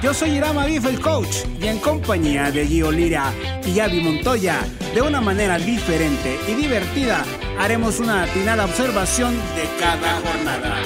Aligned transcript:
Yo 0.00 0.14
soy 0.14 0.36
Irama 0.36 0.64
Bif, 0.64 0.86
el 0.86 1.00
coach, 1.00 1.38
y 1.60 1.66
en 1.66 1.80
compañía 1.80 2.52
de 2.52 2.64
Gio 2.64 2.92
Lira 2.92 3.32
y 3.66 3.80
Avi 3.80 4.00
Montoya, 4.00 4.60
de 4.94 5.02
una 5.02 5.20
manera 5.20 5.58
diferente 5.58 6.38
y 6.46 6.54
divertida, 6.54 7.24
haremos 7.58 7.98
una 7.98 8.22
atinada 8.22 8.64
observación 8.64 9.34
de 9.56 9.68
cada 9.80 10.20
jornada. 10.20 10.76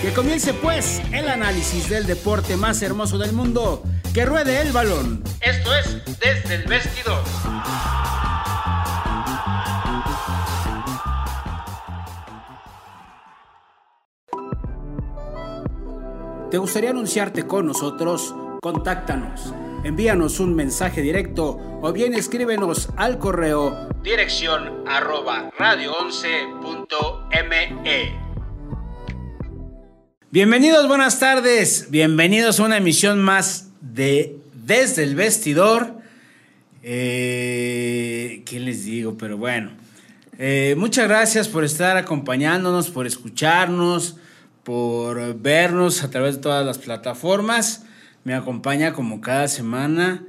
Que 0.00 0.12
comience 0.14 0.54
pues 0.54 1.02
el 1.12 1.28
análisis 1.28 1.90
del 1.90 2.06
deporte 2.06 2.56
más 2.56 2.80
hermoso 2.80 3.18
del 3.18 3.34
mundo, 3.34 3.82
que 4.14 4.24
ruede 4.24 4.62
el 4.62 4.72
balón. 4.72 5.22
Esto 5.42 5.76
es 5.76 5.98
desde 6.18 6.54
el 6.54 6.62
vestidor. 6.64 7.22
¿Te 16.50 16.58
gustaría 16.58 16.90
anunciarte 16.90 17.46
con 17.46 17.66
nosotros? 17.66 18.34
Contáctanos. 18.60 19.54
Envíanos 19.84 20.40
un 20.40 20.56
mensaje 20.56 21.00
directo 21.00 21.56
o 21.80 21.92
bien 21.92 22.12
escríbenos 22.12 22.88
al 22.96 23.20
correo 23.20 23.88
dirección 24.02 24.82
arroba 24.84 25.52
radio11.me. 25.56 28.18
Bienvenidos, 30.32 30.88
buenas 30.88 31.20
tardes. 31.20 31.86
Bienvenidos 31.90 32.58
a 32.58 32.64
una 32.64 32.78
emisión 32.78 33.22
más 33.22 33.68
de 33.80 34.36
Desde 34.52 35.04
el 35.04 35.14
Vestidor. 35.14 36.00
Eh, 36.82 38.42
¿Qué 38.44 38.58
les 38.58 38.84
digo? 38.84 39.16
Pero 39.16 39.38
bueno. 39.38 39.70
Eh, 40.36 40.74
muchas 40.76 41.06
gracias 41.06 41.46
por 41.46 41.62
estar 41.62 41.96
acompañándonos, 41.96 42.90
por 42.90 43.06
escucharnos 43.06 44.16
por 44.64 45.38
vernos 45.40 46.02
a 46.02 46.10
través 46.10 46.36
de 46.36 46.42
todas 46.42 46.64
las 46.64 46.78
plataformas. 46.78 47.84
Me 48.24 48.34
acompaña 48.34 48.92
como 48.92 49.20
cada 49.20 49.48
semana 49.48 50.22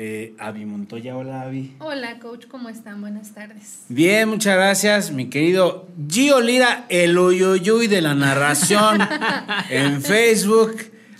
eh, 0.00 0.34
Avi 0.38 0.64
Montoya. 0.64 1.16
Hola, 1.16 1.42
Avi. 1.42 1.74
Hola, 1.80 2.20
coach, 2.20 2.46
¿cómo 2.46 2.68
están? 2.68 3.00
Buenas 3.00 3.34
tardes. 3.34 3.84
Bien, 3.88 4.28
muchas 4.28 4.54
gracias, 4.54 5.10
mi 5.10 5.28
querido 5.28 5.88
Gio 6.08 6.40
Lira, 6.40 6.86
el 6.88 7.18
uyuyuy 7.18 7.88
de 7.88 8.00
la 8.00 8.14
narración 8.14 9.00
en 9.70 10.00
Facebook. 10.00 10.76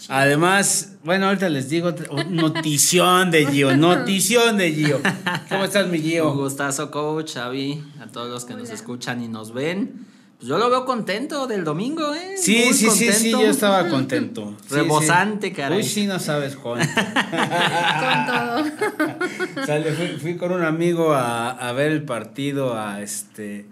Además, 0.09 0.97
bueno, 1.03 1.27
ahorita 1.27 1.49
les 1.49 1.69
digo 1.69 1.93
notición 2.31 3.33
de 3.33 3.47
Gio, 3.47 3.77
notición 3.77 4.57
de 4.57 4.73
Gio. 4.73 5.01
¿Cómo 5.49 5.65
estás, 5.65 5.89
mi 5.89 5.99
Gio? 5.99 6.31
Un 6.31 6.39
gustazo, 6.39 6.91
coach, 6.93 7.37
Avi, 7.37 7.83
a 8.01 8.07
todos 8.07 8.31
los 8.31 8.45
que 8.45 8.55
nos 8.55 8.71
escuchan 8.71 9.21
y 9.23 9.27
nos 9.27 9.53
ven. 9.53 10.07
Pues 10.39 10.51
yo 10.51 10.57
lo 10.57 10.71
veo 10.71 10.85
contento 10.85 11.49
del 11.49 11.65
domingo, 11.65 12.15
¿eh? 12.15 12.37
Sí, 12.37 12.73
sí, 12.73 12.91
sí, 12.91 13.13
sí, 13.13 13.33
yo 13.33 13.41
estaba 13.41 13.89
contento. 13.91 14.57
Rebosante, 14.71 15.53
caray. 15.53 15.79
Uy, 15.79 15.85
sí, 15.85 16.07
no 16.07 16.21
sabes, 16.21 16.55
Juan. 16.55 16.89
con 16.95 18.27
todo. 18.27 19.67
Sale, 19.67 19.93
fui, 20.21 20.37
con 20.37 20.53
un 20.53 20.63
amigo 20.63 21.13
a, 21.13 21.51
a, 21.51 21.73
ver 21.73 21.91
el 21.91 22.05
partido 22.05 22.79
a 22.79 23.03
este 23.03 23.67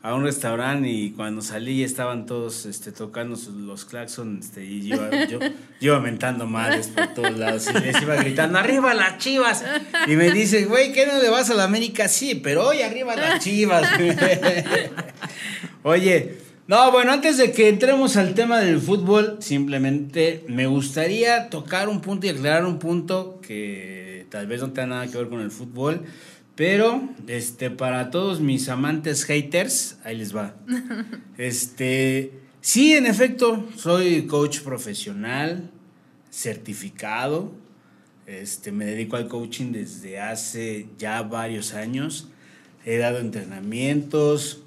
a 0.00 0.14
un 0.14 0.24
restaurante 0.24 0.88
y 0.88 1.10
cuando 1.10 1.42
salí 1.42 1.82
estaban 1.82 2.24
todos 2.24 2.66
este, 2.66 2.92
tocando 2.92 3.36
los 3.56 3.84
claxons 3.84 4.46
este, 4.46 4.64
y 4.64 4.86
yo, 4.86 4.96
yo, 5.28 5.40
yo 5.40 5.48
iba 5.80 6.00
mentando 6.00 6.46
madres 6.46 6.86
por 6.88 7.08
todos 7.14 7.36
lados 7.36 7.68
y 7.68 7.80
les 7.80 8.00
iba 8.00 8.14
gritando, 8.14 8.58
arriba 8.58 8.94
las 8.94 9.18
chivas. 9.18 9.64
Y 10.06 10.12
me 10.12 10.30
dice, 10.30 10.66
güey, 10.66 10.92
¿qué 10.92 11.06
no 11.06 11.20
le 11.20 11.28
vas 11.28 11.50
a 11.50 11.54
la 11.54 11.64
América? 11.64 12.06
Sí, 12.06 12.36
pero 12.36 12.68
hoy 12.68 12.82
arriba 12.82 13.16
las 13.16 13.42
chivas. 13.42 13.88
Oye, 15.84 16.38
no, 16.66 16.90
bueno, 16.90 17.12
antes 17.12 17.38
de 17.38 17.52
que 17.52 17.68
entremos 17.68 18.16
al 18.16 18.34
tema 18.34 18.58
del 18.58 18.80
fútbol, 18.80 19.38
simplemente 19.40 20.44
me 20.48 20.66
gustaría 20.66 21.48
tocar 21.50 21.88
un 21.88 22.00
punto 22.00 22.26
y 22.26 22.30
aclarar 22.30 22.66
un 22.66 22.78
punto 22.78 23.40
que 23.40 24.26
tal 24.28 24.48
vez 24.48 24.60
no 24.60 24.72
tenga 24.72 24.88
nada 24.88 25.06
que 25.06 25.16
ver 25.16 25.28
con 25.28 25.40
el 25.40 25.50
fútbol, 25.52 26.02
pero 26.56 27.08
este 27.28 27.70
para 27.70 28.10
todos 28.10 28.40
mis 28.40 28.68
amantes 28.68 29.24
haters, 29.24 29.98
ahí 30.04 30.16
les 30.16 30.34
va. 30.34 30.56
Este, 31.38 32.32
sí, 32.60 32.94
en 32.94 33.06
efecto, 33.06 33.64
soy 33.76 34.26
coach 34.26 34.60
profesional, 34.60 35.70
certificado. 36.30 37.52
Este, 38.26 38.72
me 38.72 38.84
dedico 38.84 39.16
al 39.16 39.28
coaching 39.28 39.70
desde 39.70 40.18
hace 40.18 40.88
ya 40.98 41.22
varios 41.22 41.74
años. 41.74 42.28
He 42.84 42.98
dado 42.98 43.18
entrenamientos, 43.20 44.62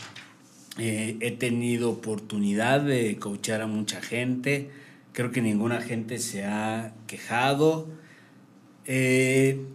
eh, 0.77 1.17
he 1.19 1.31
tenido 1.31 1.89
oportunidad 1.89 2.81
de 2.81 3.17
coachar 3.17 3.61
a 3.61 3.67
mucha 3.67 4.01
gente. 4.01 4.71
Creo 5.13 5.31
que 5.31 5.41
ninguna 5.41 5.81
gente 5.81 6.19
se 6.19 6.45
ha 6.45 6.93
quejado. 7.07 7.87
Eh, 8.85 9.65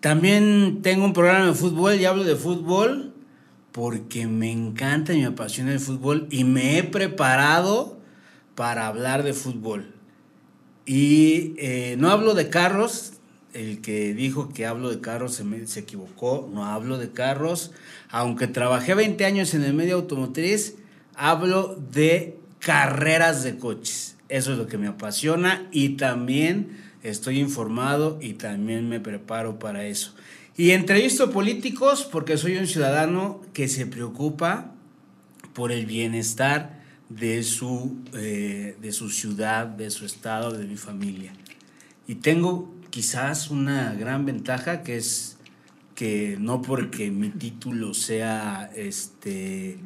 también 0.00 0.80
tengo 0.82 1.04
un 1.04 1.12
programa 1.12 1.46
de 1.46 1.54
fútbol 1.54 1.94
y 2.00 2.04
hablo 2.04 2.24
de 2.24 2.36
fútbol 2.36 3.14
porque 3.72 4.26
me 4.26 4.50
encanta 4.50 5.12
y 5.12 5.20
me 5.20 5.26
apasiona 5.26 5.72
el 5.72 5.80
fútbol 5.80 6.26
y 6.30 6.44
me 6.44 6.78
he 6.78 6.82
preparado 6.82 7.98
para 8.54 8.88
hablar 8.88 9.22
de 9.22 9.32
fútbol. 9.32 9.94
Y 10.86 11.54
eh, 11.58 11.94
no 11.98 12.10
hablo 12.10 12.34
de 12.34 12.50
carros, 12.50 13.19
el 13.52 13.80
que 13.80 14.14
dijo 14.14 14.50
que 14.50 14.66
hablo 14.66 14.90
de 14.90 15.00
carros 15.00 15.34
se, 15.34 15.66
se, 15.66 15.80
equivocó, 15.80 16.48
no 16.52 16.64
hablo 16.64 16.98
de 16.98 17.10
carros. 17.10 17.72
Aunque 18.10 18.46
trabajé 18.46 18.94
20 18.94 19.24
años 19.24 19.54
en 19.54 19.64
el 19.64 19.74
medio 19.74 19.96
automotriz, 19.96 20.76
hablo 21.14 21.76
de 21.92 22.38
carreras 22.58 23.42
de 23.42 23.58
coches. 23.58 24.16
Eso 24.28 24.52
es 24.52 24.58
lo 24.58 24.66
que 24.66 24.78
me 24.78 24.86
apasiona 24.86 25.68
y 25.72 25.90
también 25.90 26.78
estoy 27.02 27.40
informado 27.40 28.18
y 28.20 28.34
también 28.34 28.88
me 28.88 29.00
preparo 29.00 29.58
para 29.58 29.84
eso. 29.84 30.14
Y 30.56 30.70
entrevisto 30.70 31.30
políticos 31.30 32.06
porque 32.10 32.36
soy 32.36 32.56
un 32.56 32.66
ciudadano 32.66 33.40
que 33.52 33.66
se 33.66 33.86
preocupa 33.86 34.72
por 35.54 35.72
el 35.72 35.86
bienestar 35.86 36.80
de 37.08 37.42
su, 37.42 37.96
eh, 38.14 38.76
de 38.80 38.92
su 38.92 39.10
ciudad, 39.10 39.66
de 39.66 39.90
su 39.90 40.06
estado, 40.06 40.52
de 40.52 40.64
mi 40.64 40.76
familia. 40.76 41.32
Y 42.06 42.16
tengo 42.16 42.72
quizás 42.90 43.50
una 43.50 43.94
gran 43.94 44.26
ventaja 44.26 44.82
que 44.82 44.96
es 44.96 45.36
que 45.94 46.36
no 46.40 46.62
porque 46.62 47.10
mi 47.10 47.28
título 47.28 47.92
sea 47.92 48.70
este 48.74 49.78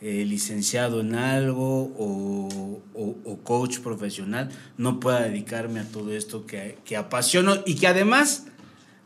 eh, 0.00 0.24
licenciado 0.26 1.00
en 1.00 1.14
algo 1.14 1.92
o, 1.96 2.80
coach 3.44 3.80
profesional, 3.80 4.48
no 4.78 5.00
pueda 5.00 5.22
dedicarme 5.22 5.80
a 5.80 5.84
todo 5.84 6.12
esto 6.12 6.46
que, 6.46 6.78
que 6.84 6.96
apasiono 6.96 7.56
y 7.66 7.74
que 7.74 7.86
además, 7.86 8.46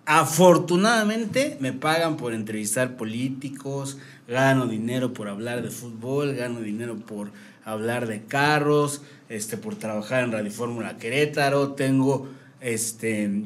afortunadamente, 0.06 1.56
me 1.60 1.72
pagan 1.72 2.16
por 2.16 2.34
entrevistar 2.34 2.97
políticos, 2.97 3.98
gano 4.28 4.66
dinero 4.66 5.12
por 5.12 5.28
hablar 5.28 5.62
de 5.62 5.71
fútbol, 5.71 6.34
gano 6.34 6.60
dinero 6.60 6.97
por 6.97 7.31
hablar 7.65 8.06
de 8.06 8.22
carros, 8.22 9.03
este, 9.28 9.56
por 9.56 9.76
trabajar 9.76 10.25
en 10.25 10.32
Radio 10.32 10.50
Fórmula 10.50 10.97
Querétaro, 10.97 11.72
tengo 11.72 12.28
este, 12.64 13.42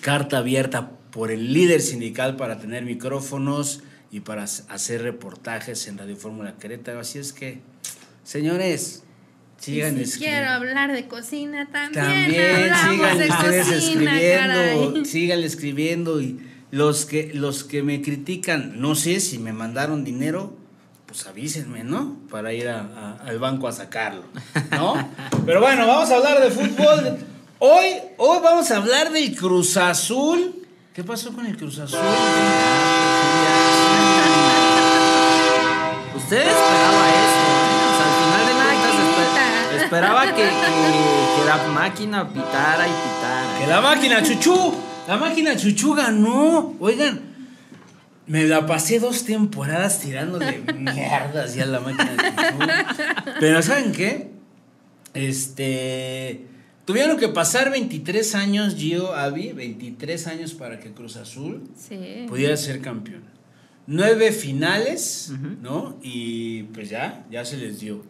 carta 0.00 0.38
abierta 0.38 0.90
por 1.12 1.30
el 1.30 1.52
líder 1.52 1.80
sindical 1.80 2.36
para 2.36 2.58
tener 2.58 2.84
micrófonos 2.84 3.82
y 4.10 4.20
para 4.20 4.42
hacer 4.42 5.02
reportajes 5.02 5.86
en 5.86 5.98
Radio 5.98 6.16
Fórmula 6.16 6.56
Querétaro. 6.58 7.00
Así 7.00 7.18
es 7.18 7.32
que, 7.32 7.60
señores, 8.24 9.04
sigan 9.58 10.04
si 10.04 10.18
Quiero 10.18 10.48
hablar 10.48 10.92
de 10.92 11.06
cocina 11.06 11.68
también. 11.70 12.04
También 12.04 12.72
sigan 12.90 13.30
ustedes 13.30 13.68
escribiendo, 13.68 15.04
sigan 15.04 15.38
escribiendo 15.44 16.20
y 16.20 16.40
los 16.72 17.06
que 17.06 17.32
los 17.32 17.62
que 17.62 17.82
me 17.84 18.02
critican, 18.02 18.80
no 18.80 18.96
sé 18.96 19.20
si 19.20 19.38
me 19.38 19.52
mandaron 19.52 20.04
dinero, 20.04 20.56
pues 21.06 21.26
avísenme, 21.26 21.84
¿no? 21.84 22.18
Para 22.30 22.52
ir 22.52 22.68
al 22.68 23.38
banco 23.38 23.68
a 23.68 23.72
sacarlo, 23.72 24.24
¿no? 24.72 24.94
Pero 25.46 25.60
bueno, 25.60 25.86
vamos 25.86 26.10
a 26.10 26.16
hablar 26.16 26.40
de 26.40 26.50
fútbol. 26.50 27.29
Hoy, 27.62 27.92
hoy 28.16 28.38
vamos 28.42 28.70
a 28.70 28.78
hablar 28.78 29.12
del 29.12 29.36
Cruz 29.36 29.76
Azul. 29.76 30.64
¿Qué 30.94 31.04
pasó 31.04 31.30
con 31.34 31.44
el 31.44 31.58
Cruz 31.58 31.78
Azul? 31.78 32.00
Usted 36.16 36.38
esperaba 36.38 37.10
eso. 37.10 37.44
O 37.84 37.92
sea, 37.98 38.06
al 38.06 38.14
final 38.24 38.46
de 38.46 38.52
cuentas 38.54 39.82
esperaba 39.82 40.24
que, 40.34 40.42
que, 40.42 41.44
la 41.44 41.58
máquina 41.74 42.26
pitara 42.32 42.88
y 42.88 42.92
pitara. 42.92 43.58
Que 43.58 43.66
la 43.66 43.82
máquina 43.82 44.22
chuchú, 44.22 44.74
la 45.06 45.18
máquina 45.18 45.54
chuchú 45.54 45.92
ganó. 45.92 46.76
Oigan, 46.80 47.20
me 48.26 48.44
la 48.44 48.64
pasé 48.64 49.00
dos 49.00 49.26
temporadas 49.26 50.00
tirándole 50.00 50.62
mierdas 50.78 51.54
ya 51.54 51.64
a 51.64 51.66
la 51.66 51.80
máquina 51.80 52.16
Azul. 52.38 52.66
Pero 53.38 53.60
¿saben 53.60 53.92
qué? 53.92 54.30
Este. 55.12 56.46
Tuvieron 56.90 57.18
que 57.18 57.28
pasar 57.28 57.70
23 57.70 58.34
años, 58.34 58.74
Gio, 58.74 59.14
Avi, 59.14 59.52
23 59.52 60.26
años 60.26 60.54
para 60.54 60.80
que 60.80 60.90
Cruz 60.90 61.14
Azul 61.16 61.62
Sí. 61.78 62.24
pudiera 62.26 62.56
ser 62.56 62.80
campeón. 62.80 63.22
Nueve 63.86 64.32
finales, 64.32 65.32
¿no? 65.62 65.96
Y 66.02 66.64
pues 66.64 66.90
ya, 66.90 67.24
ya 67.30 67.44
se 67.44 67.58
les 67.58 67.78
dio. 67.78 68.04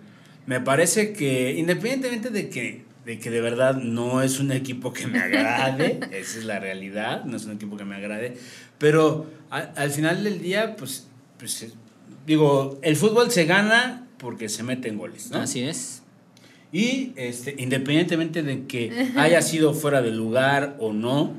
Me 0.47 0.63
parece 0.63 1.13
que, 1.13 1.57
independientemente 1.59 2.31
de 2.31 2.49
que, 2.49 2.85
de 3.05 3.19
que 3.19 3.29
de 3.29 3.43
verdad 3.43 3.75
no 3.75 4.23
es 4.23 4.41
un 4.41 4.51
equipo 4.51 4.95
que 4.95 5.07
me 5.07 5.19
agrade, 5.19 6.01
esa 6.13 6.39
es 6.39 6.45
la 6.47 6.59
realidad, 6.59 7.25
no 7.27 7.37
es 7.37 7.45
un 7.45 7.53
equipo 7.53 7.77
que 7.77 7.85
me 7.85 7.97
agrade, 7.97 8.39
pero 8.79 9.27
a- 9.51 9.59
al 9.77 9.91
final 9.91 10.25
del 10.25 10.41
día, 10.41 10.75
pues, 10.77 11.07
pues 11.39 11.67
digo, 12.27 12.79
el 12.83 12.97
fútbol 12.97 13.31
se 13.31 13.45
gana 13.45 14.07
porque 14.17 14.49
se 14.49 14.63
meten 14.63 14.97
goles, 14.97 15.31
¿no? 15.31 15.41
Así 15.41 15.61
es. 15.65 16.00
Y 16.73 17.13
este, 17.17 17.55
independientemente 17.59 18.43
de 18.43 18.67
que 18.67 19.09
haya 19.17 19.43
sido 19.51 19.75
fuera 19.75 20.03
de 20.03 20.11
lugar 20.13 20.77
o 20.79 20.93
no, 20.93 21.35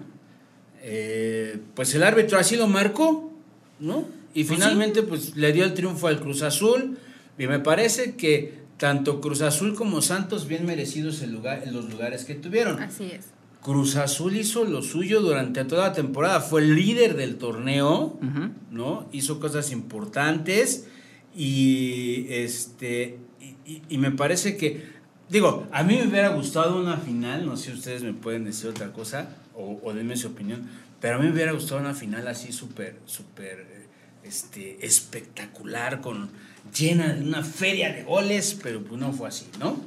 eh, 0.83 1.57
pues 1.75 1.93
el 1.95 2.03
árbitro 2.03 2.37
así 2.37 2.55
lo 2.55 2.67
marcó, 2.67 3.31
¿no? 3.79 4.05
Y 4.33 4.43
Pues 4.45 4.57
finalmente 4.59 5.03
pues 5.03 5.35
le 5.35 5.51
dio 5.51 5.63
el 5.65 5.73
triunfo 5.73 6.07
al 6.07 6.19
Cruz 6.19 6.41
Azul 6.41 6.97
y 7.37 7.47
me 7.47 7.59
parece 7.59 8.15
que 8.15 8.61
tanto 8.77 9.21
Cruz 9.21 9.41
Azul 9.41 9.75
como 9.75 10.01
Santos 10.01 10.47
bien 10.47 10.65
merecidos 10.65 11.21
el 11.21 11.31
lugar, 11.33 11.63
los 11.71 11.89
lugares 11.89 12.25
que 12.25 12.35
tuvieron. 12.35 12.81
Así 12.81 13.05
es. 13.11 13.25
Cruz 13.61 13.95
Azul 13.95 14.35
hizo 14.37 14.63
lo 14.65 14.81
suyo 14.81 15.21
durante 15.21 15.63
toda 15.65 15.89
la 15.89 15.93
temporada, 15.93 16.39
fue 16.41 16.61
el 16.61 16.75
líder 16.75 17.15
del 17.15 17.35
torneo. 17.37 18.17
¿no? 18.71 19.07
Hizo 19.11 19.39
cosas 19.39 19.71
importantes 19.71 20.87
y 21.35 22.25
este 22.29 23.19
y, 23.39 23.71
y- 23.71 23.81
y 23.89 23.97
me 23.97 24.11
parece 24.11 24.57
que 24.57 24.83
digo, 25.31 25.67
a 25.71 25.81
mí 25.83 25.95
me 25.97 26.07
hubiera 26.07 26.29
gustado 26.29 26.79
una 26.79 26.97
final, 26.97 27.45
no 27.47 27.57
sé 27.57 27.71
si 27.71 27.77
ustedes 27.77 28.03
me 28.03 28.13
pueden 28.13 28.45
decir 28.45 28.69
otra 28.69 28.91
cosa 28.93 29.29
o, 29.55 29.79
o 29.83 29.93
denme 29.93 30.15
su 30.17 30.27
opinión, 30.27 30.69
pero 30.99 31.15
a 31.15 31.19
mí 31.19 31.25
me 31.27 31.33
hubiera 31.33 31.51
gustado 31.53 31.81
una 31.81 31.93
final 31.95 32.27
así 32.27 32.51
súper 32.51 32.99
súper 33.05 33.89
este 34.23 34.85
espectacular 34.85 36.01
con 36.01 36.29
llena 36.77 37.13
de 37.13 37.23
una 37.23 37.43
feria 37.43 37.91
de 37.91 38.03
goles, 38.03 38.57
pero 38.61 38.83
pues 38.83 38.99
no 39.01 39.11
fue 39.13 39.27
así, 39.29 39.47
¿no? 39.59 39.77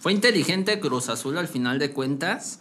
Fue 0.00 0.12
inteligente 0.12 0.78
Cruz 0.80 1.08
Azul 1.08 1.38
al 1.38 1.48
final 1.48 1.78
de 1.78 1.90
cuentas. 1.92 2.60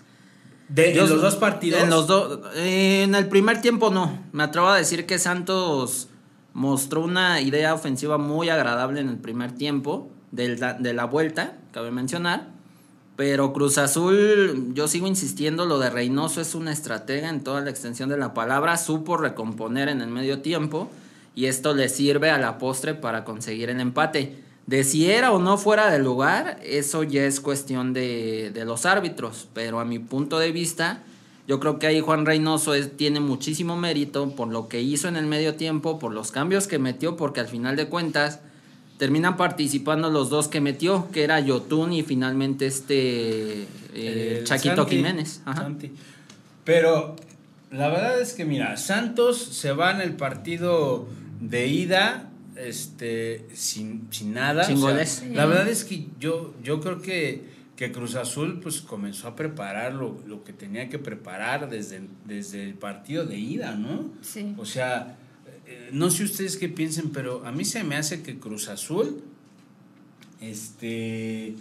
De, 0.70 0.94
Yo- 0.94 1.04
en 1.06 1.10
los 1.10 1.22
dos 1.22 1.36
partidos. 1.36 1.82
En 1.84 1.90
los 1.90 2.08
dos. 2.08 2.40
eh, 2.56 3.04
en 3.04 3.16
el 3.16 3.28
primer 3.28 3.60
tiempo 3.62 3.90
no. 3.90 4.24
Me 4.34 4.44
atrevo 4.44 4.68
a 4.68 4.78
decir 4.78 5.06
que 5.06 5.18
Santos 5.20 6.08
mostró 6.54 7.02
una 7.04 7.42
idea 7.42 7.74
ofensiva 7.74 8.18
muy 8.18 8.50
agradable 8.50 9.02
en 9.02 9.10
el 9.10 9.18
primer 9.18 9.52
tiempo 9.54 10.10
de 10.32 10.58
la, 10.58 10.74
de 10.74 10.94
la 10.94 11.06
vuelta, 11.06 11.58
cabe 11.72 11.92
mencionar. 11.92 12.48
Pero 13.16 13.52
Cruz 13.52 13.78
Azul, 13.78 14.72
yo 14.74 14.88
sigo 14.88 15.06
insistiendo, 15.06 15.66
lo 15.66 15.78
de 15.78 15.90
Reynoso 15.90 16.40
es 16.40 16.56
una 16.56 16.72
estratega 16.72 17.28
en 17.28 17.44
toda 17.44 17.60
la 17.60 17.70
extensión 17.70 18.08
de 18.08 18.18
la 18.18 18.34
palabra. 18.34 18.78
Supo 18.78 19.18
recomponer 19.18 19.90
en 19.90 20.00
el 20.02 20.08
medio 20.08 20.40
tiempo 20.40 20.90
y 21.36 21.48
esto 21.48 21.74
le 21.74 21.90
sirve 21.90 22.30
a 22.30 22.38
la 22.38 22.58
postre 22.58 22.94
para 22.94 23.26
conseguir 23.26 23.70
el 23.70 23.82
empate. 23.82 24.42
De 24.68 24.86
si 24.86 25.10
era 25.10 25.34
o 25.34 25.40
no 25.40 25.58
fuera 25.58 25.92
de 25.92 26.00
lugar, 26.00 26.60
eso 26.64 27.04
ya 27.04 27.26
es 27.26 27.42
cuestión 27.42 27.92
de, 27.92 28.52
de 28.54 28.64
los 28.64 28.86
árbitros. 28.86 29.50
Pero 29.54 29.82
a 29.82 29.86
mi 29.86 30.00
punto 30.00 30.40
de 30.40 30.54
vista, 30.54 31.04
yo 31.46 31.60
creo 31.60 31.78
que 31.78 31.88
ahí 31.88 32.00
Juan 32.00 32.26
Reynoso 32.26 32.72
tiene 32.96 33.20
muchísimo 33.20 33.76
mérito 33.76 34.34
por 34.34 34.48
lo 34.48 34.70
que 34.70 34.80
hizo 34.80 35.10
en 35.10 35.18
el 35.18 35.26
medio 35.26 35.56
tiempo, 35.56 36.00
por 36.00 36.14
los 36.14 36.32
cambios 36.32 36.68
que 36.68 36.80
metió, 36.80 37.18
porque 37.18 37.42
al 37.42 37.48
final 37.48 37.76
de 37.76 37.90
cuentas 37.90 38.40
terminan 39.00 39.38
participando 39.38 40.10
los 40.12 40.30
dos 40.30 40.50
que 40.50 40.60
metió, 40.60 41.10
que 41.12 41.24
era 41.24 41.40
Yotun 41.40 41.94
y 41.94 42.04
finalmente 42.04 42.68
este 42.68 43.64
eh, 43.94 44.40
El 44.40 44.44
Chaquito 44.44 44.76
Santi, 44.76 44.98
Jiménez. 44.98 45.42
Ajá. 45.46 45.62
Santi. 45.62 45.92
Pero 46.66 47.16
la 47.72 47.88
verdad 47.88 48.20
es 48.20 48.34
que, 48.34 48.44
mira, 48.44 48.76
Santos 48.76 49.42
se 49.42 49.72
va 49.72 49.92
en 49.92 50.02
el 50.02 50.18
partido 50.18 51.08
de 51.40 51.68
ida 51.68 52.30
este, 52.58 53.48
sin, 53.54 54.10
sin 54.12 54.34
nada. 54.34 54.66
Sin 54.66 54.82
goles. 54.82 55.24
La 55.32 55.46
verdad 55.46 55.70
es 55.70 55.86
que 55.86 56.08
yo, 56.20 56.54
yo 56.62 56.82
creo 56.82 57.02
que, 57.02 57.46
que 57.78 57.94
Cruz 57.94 58.16
Azul 58.16 58.60
pues, 58.62 58.82
comenzó 58.82 59.30
a 59.30 59.36
preparar 59.38 59.94
lo, 59.94 60.20
lo 60.28 60.44
que 60.44 60.52
tenía 60.52 60.90
que 60.90 61.00
preparar 61.00 61.70
desde, 61.70 62.02
desde 62.26 62.64
el 62.64 62.74
partido 62.74 63.26
de 63.26 63.38
ida, 63.38 63.76
¿no? 63.76 64.10
Sí. 64.22 64.54
O 64.58 64.66
sea, 64.66 65.16
no 65.92 66.10
sé 66.12 66.24
ustedes 66.24 66.58
qué 66.58 66.70
piensen, 66.70 67.10
pero 67.12 67.46
a 67.46 67.52
mí 67.52 67.66
se 67.66 67.84
me 67.84 67.96
hace 67.96 68.22
que 68.24 68.38
Cruz 68.40 68.68
Azul 68.70 69.22
este, 70.42 71.56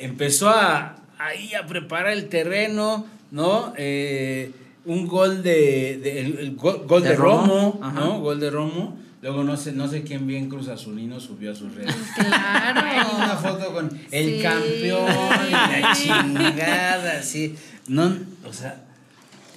empezó 0.00 0.48
a, 0.48 0.96
ahí 1.18 1.54
a 1.54 1.66
preparar 1.66 2.12
el 2.12 2.28
terreno, 2.28 3.06
¿no? 3.30 3.72
Eh, 3.76 4.52
un 4.84 5.06
gol 5.06 5.42
de, 5.42 5.98
de- 6.02 6.20
el, 6.20 6.38
el 6.38 6.56
gol, 6.56 6.84
gol 6.86 7.02
de, 7.02 7.10
De 7.10 7.16
Romo. 7.16 7.80
¿no? 7.94 8.20
Gol 8.20 8.40
de 8.40 8.50
Romo. 8.50 8.98
Luego 9.22 9.42
no 9.42 9.56
sé, 9.56 9.72
no 9.72 9.88
sé 9.88 10.02
quién 10.04 10.26
bien 10.26 10.48
Cruz 10.48 10.68
Azulino 10.68 11.18
subió 11.18 11.50
a 11.50 11.54
sus 11.54 11.74
redes. 11.74 11.94
Claro. 12.14 12.80
Hay 12.84 13.16
una 13.16 13.36
foto 13.36 13.72
con 13.72 13.90
el 14.12 14.36
Sí. 14.36 14.42
campeón 14.42 15.10
y 15.48 15.50
la 15.50 15.92
chingada, 15.96 17.18
así. 17.18 17.56
No, 17.88 18.16
o 18.48 18.52
sea, 18.52 18.84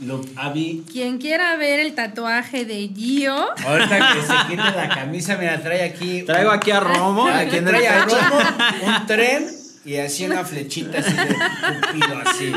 lo 0.02 0.22
Avi, 0.36 0.84
Quien 0.92 1.18
quiera 1.18 1.56
ver 1.58 1.80
el 1.80 1.94
tatuaje 1.94 2.66
de 2.66 2.90
Gio, 2.96 3.36
ahorita 3.66 4.14
que 4.14 4.22
se 4.22 4.34
quite 4.50 4.64
la 4.76 4.90
camisa, 4.90 5.38
mira, 5.38 5.62
trae 5.62 5.84
aquí. 5.84 6.24
Traigo 6.24 6.52
aquí 6.52 6.72
a 6.72 6.80
Romo, 6.80 7.28
aquí 7.28 7.58
en 7.58 7.66
trae 7.66 7.88
a. 7.88 8.06
Romo 8.06 8.38
un 9.00 9.06
tren 9.08 9.48
y 9.86 9.96
así 9.98 10.26
una 10.26 10.44
flechita 10.46 11.00
así 11.00 11.12
de 11.14 11.26
cupido, 11.36 12.22
así. 12.26 12.52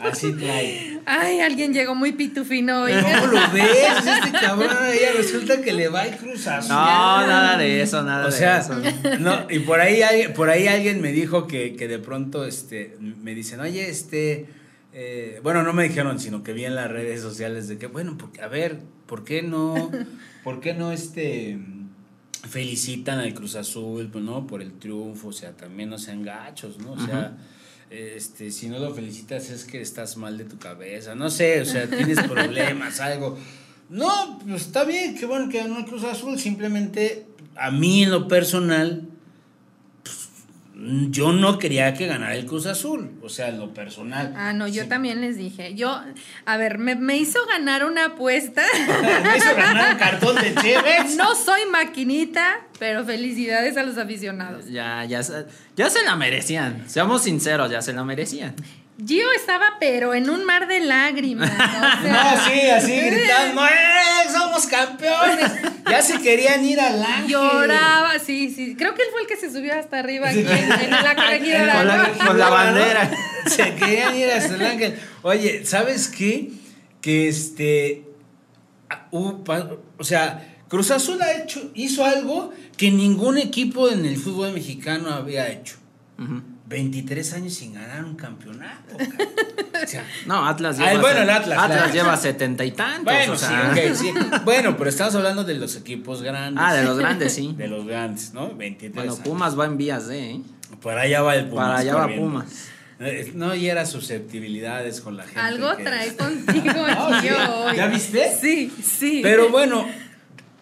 Así 0.00 0.32
trae. 0.32 1.00
ay, 1.06 1.40
alguien 1.40 1.72
llegó 1.72 1.94
muy 1.94 2.12
pitufino 2.12 2.82
hoy. 2.82 2.92
¿Cómo 2.92 3.26
lo 3.26 3.50
ves? 3.52 3.66
Este 4.06 4.32
cabrón, 4.32 4.76
ella 4.92 5.12
resulta 5.16 5.60
que 5.60 5.72
le 5.72 5.88
va 5.88 6.04
el 6.06 6.16
Cruz 6.16 6.46
Azul. 6.46 6.70
No, 6.70 7.26
nada 7.26 7.56
de 7.58 7.82
eso, 7.82 8.02
nada 8.02 8.26
O 8.26 8.30
de 8.30 8.36
sea, 8.36 8.58
eso. 8.58 8.74
no, 9.20 9.46
y 9.50 9.60
por 9.60 9.80
ahí, 9.80 10.02
alguien- 10.02 10.32
por 10.34 10.50
ahí 10.50 10.66
alguien 10.68 11.00
me 11.00 11.12
dijo 11.12 11.46
que, 11.46 11.76
que 11.76 11.86
de 11.88 11.98
pronto 11.98 12.44
este, 12.44 12.96
me 13.00 13.34
dicen, 13.34 13.60
oye, 13.60 13.88
este, 13.88 14.46
eh, 15.00 15.38
bueno, 15.44 15.62
no 15.62 15.72
me 15.72 15.84
dijeron, 15.84 16.18
sino 16.18 16.42
que 16.42 16.52
vi 16.52 16.64
en 16.64 16.74
las 16.74 16.90
redes 16.90 17.22
sociales 17.22 17.68
de 17.68 17.78
que, 17.78 17.86
bueno, 17.86 18.18
porque, 18.18 18.42
a 18.42 18.48
ver, 18.48 18.80
¿por 19.06 19.22
qué 19.22 19.42
no, 19.42 19.92
por 20.42 20.58
qué 20.58 20.74
no 20.74 20.90
este, 20.90 21.56
felicitan 22.50 23.20
al 23.20 23.32
Cruz 23.32 23.54
Azul, 23.54 24.08
pues, 24.10 24.24
¿no? 24.24 24.44
Por 24.48 24.60
el 24.60 24.72
triunfo, 24.72 25.28
o 25.28 25.32
sea, 25.32 25.52
también 25.52 25.88
no 25.88 25.98
sean 25.98 26.24
gachos, 26.24 26.78
¿no? 26.78 26.94
O 26.94 26.98
sea, 26.98 27.36
este, 27.90 28.50
si 28.50 28.68
no 28.68 28.80
lo 28.80 28.92
felicitas 28.92 29.50
es 29.50 29.64
que 29.66 29.80
estás 29.80 30.16
mal 30.16 30.36
de 30.36 30.46
tu 30.46 30.58
cabeza, 30.58 31.14
no 31.14 31.30
sé, 31.30 31.60
o 31.60 31.64
sea, 31.64 31.88
tienes 31.88 32.20
problemas, 32.24 32.98
algo. 33.00 33.38
No, 33.90 34.40
pues 34.44 34.62
está 34.62 34.82
bien, 34.82 35.16
qué 35.16 35.26
bueno 35.26 35.48
que 35.48 35.58
ganó 35.58 35.78
el 35.78 35.84
Cruz 35.84 36.02
Azul, 36.02 36.40
simplemente 36.40 37.24
a 37.54 37.70
mí 37.70 38.02
en 38.02 38.10
lo 38.10 38.26
personal, 38.26 39.08
yo 41.10 41.32
no 41.32 41.58
quería 41.58 41.92
que 41.94 42.06
ganara 42.06 42.34
el 42.34 42.46
Cruz 42.46 42.66
Azul, 42.66 43.18
o 43.22 43.28
sea, 43.28 43.48
en 43.48 43.58
lo 43.58 43.74
personal. 43.74 44.32
Ah, 44.36 44.52
no, 44.52 44.66
yo 44.66 44.84
Sí. 44.84 44.88
también 44.88 45.20
les 45.20 45.36
dije. 45.36 45.74
Yo, 45.74 46.00
a 46.46 46.56
ver, 46.56 46.78
me, 46.78 46.94
me 46.94 47.16
hizo 47.16 47.38
ganar 47.46 47.84
una 47.84 48.06
apuesta. 48.06 48.62
Me 49.22 49.36
hizo 49.36 49.54
ganar 49.54 49.92
un 49.92 49.98
cartón 49.98 50.36
de 50.36 50.54
Cheves. 50.54 51.16
No 51.16 51.34
soy 51.34 51.60
maquinita, 51.70 52.60
pero 52.78 53.04
felicidades 53.04 53.76
a 53.76 53.82
los 53.82 53.98
aficionados. 53.98 54.66
Ya, 54.68 55.04
ya, 55.04 55.20
ya 55.76 55.90
se 55.90 56.04
la 56.04 56.16
merecían. 56.16 56.88
Seamos 56.88 57.22
sinceros, 57.22 57.70
ya 57.70 57.82
se 57.82 57.92
la 57.92 58.04
merecían. 58.04 58.54
Gio 59.06 59.26
estaba, 59.36 59.74
pero 59.78 60.12
en 60.12 60.28
un 60.28 60.44
mar 60.44 60.66
de 60.66 60.80
lágrimas. 60.80 61.50
o 61.50 61.56
sea, 61.56 62.00
No, 62.02 62.44
sí, 62.50 62.60
así 62.68 63.00
gritando, 63.10 63.64
¡eh! 63.64 63.70
¡Somos 64.32 64.66
campeones! 64.66 65.50
Ya 65.88 66.02
se 66.02 66.18
querían 66.20 66.64
ir 66.64 66.80
al 66.80 67.02
ángel. 67.02 67.28
Lloraba, 67.30 68.18
sí, 68.18 68.50
sí. 68.54 68.74
Creo 68.76 68.94
que 68.94 69.02
él 69.02 69.08
fue 69.12 69.22
el 69.22 69.26
que 69.28 69.36
se 69.36 69.50
subió 69.52 69.74
hasta 69.78 70.00
arriba 70.00 70.28
aquí 70.28 70.40
Sí. 70.42 70.46
en, 70.50 70.72
en 70.72 70.90
la 70.90 71.14
corregidora. 71.14 71.74
Con 71.76 71.86
la- 71.88 72.26
con 72.26 72.38
la 72.38 72.48
bandera. 72.50 73.10
Se 73.46 73.74
querían 73.76 74.16
ir 74.16 74.30
hasta 74.30 74.54
el 74.56 74.64
ángel. 74.66 74.98
Oye, 75.22 75.64
¿sabes 75.64 76.08
qué? 76.08 76.50
Que 77.00 77.28
este. 77.28 78.04
o 79.10 80.04
sea, 80.04 80.56
Cruz 80.68 80.90
Azul 80.90 81.22
ha 81.22 81.32
hecho, 81.32 81.70
hizo 81.74 82.04
algo 82.04 82.52
que 82.76 82.90
ningún 82.90 83.38
equipo 83.38 83.88
en 83.88 84.04
el 84.04 84.16
fútbol 84.18 84.52
mexicano 84.52 85.10
había 85.14 85.48
hecho. 85.48 85.76
Ujú. 86.18 86.42
23 86.68 87.32
años 87.34 87.54
sin 87.54 87.74
ganar 87.74 88.04
un 88.04 88.14
campeonato. 88.16 88.96
cabrón. 88.96 89.28
O 89.80 89.86
sea, 89.86 90.04
No, 90.26 90.44
Atlas 90.44 90.76
Ah, 90.80 90.88
lleva. 90.90 91.00
bueno, 91.00 91.22
el 91.22 91.30
Atlas, 91.30 91.66
claro. 91.66 91.92
lleva 91.92 92.16
setenta 92.16 92.64
y 92.64 92.72
tantos. 92.72 93.04
bueno, 93.04 93.32
o 93.32 93.36
sea. 93.36 93.72
sí, 93.74 93.80
ok, 93.80 93.94
sí. 93.94 94.12
Bueno, 94.44 94.76
pero 94.76 94.90
estamos 94.90 95.14
hablando 95.14 95.44
de 95.44 95.54
los 95.54 95.76
equipos 95.76 96.20
grandes. 96.20 96.62
Ah, 96.66 96.74
de 96.74 96.82
los 96.82 96.98
grandes, 96.98 97.32
sí. 97.32 97.54
De 97.56 97.68
los 97.68 97.86
grandes, 97.86 98.34
¿no? 98.34 98.54
23 98.56 98.92
Bueno, 98.94 99.12
años. 99.12 99.24
Pumas 99.24 99.58
va 99.58 99.66
en 99.66 99.76
vías 99.76 100.08
de, 100.08 100.30
¿eh? 100.32 100.40
Para 100.82 101.02
allá 101.02 101.22
va 101.22 101.36
el 101.36 101.46
Pumas. 101.48 101.64
Para 101.68 101.78
allá 101.78 101.94
va. 101.94 102.08
Pumas. 102.08 102.68
Eh, 102.98 103.30
No 103.36 103.54
hiera 103.54 103.86
susceptibilidades 103.86 105.00
con 105.00 105.16
la 105.16 105.22
gente. 105.24 105.38
Algo 105.40 105.72
trae 105.76 106.16
contigo, 106.16 106.72
No, 106.88 107.20
sí. 107.20 107.28
Gio. 107.28 107.54
hoy. 107.60 107.76
¿Ya 107.76 107.86
viste? 107.86 108.32
Sí, 108.40 108.72
sí. 108.82 109.20
Pero 109.22 109.48
bueno, 109.50 109.86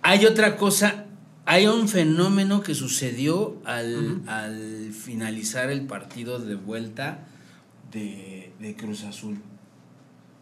hay 0.03 0.27
otra 0.27 0.57
cosa, 0.59 1.06
hay 1.47 1.67
un 1.67 1.89
fenómeno 1.89 2.61
que 2.63 2.75
sucedió 2.75 3.57
al, 3.65 4.21
al 4.27 4.93
finalizar 4.93 5.71
el 5.71 5.83
partido 5.87 6.39
de 6.39 6.57
vuelta 6.57 7.21
de, 7.93 8.53
de 8.61 8.75
Cruz 8.75 9.05
Azul. 9.05 9.39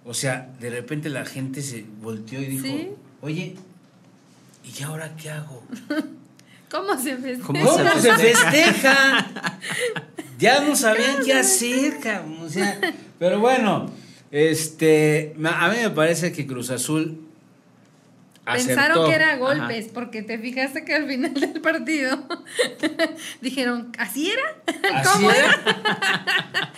O 0.05 0.15
sea, 0.15 0.53
de 0.61 0.71
repente 0.71 1.09
la 1.11 1.25
gente 1.25 1.63
se 1.63 1.85
volteó 2.03 2.41
y 2.41 2.47
dijo, 2.47 2.65
Sí. 2.65 2.89
oye, 3.21 3.55
¿y 4.65 4.83
ahora 4.83 5.15
qué 5.17 5.31
hago? 5.31 5.63
¿Cómo 6.71 6.97
se 7.01 7.17
festeja? 7.17 7.47
¿Cómo 7.47 7.65
¿Cómo 7.65 8.01
se 8.01 8.13
festeja? 8.17 9.31
Ya 10.37 10.61
no 10.65 10.75
sabían 10.75 11.25
qué 11.25 11.33
hacer, 11.33 12.01
cabrón. 12.01 12.39
O 12.43 12.49
sea, 12.51 12.79
pero 13.21 13.39
bueno, 13.39 13.87
este, 14.33 15.33
a 15.45 15.69
mí 15.71 15.77
me 15.81 15.91
parece 15.91 16.33
que 16.33 16.45
Cruz 16.45 16.71
Azul 16.71 17.21
Pensaron 18.45 18.99
acertó. 18.99 19.07
que 19.09 19.15
era 19.15 19.37
golpes, 19.37 19.87
porque 19.93 20.23
te 20.23 20.39
fijaste 20.39 20.85
que 20.85 20.95
al 20.95 21.07
final 21.07 21.33
del 21.35 21.61
partido 21.63 22.23
dijeron, 23.41 23.91
¿así 23.99 24.31
era? 24.31 24.43
Así 25.01 25.09
¿Cómo 25.13 25.31
era. 25.31 26.73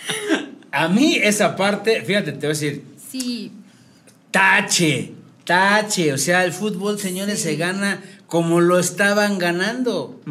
A 0.71 0.87
mí 0.87 1.15
esa 1.21 1.55
parte, 1.55 2.01
fíjate, 2.03 2.31
te 2.31 2.37
voy 2.39 2.45
a 2.47 2.49
decir, 2.49 2.83
Sí, 3.09 3.51
tache, 4.31 5.13
tache. 5.45 6.13
O 6.13 6.17
sea, 6.17 6.43
el 6.43 6.53
fútbol, 6.53 6.99
señores, 6.99 7.41
se 7.41 7.55
gana 7.55 8.01
como 8.27 8.59
lo 8.59 8.79
estaban 8.79 9.37
ganando. 9.39 10.21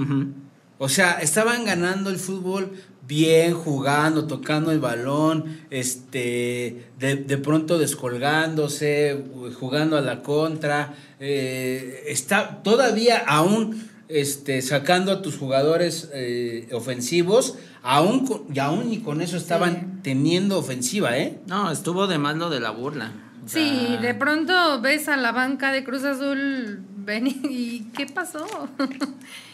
O 0.78 0.88
sea, 0.88 1.12
estaban 1.20 1.64
ganando 1.64 2.10
el 2.10 2.18
fútbol 2.18 2.72
bien, 3.06 3.54
jugando, 3.54 4.26
tocando 4.26 4.72
el 4.72 4.80
balón, 4.80 5.58
este, 5.70 6.86
de, 6.98 7.16
de 7.16 7.38
pronto 7.38 7.78
descolgándose, 7.78 9.24
jugando 9.58 9.96
a 9.96 10.00
la 10.00 10.22
contra, 10.22 10.94
eh, 11.20 12.04
está 12.08 12.62
todavía 12.62 13.18
aún 13.26 13.88
este, 14.08 14.62
sacando 14.62 15.12
a 15.12 15.22
tus 15.22 15.36
jugadores 15.36 16.10
eh, 16.14 16.68
ofensivos, 16.72 17.56
aún, 17.82 18.26
con- 18.26 18.42
y 18.54 18.58
aún 18.58 18.92
y 18.92 18.98
con 19.00 19.20
eso 19.20 19.36
estaban 19.36 20.00
teniendo 20.02 20.58
ofensiva, 20.58 21.16
¿eh? 21.18 21.38
No, 21.46 21.70
estuvo 21.70 22.06
de 22.06 22.18
más 22.18 22.36
lo 22.36 22.50
de 22.50 22.60
la 22.60 22.70
burla. 22.70 23.12
O 23.44 23.48
sí, 23.48 23.96
de 24.02 24.14
pronto 24.14 24.80
ves 24.80 25.08
a 25.08 25.16
la 25.16 25.30
banca 25.32 25.70
de 25.72 25.84
Cruz 25.84 26.02
Azul 26.04 26.80
venir 27.04 27.36
y 27.48 27.86
¿qué 27.96 28.06
pasó? 28.06 28.44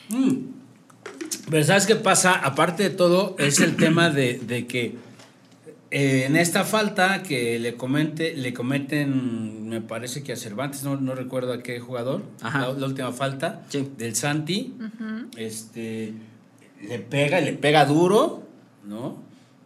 Mm. 0.08 0.61
Pero 1.50 1.64
¿sabes 1.64 1.86
qué 1.86 1.96
pasa? 1.96 2.32
Aparte 2.34 2.82
de 2.84 2.90
todo, 2.90 3.36
es 3.38 3.60
el 3.60 3.76
tema 3.76 4.10
de, 4.10 4.38
de 4.38 4.66
que 4.66 4.94
eh, 5.90 6.24
en 6.26 6.36
esta 6.36 6.64
falta 6.64 7.22
que 7.22 7.58
le 7.58 7.74
comente, 7.74 8.34
le 8.34 8.54
cometen, 8.54 9.68
me 9.68 9.80
parece 9.80 10.22
que 10.22 10.32
a 10.32 10.36
Cervantes, 10.36 10.84
no, 10.84 10.96
no 11.00 11.14
recuerdo 11.14 11.52
a 11.52 11.62
qué 11.62 11.80
jugador, 11.80 12.22
Ajá. 12.40 12.60
la, 12.68 12.72
la 12.72 12.86
última 12.86 13.12
falta 13.12 13.62
Sí. 13.68 13.88
del 13.98 14.14
Santi, 14.16 14.74
este 15.36 16.12
le 16.88 16.98
pega, 16.98 17.40
le 17.40 17.52
pega 17.52 17.84
duro, 17.84 18.42
¿no? 18.86 19.22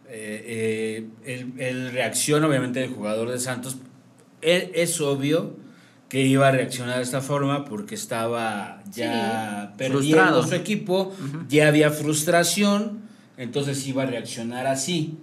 Eh, 0.09 1.05
eh, 1.25 1.33
él, 1.33 1.53
él 1.57 1.91
reacciona, 1.91 2.47
obviamente, 2.47 2.83
el 2.83 2.91
jugador 2.91 3.29
de 3.31 3.39
Santos. 3.39 3.77
Él- 4.41 4.69
es 4.75 5.01
obvio 5.01 5.55
que 6.09 6.21
iba 6.21 6.47
a 6.47 6.51
reaccionar 6.51 6.97
de 6.97 7.03
esta 7.03 7.21
forma 7.21 7.65
porque 7.65 7.95
estaba 7.95 8.81
ya 8.91 9.73
perdiendo 9.77 9.99
Frustrado. 9.99 10.47
su 10.47 10.55
equipo, 10.55 11.13
ya 11.49 11.67
había 11.67 11.91
frustración, 11.91 13.01
entonces 13.37 13.85
iba 13.87 14.03
a 14.03 14.05
reaccionar 14.05 14.67
así. 14.67 15.17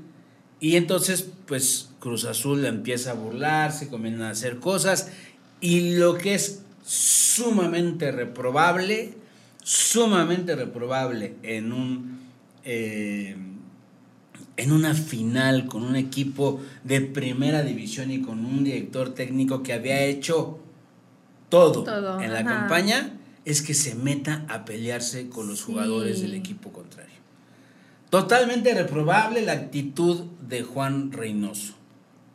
Y 0.61 0.77
entonces, 0.77 1.29
pues 1.47 1.91
Cruz 2.01 2.25
Azul 2.25 2.65
empieza 2.65 3.13
a 3.13 3.15
burlarse, 3.15 3.89
comienzan 3.89 4.27
a 4.27 4.31
hacer 4.31 4.59
cosas, 4.59 5.11
y 5.61 5.97
lo 5.97 6.19
que 6.19 6.35
es 6.35 6.63
sumamente 6.85 8.13
reprobable, 8.13 9.15
sumamente 9.63 10.55
reprobable 10.55 11.37
en 11.43 11.73
un 11.73 12.21
eh, 12.65 13.37
en 14.57 14.73
una 14.73 14.95
final 14.95 15.67
con 15.67 15.83
un 15.83 15.97
equipo 15.97 16.61
de 16.85 17.01
primera 17.01 17.63
división 17.63 18.11
y 18.11 18.21
con 18.21 18.45
un 18.45 18.65
director 18.65 19.13
técnico 19.13 19.63
que 19.63 19.73
había 19.73 20.05
hecho 20.05 20.61
todo, 21.55 21.85
Todo, 21.85 22.21
en 22.21 22.33
la 22.33 22.41
ajá. 22.41 22.49
campaña, 22.51 23.11
es 23.45 23.63
que 23.63 23.75
se 23.75 23.95
meta 23.95 24.45
a 24.49 24.65
pelearse 24.65 25.29
con 25.29 25.47
los 25.49 25.59
Sí. 25.59 25.65
jugadores 25.67 26.21
del 26.21 26.35
equipo 26.35 26.73
contrario. 26.73 27.15
Totalmente 28.11 28.73
reprobable 28.75 29.43
la 29.43 29.53
actitud 29.53 30.21
de 30.49 30.63
Juan 30.63 31.11
Reynoso. 31.13 31.75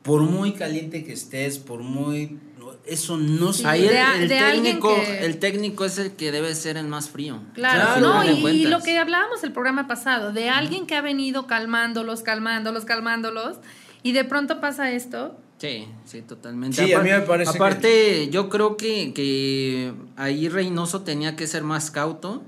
Por 0.04 0.22
muy 0.24 0.54
caliente 0.54 1.04
que 1.04 1.14
estés, 1.14 1.58
por 1.60 1.82
muy... 1.82 2.40
Eso 2.86 3.18
no 3.18 3.54
se... 3.54 3.68
Ahí 3.68 3.84
el, 3.84 3.90
de 3.90 4.02
el 4.24 4.30
de 4.30 4.40
técnico, 4.40 4.96
que- 4.96 5.26
el 5.26 5.38
técnico 5.40 5.86
es 5.86 5.98
el 5.98 6.12
que 6.14 6.32
debe 6.32 6.54
ser 6.56 6.78
el 6.78 6.88
más 6.88 7.10
frío. 7.10 7.40
Claro, 7.54 8.00
Claro, 8.00 8.24
no, 8.24 8.50
y, 8.50 8.62
y 8.62 8.66
lo 8.66 8.80
que 8.82 8.98
hablábamos 8.98 9.44
el 9.44 9.52
programa 9.52 9.88
pasado, 9.88 10.32
de 10.34 10.50
alguien 10.50 10.86
que 10.88 10.96
ha 10.96 11.02
venido 11.02 11.46
calmándolos, 11.48 12.22
calmándolos, 12.24 12.86
calmándolos, 12.86 13.58
y 14.04 14.12
de 14.14 14.24
pronto 14.24 14.60
pasa 14.60 14.92
esto. 14.92 15.38
Sí, 15.60 15.88
sí, 16.06 16.22
totalmente. 16.22 16.86
Sí, 16.86 16.94
a 16.94 17.02
mí 17.02 17.10
me 17.10 17.20
parece 17.20 17.52
Aparte, 17.52 18.30
yo 18.30 18.48
creo 18.48 18.78
que, 18.78 19.14
que 19.14 19.94
ahí 20.16 20.48
Reynoso 20.48 21.02
tenía 21.02 21.36
que 21.36 21.48
ser 21.48 21.64
más 21.64 21.92
cauto. 21.92 22.42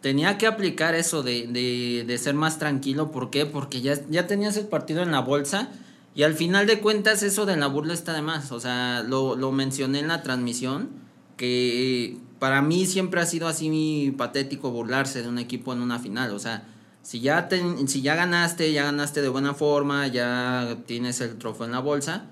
Tenía 0.00 0.38
que 0.38 0.46
aplicar 0.46 0.94
eso 0.94 1.22
de, 1.22 1.46
de, 1.46 2.04
de 2.06 2.18
ser 2.18 2.34
más 2.34 2.58
tranquilo. 2.58 3.12
¿Por 3.12 3.30
qué? 3.30 3.44
Porque 3.44 3.82
ya, 3.82 3.94
ya 4.08 4.26
tenías 4.26 4.56
el 4.56 4.66
partido 4.66 5.02
en 5.02 5.12
la 5.12 5.20
bolsa. 5.20 5.68
Y 6.14 6.22
al 6.22 6.32
final 6.32 6.66
de 6.66 6.80
cuentas, 6.80 7.22
eso 7.22 7.44
de 7.44 7.56
la 7.56 7.66
burla 7.66 7.92
está 7.92 8.14
de 8.14 8.22
más. 8.22 8.50
O 8.50 8.60
sea, 8.60 9.04
lo, 9.06 9.36
lo 9.36 9.52
mencioné 9.52 9.98
en 10.00 10.08
la 10.08 10.22
transmisión. 10.22 10.88
Que 11.36 12.16
para 12.38 12.62
mí 12.62 12.86
siempre 12.86 13.20
ha 13.20 13.26
sido 13.26 13.46
así 13.46 14.14
patético 14.16 14.70
burlarse 14.70 15.22
de 15.22 15.28
un 15.28 15.38
equipo 15.38 15.74
en 15.74 15.82
una 15.82 15.98
final. 15.98 16.32
O 16.32 16.38
sea, 16.38 16.66
si 17.02 17.20
ya, 17.20 17.48
te- 17.48 17.86
si 17.88 18.02
ya 18.02 18.14
ganaste, 18.14 18.72
ya 18.72 18.84
ganaste 18.84 19.22
de 19.22 19.28
buena 19.28 19.54
forma, 19.54 20.06
ya 20.06 20.76
tienes 20.86 21.20
el 21.20 21.36
trofeo 21.36 21.66
en 21.66 21.72
la 21.72 21.80
bolsa, 21.80 22.26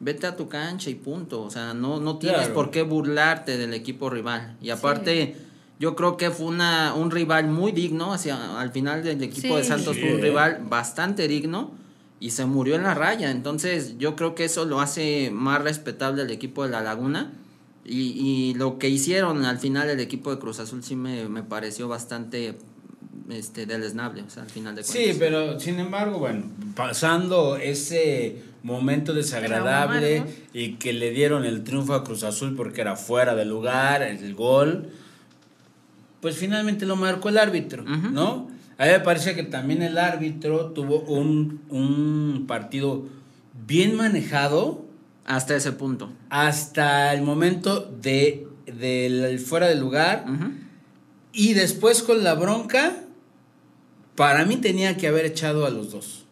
vete 0.00 0.26
a 0.26 0.36
tu 0.36 0.48
cancha 0.48 0.90
y 0.90 0.94
punto. 0.94 1.42
O 1.42 1.50
sea, 1.50 1.74
no, 1.74 2.00
no 2.00 2.18
tienes 2.18 2.40
Claro. 2.40 2.54
por 2.54 2.70
qué 2.70 2.82
burlarte 2.82 3.56
del 3.56 3.72
equipo 3.74 4.10
rival. 4.10 4.56
Y 4.60 4.70
aparte, 4.70 5.36
yo 5.78 5.94
creo 5.94 6.16
que 6.16 6.30
fue 6.30 6.46
una, 6.46 6.94
un 6.94 7.10
rival 7.10 7.48
muy 7.48 7.72
digno. 7.72 8.12
Hacia, 8.12 8.58
al 8.60 8.70
final 8.72 9.02
del 9.02 9.22
equipo 9.22 9.56
de 9.56 9.62
Sí. 9.62 9.68
Santos 9.68 9.98
fue 9.98 10.14
un 10.14 10.20
rival 10.20 10.60
bastante 10.68 11.28
digno 11.28 11.70
y 12.18 12.30
se 12.30 12.46
murió 12.46 12.74
en 12.76 12.82
la 12.82 12.94
raya. 12.94 13.30
Entonces, 13.30 13.96
yo 13.98 14.16
creo 14.16 14.34
que 14.34 14.44
eso 14.46 14.64
lo 14.64 14.80
hace 14.80 15.30
más 15.32 15.62
respetable 15.62 16.22
el 16.22 16.30
equipo 16.30 16.64
de 16.64 16.70
La 16.70 16.80
Laguna. 16.82 17.32
Y, 17.84 18.00
y 18.18 18.54
lo 18.54 18.78
que 18.78 18.88
hicieron 18.88 19.44
al 19.44 19.58
final 19.58 19.88
el 19.88 20.00
equipo 20.00 20.32
de 20.32 20.40
Cruz 20.40 20.58
Azul 20.58 20.82
sí 20.82 20.96
me, 20.96 21.28
me 21.28 21.44
pareció 21.44 21.86
bastante 21.86 22.58
este 23.30 23.66
deleznable, 23.66 24.22
o 24.22 24.30
sea, 24.30 24.42
al 24.44 24.50
final 24.50 24.74
de 24.76 24.82
cuentas. 24.82 25.02
Sí, 25.02 25.16
pero 25.18 25.58
sin 25.60 25.78
embargo, 25.80 26.18
bueno, 26.18 26.44
pasando 26.74 27.56
ese 27.56 28.42
momento 28.62 29.12
desagradable 29.14 30.24
y 30.52 30.72
que 30.74 30.92
le 30.92 31.10
dieron 31.10 31.44
el 31.44 31.62
triunfo 31.64 31.94
a 31.94 32.04
Cruz 32.04 32.22
Azul 32.24 32.54
porque 32.56 32.80
era 32.80 32.96
fuera 32.96 33.34
de 33.34 33.44
lugar, 33.44 34.02
el 34.02 34.34
gol, 34.34 34.88
pues 36.20 36.36
finalmente 36.36 36.86
lo 36.86 36.96
marcó 36.96 37.28
el 37.28 37.38
árbitro. 37.38 37.84
¿no? 37.84 38.48
A 38.78 38.84
mí 38.86 38.90
me 38.90 39.00
parece 39.00 39.34
que 39.34 39.42
también 39.42 39.82
el 39.82 39.98
árbitro 39.98 40.66
tuvo 40.72 41.00
un, 41.00 41.60
un 41.70 42.44
partido 42.46 43.06
bien 43.66 43.96
manejado 43.96 44.84
Hasta 45.24 45.56
ese 45.56 45.72
punto. 45.72 46.10
hasta 46.30 47.12
el 47.14 47.22
momento 47.22 47.80
de 48.02 48.46
del 48.66 49.38
fuera 49.38 49.68
de 49.68 49.76
lugar 49.76 50.24
Ujú. 50.28 50.50
Y 51.36 51.54
después 51.54 52.02
con 52.02 52.24
la 52.24 52.34
bronca, 52.34 52.96
para 54.14 54.44
mí 54.44 54.56
tenía 54.56 54.96
que 54.96 55.06
haber 55.08 55.26
echado 55.26 55.66
a 55.66 55.70
los 55.70 55.92
dos. 55.92 56.24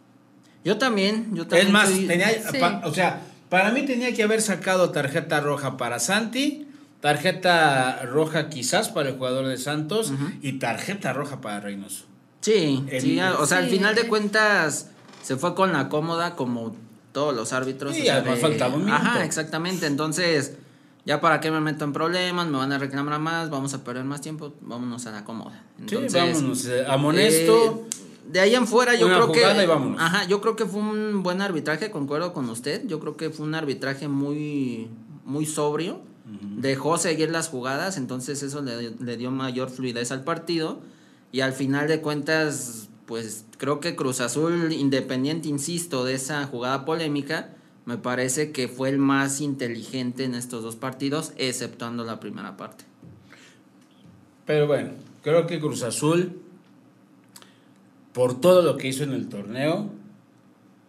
Yo 0.65 0.79
también, 0.79 1.29
yo 1.35 1.47
también. 1.47 1.67
Es 1.67 1.73
más, 1.73 1.89
soy- 1.91 2.07
tenía, 2.07 2.31
Sí. 2.31 2.59
pa- 2.59 2.81
o 2.85 2.95
sea, 2.95 3.21
para 3.51 3.71
mí 3.71 3.83
tenía 3.83 4.13
que 4.15 4.23
haber 4.23 4.41
sacado 4.41 4.91
tarjeta 4.91 5.41
roja 5.41 5.77
para 5.77 5.99
Santi, 5.99 6.67
tarjeta 7.01 8.03
roja 8.07 8.49
quizás 8.49 8.89
para 8.89 9.11
el 9.11 9.17
jugador 9.17 9.47
de 9.47 9.59
Santos 9.59 10.13
y 10.43 10.53
tarjeta 10.55 11.13
roja 11.13 11.41
para 11.43 11.61
Reynoso. 11.61 12.07
Sí, 12.41 12.83
El- 12.91 13.01
sí, 13.03 13.21
a- 13.21 13.35
o 13.39 13.47
sea, 13.47 13.59
al 13.59 13.69
final 13.69 13.95
de 13.95 14.09
cuentas 14.09 14.89
se 15.23 15.37
fue 15.37 15.55
con 15.55 15.73
la 15.73 15.89
cómoda 15.91 16.35
como 16.35 16.75
todos 17.13 17.35
los 17.35 17.53
árbitros. 17.53 17.95
Sí, 17.95 18.03
o 18.03 18.05
sea, 18.05 18.17
además 18.17 18.37
de- 18.37 18.41
faltaba 18.41 18.75
un 18.75 18.85
minuto. 18.87 19.03
Ajá, 19.03 19.25
exactamente. 19.25 19.87
Entonces, 19.87 20.55
ya 21.07 21.21
para 21.21 21.41
qué 21.41 21.51
me 21.51 21.61
meto 21.61 21.85
en 21.85 21.93
problemas, 21.93 22.47
me 22.49 22.57
van 22.59 22.73
a 22.73 22.79
reclamar 22.79 23.21
más, 23.21 23.51
vamos 23.51 23.75
a 23.75 23.85
perder 23.85 24.05
más 24.05 24.21
tiempo, 24.21 24.55
vámonos 24.61 25.07
a 25.07 25.11
la 25.13 25.25
cómoda. 25.25 25.63
Entonces, 25.79 26.13
sí, 26.13 26.19
vámonos, 26.19 26.65
eh, 26.67 26.85
amonesto. 26.89 27.87
eh, 27.91 28.31
de 28.33 28.41
ahí 28.41 28.55
en 28.55 28.67
fuera 28.67 28.95
yo 28.95 29.07
creo 29.07 29.33
que 29.33 29.45
ajá, 29.45 30.27
yo 30.27 30.41
creo 30.41 30.57
que 30.57 30.65
fue 30.65 30.81
un 30.81 31.23
buen 31.23 31.43
arbitraje, 31.43 31.91
concuerdo 31.91 32.33
con 32.33 32.49
usted. 32.49 32.87
Yo 32.87 32.99
creo 33.01 33.17
que 33.17 33.29
fue 33.31 33.47
un 33.47 33.55
arbitraje 33.55 34.09
muy 34.09 34.89
muy 35.25 35.47
sobrio. 35.47 36.01
Dejó 36.57 36.97
seguir 36.97 37.31
las 37.31 37.49
jugadas, 37.49 37.99
entonces 37.99 38.43
eso 38.43 38.63
le, 38.63 38.93
le 38.99 39.17
dio 39.19 39.31
mayor 39.31 39.69
fluidez 39.69 40.11
al 40.11 40.25
partido 40.25 40.81
y 41.33 41.41
al 41.41 41.53
final 41.53 41.87
de 41.87 42.01
cuentas 42.01 42.89
pues 43.05 43.45
creo 43.59 43.79
que 43.79 43.95
Cruz 43.95 44.21
Azul 44.21 44.73
independiente, 44.73 45.49
insisto, 45.49 46.03
de 46.05 46.15
esa 46.15 46.47
jugada 46.47 46.87
polémica, 46.87 47.51
me 47.87 47.99
parece 47.99 48.51
que 48.51 48.69
fue 48.69 48.89
el 48.89 48.99
más 48.99 49.41
inteligente 49.41 50.25
en 50.25 50.35
estos 50.35 50.63
dos 50.63 50.77
partidos, 50.77 51.33
exceptuando 51.37 52.05
la 52.05 52.21
primera 52.21 52.57
parte. 52.57 52.85
Pero 54.47 54.67
bueno, 54.67 54.91
creo 55.23 55.47
que 55.47 55.61
Cruz 55.61 55.83
Azul, 55.83 56.41
por 58.13 58.41
todo 58.41 58.63
lo 58.63 58.77
que 58.77 58.89
hizo 58.89 59.05
en 59.05 59.13
el 59.13 59.29
torneo, 59.29 59.91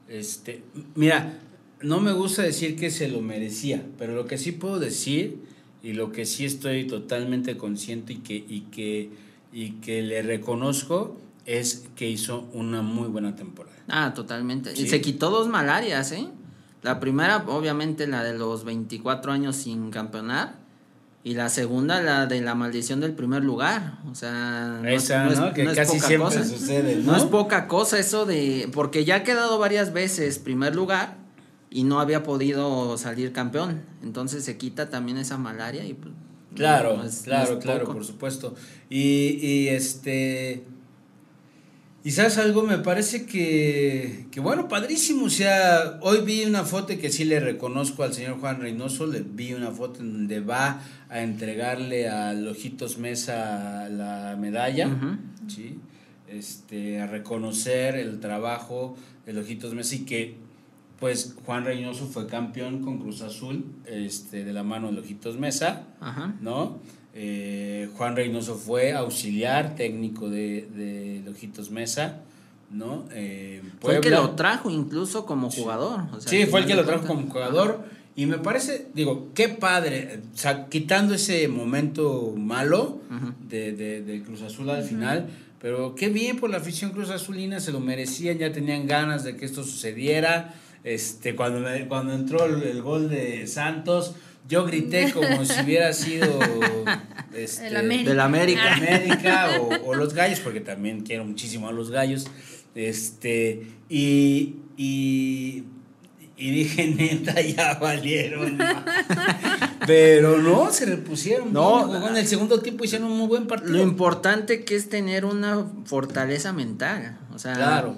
este, 0.08 0.64
mira, 0.96 1.40
no 1.82 2.00
me 2.00 2.14
gusta 2.14 2.44
decir 2.44 2.76
que 2.76 2.90
se 2.90 3.10
lo 3.10 3.22
merecía, 3.22 3.86
pero 3.98 4.14
lo 4.14 4.26
que 4.26 4.38
sí 4.38 4.52
puedo 4.52 4.80
decir 4.80 5.40
y 5.84 5.94
lo 5.94 6.12
que 6.12 6.26
sí 6.26 6.46
estoy 6.46 6.88
totalmente 6.88 7.58
consciente 7.58 8.14
y 8.14 8.18
que, 8.18 8.36
y 8.36 8.62
que, 8.72 9.10
y 9.52 9.72
que 9.74 10.02
le 10.02 10.22
reconozco 10.22 11.18
es 11.46 11.88
que 11.96 12.10
hizo 12.10 12.48
una 12.54 12.82
muy 12.82 13.08
buena 13.08 13.36
temporada. 13.36 13.76
Ah, 13.88 14.14
totalmente. 14.16 14.74
Y 14.76 14.88
se 14.88 15.00
quitó 15.02 15.30
dos 15.30 15.48
malarias, 15.48 16.12
¿eh? 16.12 16.28
La 16.86 17.00
primera, 17.00 17.44
obviamente, 17.48 18.06
la 18.06 18.24
de 18.24 18.38
los 18.38 18.64
24 18.64 19.32
años 19.32 19.56
sin 19.56 19.90
campeonar. 19.90 20.64
Y 21.24 21.34
la 21.34 21.50
segunda, 21.50 22.04
la 22.04 22.28
de 22.28 22.40
la 22.42 22.54
maldición 22.54 23.00
del 23.00 23.14
primer 23.14 23.44
lugar. 23.44 23.98
O 24.08 24.14
sea, 24.14 24.78
no 24.84 24.88
es- 24.88 25.04
Esa, 25.06 25.24
no 25.26 25.32
es- 25.32 25.40
¿no? 25.40 25.54
Que 25.54 25.64
no 25.64 25.72
es 25.72 25.78
casi 25.78 25.96
poca 25.96 26.08
siempre 26.08 26.38
cosa. 26.38 26.46
sucede, 26.46 26.96
No 26.98 27.14
¿no? 27.14 27.18
es 27.18 27.24
poca 27.24 27.68
cosa 27.68 27.98
eso 27.98 28.28
de. 28.28 28.70
Porque 28.72 29.04
ya 29.04 29.16
ha 29.16 29.24
quedado 29.24 29.58
varias 29.58 29.92
veces 29.94 30.38
primer 30.38 30.76
lugar 30.76 31.18
y 31.72 31.84
no 31.84 32.00
había 32.00 32.22
podido 32.22 32.96
salir 33.00 33.34
campeón. 33.34 33.82
Entonces 34.04 34.44
se 34.46 34.56
quita 34.58 34.92
también 34.92 35.18
esa 35.18 35.40
malaria 35.40 35.84
y 35.86 35.96
pues. 35.96 36.14
Claro, 36.54 37.04
es- 37.04 37.24
claro, 37.24 37.58
claro, 37.58 37.86
por 37.86 38.06
supuesto. 38.06 38.54
Y, 38.92 39.40
y 39.42 39.68
este. 39.70 40.64
Y 42.06 42.12
sabes 42.12 42.38
algo, 42.38 42.62
me 42.62 42.78
parece 42.78 43.26
que, 43.26 44.28
que 44.30 44.40
bueno, 44.40 44.68
padrísimo. 44.68 45.26
O 45.26 45.30
sea, 45.32 45.98
hoy 46.02 46.20
vi 46.22 46.46
una 46.46 46.64
foto 46.64 46.96
que 47.00 47.10
sí 47.10 47.26
le 47.26 47.40
reconozco 47.40 48.04
al 48.04 48.14
señor 48.14 48.40
Juan 48.40 48.62
Reynoso, 48.62 49.08
le 49.08 49.22
vi 49.22 49.54
una 49.54 49.72
foto 49.72 50.02
en 50.02 50.14
donde 50.14 50.40
va 50.40 50.82
a 51.10 51.22
entregarle 51.22 52.08
al 52.08 52.48
Ojitos 52.48 53.00
Mesa 53.00 53.90
la 53.90 54.38
medalla, 54.40 54.88
Ujú. 54.88 55.18
¿sí? 55.48 55.80
Este, 56.28 57.02
a 57.02 57.08
reconocer 57.08 57.96
el 57.96 58.20
trabajo 58.20 58.96
del 59.26 59.40
Ojitos 59.40 59.74
Mesa 59.74 59.96
y 59.96 60.00
que 60.06 60.38
pues 61.00 61.36
Juan 61.44 61.66
Reynoso 61.66 62.06
fue 62.06 62.28
campeón 62.28 62.84
con 62.84 63.00
Cruz 63.00 63.24
Azul, 63.24 63.66
este, 63.88 64.46
de 64.46 64.54
la 64.54 64.62
mano 64.62 64.90
del 64.90 65.00
Ojitos 65.00 65.40
Mesa. 65.40 65.88
Ajá. 66.00 66.36
¿no? 66.40 66.78
Eh, 67.18 67.88
Juan 67.96 68.16
Reynoso 68.16 68.56
fue 68.56 68.92
auxiliar 68.94 69.76
técnico 69.76 70.30
de, 70.30 70.68
de 70.76 71.22
Lojitos 71.26 71.72
Mesa, 71.72 72.20
¿no? 72.70 73.06
Eh, 73.14 73.62
Fue 73.80 73.96
el 73.96 74.02
que 74.02 74.10
lo 74.10 74.32
trajo 74.32 74.70
incluso 74.70 75.26
como 75.26 75.50
jugador. 75.50 76.02
o 76.12 76.20
sea, 76.20 76.30
Sí, 76.30 76.46
fue 76.46 76.60
el 76.60 76.66
que 76.66 76.76
lo 76.76 76.84
trajo 76.86 77.08
como 77.08 77.28
jugador. 77.30 77.86
Y 78.18 78.26
me 78.26 78.38
parece, 78.38 78.88
digo, 78.94 79.30
qué 79.34 79.50
padre, 79.50 80.20
o 80.34 80.38
sea, 80.38 80.68
quitando 80.68 81.14
ese 81.14 81.48
momento 81.50 82.34
malo 82.38 83.00
de, 83.50 83.72
de- 83.74 84.02
de 84.04 84.22
Cruz 84.24 84.42
Azul 84.42 84.70
al 84.70 84.84
final, 84.84 85.28
pero 85.62 85.96
qué 85.96 86.10
bien 86.10 86.38
por 86.38 86.50
la 86.50 86.58
afición 86.58 86.92
Cruz 86.92 87.10
Azulina, 87.10 87.60
se 87.62 87.72
lo 87.72 87.80
merecían, 87.80 88.38
ya 88.38 88.52
tenían 88.52 88.88
ganas 88.88 89.24
de 89.24 89.36
que 89.38 89.46
esto 89.46 89.64
sucediera. 89.64 90.54
Este, 90.86 91.36
cuando, 91.36 91.68
cuando 91.90 92.14
entró 92.14 92.46
el, 92.46 92.62
el 92.64 92.82
gol 92.82 93.10
de 93.10 93.48
Santos, 93.48 94.14
yo 94.48 94.66
grité 94.66 95.12
como 95.12 95.44
si 95.46 95.62
hubiera 95.62 95.94
sido 95.94 96.40
este, 97.34 97.68
El 97.68 97.78
América. 97.78 98.10
Del 98.10 98.20
América. 98.20 98.76
América 98.76 99.50
o, 99.60 99.90
o 99.90 99.96
los 99.96 100.14
gallos, 100.14 100.40
porque 100.40 100.62
también 100.62 101.02
quiero 101.02 101.26
muchísimo 101.26 101.68
a 101.68 101.72
los 101.72 101.92
gallos. 101.92 102.28
Este, 102.76 103.68
y, 103.90 104.56
y, 104.78 105.64
y 106.38 106.52
dije, 106.52 106.88
neta, 106.98 107.40
ya 107.42 107.76
valieron. 107.76 108.58
Pero 109.88 110.40
no, 110.40 110.72
se 110.72 110.86
repusieron. 110.86 111.54
No. 111.54 111.88
No, 111.88 112.08
en 112.10 112.18
el 112.18 112.28
segundo 112.28 112.60
tiempo 112.60 112.84
hicieron 112.84 113.10
un 113.10 113.18
muy 113.18 113.28
buen 113.28 113.48
partido. 113.48 113.74
Lo 113.74 113.82
importante 113.82 114.66
que 114.66 114.76
es 114.76 114.90
tener 114.90 115.26
una 115.26 115.66
fortaleza 115.86 116.54
mental. 116.54 117.18
O 117.34 117.40
sea, 117.40 117.54
Claro. 117.54 117.96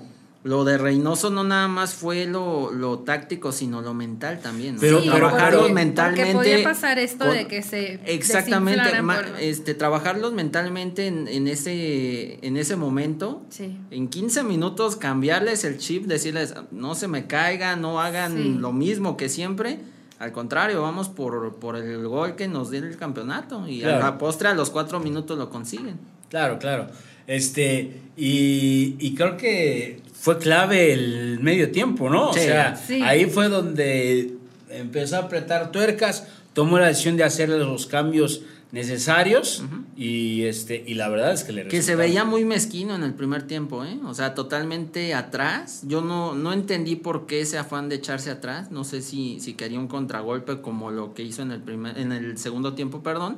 Lo 0.47 0.63
de 0.63 0.77
Reynoso 0.77 1.29
no 1.29 1.43
nada 1.43 1.67
más 1.67 1.93
fue 1.93 2.25
lo, 2.25 2.71
lo 2.71 2.99
táctico, 2.99 3.51
sino 3.51 3.81
lo 3.81 3.93
mental 3.93 4.39
también. 4.41 4.75
¿no? 4.75 4.81
Pero- 4.81 5.01
trabajarlos 5.03 5.62
porque- 5.63 5.73
mentalmente. 5.73 6.33
Porque 6.33 6.49
podía 6.51 6.63
pasar 6.63 6.99
esto 6.99 7.25
de 7.29 7.47
que 7.47 7.62
se 7.62 7.99
Exactamente, 8.05 8.79
desinflaran 8.79 9.05
ma- 9.05 9.15
por- 9.17 9.39
este, 9.41 9.73
trabajarlos 9.73 10.31
mentalmente 10.33 11.07
en, 11.07 11.27
en 11.27 11.47
ese, 11.49 12.39
en 12.45 12.55
ese 12.55 12.77
momento. 12.77 13.43
Sí. 13.49 13.77
En 13.91 14.07
15 14.07 14.43
minutos 14.43 14.95
cambiarles 14.95 15.65
el 15.65 15.77
chip, 15.79 16.05
decirles, 16.05 16.53
no 16.71 16.95
se 16.95 17.07
me 17.10 17.27
caigan, 17.27 17.81
no 17.81 17.99
hagan 17.99 18.38
Sí. 18.38 18.55
lo 18.57 18.71
mismo 18.71 19.17
que 19.17 19.27
siempre. 19.27 19.79
Al 20.17 20.31
contrario, 20.31 20.81
vamos 20.81 21.10
por, 21.10 21.55
por 21.57 21.75
el 21.75 22.07
gol 22.07 22.36
que 22.36 22.47
nos 22.47 22.71
dé 22.71 22.77
el 22.77 22.95
campeonato. 22.97 23.67
Y 23.67 23.81
Claro. 23.81 23.97
a 23.97 23.99
la 24.12 24.17
postre, 24.17 24.47
a 24.47 24.53
los 24.53 24.69
cuatro 24.69 24.99
minutos 24.99 25.38
lo 25.38 25.49
consiguen. 25.49 25.97
Claro, 26.29 26.57
claro. 26.57 26.88
Este, 27.27 27.99
y, 28.15 28.95
y 28.99 29.13
creo 29.13 29.36
que 29.38 30.01
fue 30.19 30.38
clave 30.38 30.93
el 30.93 31.39
medio 31.41 31.71
tiempo, 31.71 32.10
¿no? 32.10 32.34
Sí. 32.34 32.39
O 32.39 32.43
sea, 32.43 32.75
Sí. 32.75 33.01
ahí 33.01 33.25
fue 33.25 33.49
donde 33.49 34.34
empezó 34.69 35.17
a 35.17 35.19
apretar 35.19 35.71
tuercas, 35.71 36.27
tomó 36.53 36.80
la 36.80 36.88
decisión 36.88 37.17
de 37.17 37.23
hacer 37.23 37.49
los 37.49 37.86
cambios 37.86 38.41
necesarios 38.73 39.63
y 39.95 40.43
este 40.43 40.84
y 40.86 40.95
la 40.95 41.08
verdad 41.08 41.32
es 41.32 41.45
que 41.45 41.53
le 41.53 41.67
Que 41.69 41.82
se 41.82 41.95
veía 41.95 42.25
muy 42.25 42.43
mezquino 42.43 42.95
en 42.95 43.03
el 43.03 43.13
primer 43.13 43.43
tiempo, 43.43 43.86
¿eh? 43.86 43.97
O 44.06 44.13
sea, 44.13 44.34
totalmente 44.34 45.13
atrás. 45.13 45.84
Yo 45.88 46.01
no, 46.01 46.36
no 46.36 46.51
entendí 46.51 46.97
por 46.97 47.27
qué 47.27 47.41
ese 47.41 47.58
afán 47.58 47.88
de 47.88 47.95
echarse 47.95 48.30
atrás. 48.30 48.69
No 48.71 48.84
sé 48.84 49.01
si, 49.01 49.39
si 49.39 49.53
quería 49.53 49.80
un 49.80 49.88
contragolpe 49.88 50.60
como 50.62 50.91
lo 50.91 51.13
que 51.13 51.23
hizo 51.23 51.41
en 51.43 51.51
el, 51.51 51.62
primer, 51.62 51.97
en 51.97 52.12
el 52.12 52.38
segundo 52.38 52.73
tiempo, 52.73 53.01
perdón. 53.01 53.38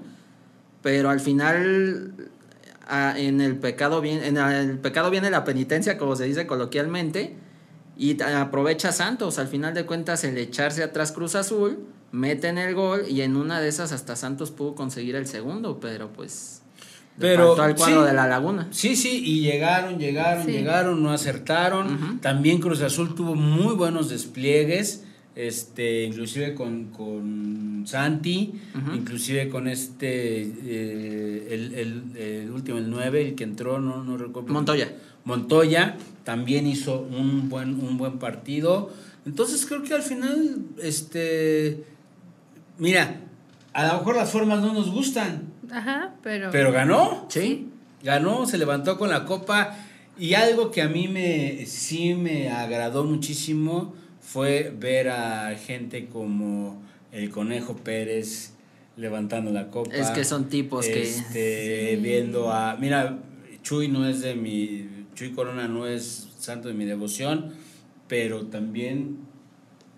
Pero 0.82 1.10
al 1.12 1.20
final, 1.20 2.13
a- 2.89 3.17
en, 3.19 3.39
el 3.41 3.56
pecado 3.58 4.02
viene, 4.02 4.28
en 4.28 4.38
el 4.38 4.78
pecado 4.80 5.10
viene 5.12 5.30
la 5.30 5.43
penitencia, 5.45 5.97
como 5.97 6.15
se 6.15 6.25
dice 6.25 6.45
coloquialmente. 6.47 7.36
Y 7.97 8.21
aprovecha 8.21 8.91
Santos. 8.91 9.39
Al 9.39 9.47
final 9.47 9.73
de 9.73 9.86
cuentas, 9.86 10.23
el 10.23 10.38
echarse 10.38 10.84
atrás 10.84 11.12
Cruz 11.12 11.36
Azul, 11.36 11.80
meten 12.12 12.58
el 12.58 12.73
gol 12.73 13.04
y 13.10 13.21
en 13.21 13.36
una 13.36 13.60
de 13.62 13.67
esas 13.67 13.91
hasta 13.91 14.15
Santos 14.15 14.52
pudo 14.52 14.73
conseguir 14.75 15.15
el 15.15 15.28
segundo, 15.28 15.80
pero 15.80 16.10
pues... 16.13 16.62
Pero, 17.19 17.62
al 17.62 17.75
cuadro 17.75 18.02
sí. 18.04 18.08
de 18.08 18.13
la 18.13 18.28
laguna. 18.28 18.69
Sí, 18.71 18.95
sí, 18.95 19.21
y 19.25 19.41
llegaron, 19.41 19.99
llegaron, 19.99 20.45
Sí. 20.45 20.52
llegaron, 20.54 21.04
no 21.04 21.12
acertaron. 21.12 22.21
También 22.21 22.62
Cruz 22.62 22.82
Azul 22.82 23.13
tuvo 23.13 23.36
muy 23.36 23.75
buenos 23.75 24.08
despliegues, 24.10 25.04
este, 25.47 26.04
inclusive 26.04 26.54
con, 26.54 26.86
con 26.86 27.84
Santi, 27.88 28.54
Ujú. 28.75 28.95
inclusive 28.95 29.47
con 29.49 29.67
este, 29.67 30.41
eh, 30.41 31.47
el, 31.52 31.73
el- 31.73 32.17
el 32.17 32.52
último, 32.52 32.78
el 32.78 32.89
9, 32.89 33.30
el 33.30 33.36
que 33.36 33.43
entró, 33.45 33.80
no, 33.80 34.04
no 34.04 34.17
recuerdo. 34.17 34.52
Montoya. 34.52 34.91
Montoya 35.23 35.95
también 36.23 36.67
hizo 36.67 37.02
un 37.02 37.49
buen, 37.49 37.80
un 37.80 37.97
buen 37.97 38.19
partido. 38.19 38.91
Entonces 39.25 39.65
creo 39.65 39.84
que 39.84 39.93
al 39.93 40.02
final, 40.02 40.58
este, 40.82 41.84
mira, 42.78 43.21
a 43.73 43.88
lo 43.88 43.93
mejor 43.99 44.15
las 44.15 44.32
formas 44.32 44.62
no 44.62 44.73
nos 44.73 44.91
gustan, 44.91 45.43
Ajá, 45.71 46.15
pero. 46.23 46.49
pero 46.52 46.71
ganó. 46.71 47.28
Sí. 47.30 47.67
Ganó, 48.04 48.45
se 48.45 48.58
levantó 48.58 48.97
con 48.97 49.10
la 49.10 49.25
copa 49.25 49.78
y 50.17 50.34
algo 50.34 50.71
que 50.71 50.82
a 50.82 50.88
mí 50.89 51.08
me 51.08 51.65
sí 51.65 52.13
me 52.13 52.49
agradó 52.49 53.04
muchísimo 53.06 53.93
fue 54.32 54.72
ver 54.80 55.10
a 55.10 55.56
gente 55.58 56.06
como 56.08 56.82
el 57.12 57.32
Conejo 57.32 57.76
Pérez 57.78 58.54
levantando 58.96 59.50
la 59.52 59.70
copa. 59.72 59.96
Es 59.96 60.10
que 60.12 60.24
son 60.24 60.50
tipos 60.50 60.86
que- 60.86 61.02
este, 61.02 61.96
Sí. 61.96 62.02
viendo 62.04 62.52
a 62.52 62.76
mira, 62.76 63.18
Chuy 63.63 63.88
no 63.88 64.08
es 64.08 64.22
de 64.22 64.36
mi 64.36 64.88
Chuy 65.15 65.32
Corona 65.32 65.68
no 65.68 65.88
es 65.88 66.28
santo 66.38 66.68
de 66.68 66.76
mi 66.76 66.86
devoción, 66.86 67.54
pero 68.08 68.46
también 68.46 69.18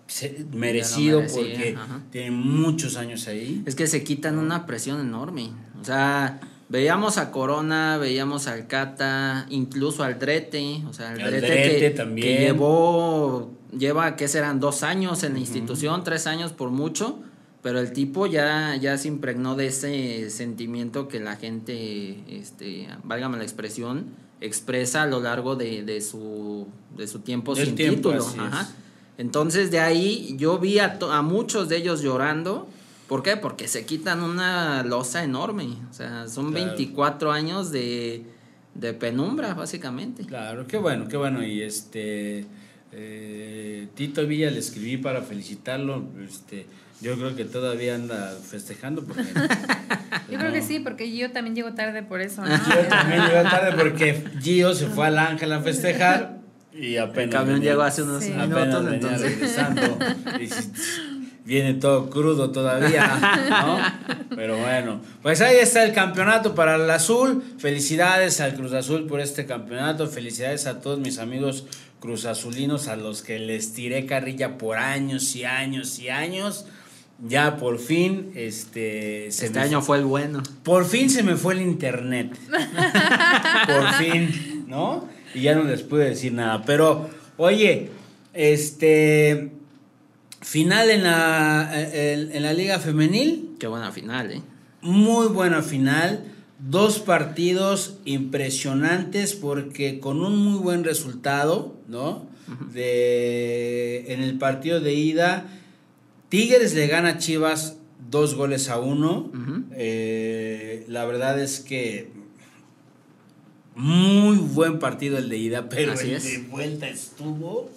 se- 0.06 0.46
merecido 0.52 1.20
porque 1.32 1.74
ajá. 1.76 2.00
tiene 2.10 2.30
muchos 2.30 2.96
años 2.96 3.28
ahí. 3.28 3.62
Es 3.66 3.74
que 3.74 3.86
se 3.86 4.02
quitan 4.02 4.38
una 4.38 4.64
presión 4.66 5.00
enorme. 5.00 5.50
O 5.80 5.84
sea, 5.84 6.40
veíamos 6.72 7.18
a 7.18 7.30
Corona, 7.30 7.98
veíamos 7.98 8.46
al 8.48 8.66
Cata, 8.66 9.46
incluso 9.50 10.02
al 10.02 10.18
Drete. 10.18 10.82
O 10.88 10.92
sea, 10.92 11.10
Al 11.10 11.18
Drete, 11.18 11.38
Drete 11.46 11.78
que, 11.78 11.90
también. 11.90 12.26
que 12.26 12.40
llevó, 12.44 13.52
lleva, 13.78 14.16
¿qué 14.16 14.26
serán? 14.26 14.58
Dos 14.58 14.82
años 14.82 15.22
en 15.22 15.34
la 15.34 15.38
institución, 15.38 16.02
tres 16.02 16.26
años 16.26 16.52
por 16.52 16.70
mucho. 16.70 17.20
Pero 17.62 17.78
el 17.78 17.92
tipo 17.92 18.26
ya, 18.26 18.74
ya 18.74 18.98
se 18.98 19.06
impregnó 19.06 19.54
de 19.54 19.68
ese 19.68 20.30
sentimiento 20.30 21.06
que 21.06 21.20
la 21.20 21.36
gente, 21.36 22.18
este, 22.28 22.88
válgame 23.04 23.36
la 23.38 23.44
expresión, 23.44 24.06
expresa 24.40 25.02
a 25.02 25.06
lo 25.06 25.20
largo 25.20 25.54
de, 25.54 25.84
de 25.84 26.00
su, 26.00 26.66
de 26.96 27.06
su 27.06 27.20
tiempo 27.20 27.54
Del 27.54 27.66
sin 27.66 27.76
tiempo, 27.76 28.10
título. 28.10 28.26
Ajá. 28.46 28.68
Entonces 29.16 29.70
de 29.70 29.78
ahí 29.78 30.34
yo 30.38 30.58
vi 30.58 30.80
a, 30.80 30.98
to- 30.98 31.12
a 31.12 31.22
muchos 31.22 31.68
de 31.68 31.76
ellos 31.76 32.02
llorando. 32.02 32.66
¿Por 33.12 33.22
qué? 33.22 33.36
Porque 33.36 33.68
se 33.68 33.84
quitan 33.84 34.22
una 34.22 34.82
losa 34.84 35.22
enorme. 35.22 35.76
O 35.90 35.92
sea, 35.92 36.28
son 36.28 36.50
Claro. 36.50 36.66
24 36.68 37.30
años 37.30 37.70
de, 37.70 38.24
de 38.74 38.94
penumbra, 38.94 39.52
básicamente. 39.52 40.24
Claro, 40.24 40.66
qué 40.66 40.78
bueno, 40.78 41.08
qué 41.08 41.18
bueno. 41.18 41.44
Y 41.44 41.60
este 41.60 42.46
eh, 42.90 43.88
Tito 43.94 44.26
Villa 44.26 44.50
le 44.50 44.58
escribí 44.60 44.96
para 44.96 45.20
felicitarlo. 45.20 46.04
Este, 46.26 46.64
yo 47.02 47.14
creo 47.16 47.36
que 47.36 47.44
todavía 47.44 47.96
anda 47.96 48.34
festejando 48.48 49.04
porque 49.04 49.24
Yo 50.30 50.38
creo 50.38 50.50
que 50.50 50.62
sí, 50.62 50.78
porque 50.80 51.06
Gio 51.08 51.32
también 51.32 51.54
llegó 51.54 51.74
tarde 51.74 52.02
por 52.02 52.22
eso. 52.22 52.42
¿no? 52.42 52.58
Gio 52.58 52.80
también 52.88 53.24
llegó 53.26 53.42
tarde 53.42 53.72
porque 53.78 54.24
Gio 54.40 54.72
se 54.72 54.86
fue 54.86 55.08
al 55.08 55.18
Ángel 55.18 55.52
a 55.52 55.60
festejar 55.60 56.38
y 56.72 56.96
apenas. 56.96 57.24
El 57.26 57.30
camión 57.30 57.54
venía- 57.56 57.72
llegó 57.72 57.82
hace 57.82 58.02
unos 58.04 58.24
Sí. 58.24 58.32
apenas 58.32 58.50
minutos, 58.50 58.84
venía 58.86 58.96
entonces. 58.96 59.32
regresando. 59.32 59.82
Y 60.40 60.48
viene 61.52 61.74
todo 61.74 62.08
crudo 62.08 62.50
todavía, 62.50 63.46
¿no? 63.50 63.78
Pero 64.34 64.56
bueno, 64.56 65.02
pues 65.20 65.42
ahí 65.42 65.56
está 65.56 65.84
el 65.84 65.92
campeonato 65.92 66.54
para 66.54 66.76
el 66.76 66.90
azul. 66.90 67.44
Felicidades 67.58 68.40
al 68.40 68.54
Cruz 68.54 68.72
Azul 68.72 69.06
por 69.06 69.20
este 69.20 69.44
campeonato. 69.44 70.06
Felicidades 70.06 70.66
a 70.66 70.80
todos 70.80 70.98
mis 70.98 71.18
amigos 71.18 71.66
Cruz 72.00 72.24
Azulinos 72.24 72.88
a 72.88 72.96
los 72.96 73.20
que 73.20 73.38
les 73.38 73.74
tiré 73.74 74.06
carrilla 74.06 74.56
por 74.56 74.78
años 74.78 75.36
y 75.36 75.44
años 75.44 75.98
y 75.98 76.08
años. 76.08 76.64
Ya 77.20 77.58
por 77.58 77.78
fin, 77.78 78.32
este, 78.34 79.30
se 79.30 79.46
Este 79.46 79.58
año 79.58 79.82
fue 79.82 79.98
el 79.98 80.06
bueno. 80.06 80.42
por 80.62 80.86
fin 80.86 81.10
se 81.10 81.22
me 81.22 81.36
fue 81.36 81.52
el 81.52 81.60
internet. 81.60 82.34
Por 83.66 83.92
fin, 83.94 84.64
¿no? 84.66 85.06
Y 85.34 85.42
ya 85.42 85.54
no 85.54 85.64
les 85.64 85.82
pude 85.82 86.06
decir 86.08 86.32
nada. 86.32 86.62
Pero, 86.64 87.10
oye, 87.36 87.90
este. 88.32 89.52
Final 90.42 90.90
en 90.90 91.02
la, 91.04 91.70
en, 91.74 92.32
en 92.32 92.42
la 92.42 92.52
Liga 92.52 92.78
Femenil. 92.78 93.56
Qué 93.58 93.66
buena 93.68 93.92
final, 93.92 94.32
¿eh? 94.32 94.42
Muy 94.82 95.28
buena 95.28 95.62
final. 95.62 96.24
Dos 96.58 96.98
partidos 96.98 97.98
impresionantes 98.04 99.34
porque 99.34 99.98
con 100.00 100.20
un 100.20 100.36
muy 100.36 100.58
buen 100.58 100.84
resultado, 100.84 101.76
¿no? 101.88 102.26
De, 102.72 104.12
en 104.12 104.20
el 104.22 104.36
partido 104.38 104.80
de 104.80 104.94
ida, 104.94 105.46
Tigres 106.28 106.74
le 106.74 106.86
gana 106.86 107.10
a 107.10 107.18
Chivas 107.18 107.76
dos 108.10 108.34
goles 108.34 108.68
a 108.68 108.78
uno. 108.78 109.30
Eh, 109.74 110.84
la 110.88 111.04
verdad 111.04 111.40
es 111.40 111.60
que 111.60 112.10
muy 113.74 114.36
buen 114.36 114.78
partido 114.78 115.18
el 115.18 115.28
de 115.28 115.38
ida, 115.38 115.68
pero 115.68 115.92
Así 115.92 116.08
el 116.10 116.16
es. 116.16 116.24
de 116.24 116.38
vuelta 116.48 116.88
estuvo 116.88 117.70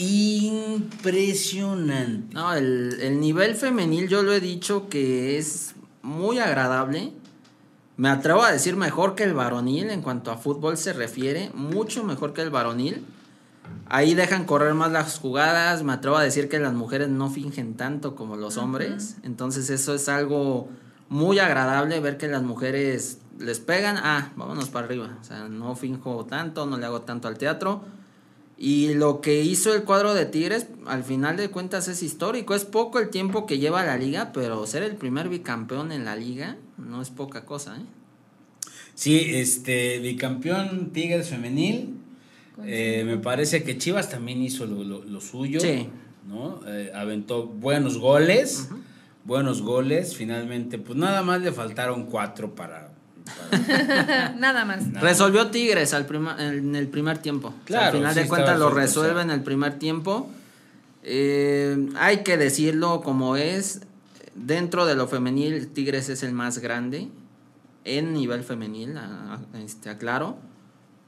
impresionante. 0.00 2.34
No, 2.34 2.54
el, 2.54 2.96
el 3.00 3.20
nivel 3.20 3.54
femenil 3.54 4.08
yo 4.08 4.22
lo 4.22 4.32
he 4.32 4.40
dicho 4.40 4.88
que 4.88 5.36
es 5.38 5.74
muy 6.02 6.38
agradable. 6.38 7.12
Me 7.96 8.08
atrevo 8.08 8.42
a 8.42 8.50
decir 8.50 8.76
mejor 8.76 9.14
que 9.14 9.24
el 9.24 9.34
varonil 9.34 9.90
en 9.90 10.00
cuanto 10.00 10.30
a 10.30 10.38
fútbol 10.38 10.78
se 10.78 10.94
refiere, 10.94 11.50
mucho 11.52 12.02
mejor 12.02 12.32
que 12.32 12.40
el 12.40 12.48
varonil. 12.48 13.04
Ahí 13.86 14.14
dejan 14.14 14.46
correr 14.46 14.72
más 14.72 14.90
las 14.90 15.18
jugadas, 15.18 15.82
me 15.82 15.92
atrevo 15.92 16.16
a 16.16 16.22
decir 16.22 16.48
que 16.48 16.58
las 16.58 16.72
mujeres 16.72 17.08
no 17.08 17.28
fingen 17.28 17.74
tanto 17.74 18.16
como 18.16 18.36
los 18.36 18.56
hombres, 18.56 19.16
entonces 19.22 19.68
eso 19.68 19.94
es 19.94 20.08
algo 20.08 20.70
muy 21.08 21.40
agradable 21.40 22.00
ver 22.00 22.16
que 22.16 22.26
las 22.26 22.42
mujeres 22.42 23.18
les 23.38 23.60
pegan, 23.60 23.98
ah, 23.98 24.32
vámonos 24.36 24.70
para 24.70 24.86
arriba, 24.86 25.18
o 25.20 25.24
sea, 25.24 25.46
no 25.48 25.76
finjo 25.76 26.24
tanto, 26.24 26.64
no 26.66 26.78
le 26.78 26.86
hago 26.86 27.02
tanto 27.02 27.28
al 27.28 27.36
teatro. 27.36 27.84
Y 28.62 28.92
lo 28.92 29.22
que 29.22 29.42
hizo 29.42 29.74
el 29.74 29.84
cuadro 29.84 30.12
de 30.12 30.26
Tigres, 30.26 30.66
al 30.86 31.02
final 31.02 31.38
de 31.38 31.48
cuentas, 31.48 31.88
es 31.88 32.02
histórico. 32.02 32.54
Es 32.54 32.66
poco 32.66 32.98
el 32.98 33.08
tiempo 33.08 33.46
que 33.46 33.58
lleva 33.58 33.82
la 33.84 33.96
liga, 33.96 34.32
pero 34.34 34.66
ser 34.66 34.82
el 34.82 34.96
primer 34.96 35.30
bicampeón 35.30 35.92
en 35.92 36.04
la 36.04 36.14
liga 36.14 36.58
no 36.76 37.00
es 37.00 37.08
poca 37.08 37.46
cosa, 37.46 37.76
¿eh? 37.78 37.84
Sí, 38.94 39.18
este, 39.32 39.98
bicampeón 40.00 40.90
Tigres 40.92 41.28
femenil. 41.30 41.94
Eh, 42.66 43.02
me 43.06 43.16
parece 43.16 43.62
que 43.62 43.78
Chivas 43.78 44.10
también 44.10 44.42
hizo 44.42 44.66
lo, 44.66 44.84
lo- 44.84 45.04
lo 45.04 45.20
suyo. 45.22 45.58
Sí. 45.60 45.88
¿no? 46.28 46.60
Eh, 46.66 46.92
aventó 46.94 47.46
buenos 47.46 47.96
goles. 47.96 48.68
Buenos 49.24 49.62
goles. 49.62 50.14
Finalmente, 50.14 50.76
pues 50.76 50.98
nada 50.98 51.22
más 51.22 51.40
le 51.40 51.50
faltaron 51.50 52.04
cuatro 52.04 52.54
para. 52.54 52.89
Nada 54.38 54.64
más. 54.64 54.86
Nada. 54.86 55.00
Resolvió 55.00 55.48
Tigres 55.50 55.92
al 55.94 56.06
prima- 56.06 56.36
en 56.38 56.74
el 56.76 56.88
primer 56.88 57.18
tiempo. 57.18 57.48
O 57.48 57.52
sea, 57.52 57.64
Claro, 57.64 57.86
al 57.86 57.92
final 57.92 58.14
sí 58.14 58.20
de 58.20 58.28
cuentas 58.28 58.58
lo 58.58 58.70
resuelve 58.70 59.22
en 59.22 59.30
el 59.30 59.42
primer 59.42 59.78
tiempo. 59.78 60.30
Eh, 61.02 61.88
hay 61.96 62.18
que 62.22 62.36
decirlo 62.36 63.00
como 63.02 63.36
es. 63.36 63.82
Dentro 64.34 64.86
de 64.86 64.94
lo 64.94 65.08
femenil, 65.08 65.68
Tigres 65.68 66.08
es 66.08 66.22
el 66.22 66.32
más 66.32 66.58
grande. 66.58 67.08
En 67.84 68.12
nivel 68.12 68.44
femenil, 68.44 68.96
a- 68.96 69.34
a- 69.54 69.58
este, 69.58 69.90
aclaro. 69.90 70.36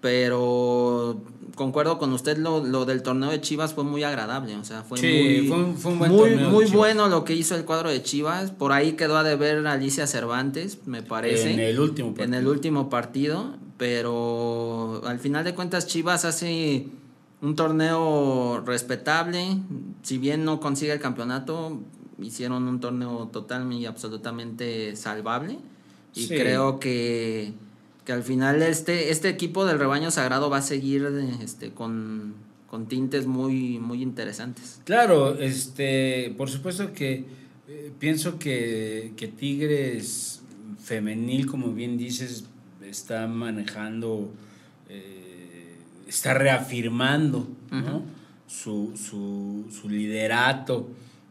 Pero 0.03 1.17
concuerdo 1.55 1.99
con 1.99 2.13
usted, 2.13 2.37
lo, 2.37 2.63
lo 2.65 2.85
del 2.85 3.03
torneo 3.03 3.31
de 3.31 3.41
Chivas 3.41 3.73
fue 3.73 3.85
muy 3.85 4.03
agradable. 4.03 4.57
O 4.57 4.65
sea, 4.65 4.83
fue 4.83 4.99
Sí, 4.99 5.07
muy, 5.07 5.49
fue 5.49 5.57
un- 5.59 5.77
fue 5.77 5.93
un 5.93 5.99
buen 5.99 6.13
muy, 6.13 6.31
muy 6.37 6.65
bueno 6.67 7.09
lo 7.09 7.25
que 7.25 7.35
hizo 7.35 7.55
el 7.57 7.65
cuadro 7.65 7.89
de 7.89 8.03
Chivas. 8.03 8.51
Por 8.51 8.73
ahí 8.73 8.93
quedó 8.93 9.17
a 9.17 9.23
deber 9.23 9.67
Alicia 9.67 10.07
Cervantes, 10.07 10.79
me 10.87 11.03
parece 11.03 11.53
En 11.55 11.61
el 11.61 11.79
último 11.81 12.09
en 12.09 12.15
partido. 12.15 12.39
el 12.39 12.47
último 12.49 12.89
partido, 12.91 13.55
pero 13.79 15.03
al 15.07 15.19
final 15.19 15.45
de 15.45 15.55
cuentas 15.55 15.87
Chivas 15.87 16.25
hace 16.25 16.87
un 17.41 17.55
torneo 17.57 18.61
respetable, 18.67 19.57
si 20.03 20.19
bien 20.19 20.45
no 20.45 20.59
consigue 20.61 20.93
el 20.93 21.01
campeonato, 21.01 21.79
hicieron 22.21 22.69
un 22.69 22.81
torneo 22.81 23.29
total 23.33 23.73
y 23.73 23.87
absolutamente 23.87 24.95
salvable 24.97 25.59
y 26.15 26.23
Sí. 26.27 26.35
creo 26.37 26.79
que, 26.79 27.53
que 28.05 28.13
al 28.13 28.23
final 28.23 28.63
este, 28.63 29.11
este 29.11 29.29
equipo 29.29 29.65
del 29.65 29.79
rebaño 29.79 30.11
sagrado 30.11 30.51
va 30.51 30.59
a 30.59 30.63
seguir 30.63 31.07
este, 31.43 31.71
con, 31.71 32.35
con 32.69 32.87
tintes 32.87 33.27
muy, 33.27 33.79
muy 33.79 34.03
interesantes. 34.03 34.81
Claro, 34.85 35.39
este, 35.39 36.35
por 36.37 36.51
supuesto 36.51 36.93
que 36.93 37.25
eh, 37.69 37.93
pienso 37.99 38.39
que, 38.39 39.13
que 39.17 39.29
Tigres 39.29 40.43
femenil, 40.83 41.47
como 41.47 41.73
bien 41.73 41.97
dices, 41.97 42.45
está 42.85 43.27
manejando, 43.27 44.31
eh, 44.89 45.77
está 46.09 46.35
reafirmando 46.35 47.49
¿no? 47.71 48.03
Su, 48.47 48.93
su, 48.97 49.67
su 49.71 49.89
liderato 49.89 50.89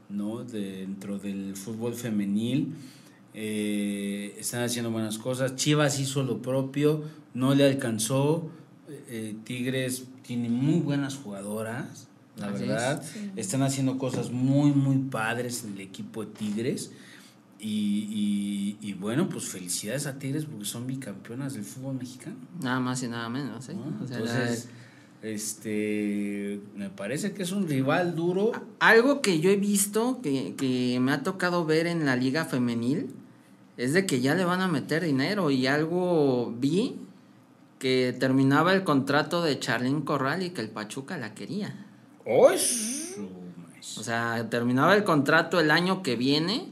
¿no? 0.10 0.44
dentro 0.44 1.20
del 1.20 1.56
fútbol 1.56 1.94
femenil. 1.94 2.74
Eh, 3.34 4.36
están 4.40 4.64
haciendo 4.64 4.92
buenas 4.92 5.18
cosas. 5.18 5.56
Chivas 5.56 6.00
hizo 6.00 6.24
lo 6.24 6.42
propio, 6.42 7.04
no 7.34 7.56
le 7.56 7.66
alcanzó. 7.66 8.50
Eh, 9.10 9.36
Tigres 9.46 10.06
tiene 10.22 10.50
muy 10.50 10.80
buenas 10.82 11.16
jugadoras, 11.16 12.08
la 12.38 12.48
Así 12.48 12.64
es. 12.64 12.70
verdad. 12.70 13.04
Sí. 13.04 13.32
Están 13.38 13.62
haciendo 13.64 13.98
cosas 13.98 14.32
muy, 14.32 14.72
muy 14.72 14.98
padres 14.98 15.64
en 15.64 15.74
el 15.74 15.82
equipo 15.82 16.26
de 16.26 16.32
Tigres. 16.32 16.92
Y, 17.64 18.78
y- 18.82 18.88
y 18.90 18.94
bueno, 18.94 19.30
pues 19.30 19.46
felicidades 19.46 20.08
a 20.08 20.18
Tigres 20.18 20.46
porque 20.46 20.66
son 20.66 20.88
bicampeonas 20.88 21.54
del 21.54 21.64
fútbol 21.64 21.94
mexicano. 21.96 22.36
Nada 22.60 22.80
más 22.80 23.04
y 23.04 23.08
nada 23.08 23.30
menos. 23.30 23.70
¿eh? 23.70 23.76
¿no? 23.76 24.04
O 24.04 24.08
sea, 24.08 24.18
Entonces, 24.18 24.68
este, 25.22 26.60
me 26.76 26.90
parece 26.90 27.34
que 27.34 27.44
es 27.44 27.52
un 27.52 27.68
rival 27.68 28.16
duro. 28.16 28.52
Algo 28.80 29.22
que 29.22 29.40
yo 29.40 29.50
he 29.52 29.56
visto, 29.58 30.20
que, 30.24 30.56
que 30.56 31.00
me 31.00 31.12
ha 31.12 31.24
tocado 31.24 31.66
ver 31.66 31.86
en 31.88 32.06
la 32.06 32.16
liga 32.16 32.46
femenil, 32.46 33.08
es 33.82 33.94
de 33.94 34.06
que 34.06 34.22
ya 34.22 34.36
le 34.36 34.46
van 34.46 34.62
a 34.62 34.68
meter 34.68 35.04
dinero 35.04 35.50
y 35.50 35.66
algo 35.66 36.54
vi 36.56 37.00
que 37.80 38.16
terminaba 38.20 38.74
el 38.74 38.84
contrato 38.84 39.42
de 39.42 39.58
Charlene 39.58 40.04
Corral 40.06 40.44
y 40.44 40.52
que 40.52 40.62
el 40.62 40.70
Pachuca 40.70 41.18
la 41.18 41.34
quería. 41.34 41.74
¡Oh! 42.28 42.52
O 43.98 44.04
sea, 44.04 44.48
terminaba 44.52 44.96
el 44.96 45.04
contrato 45.04 45.60
el 45.60 45.72
año 45.72 46.04
que 46.04 46.16
viene, 46.16 46.68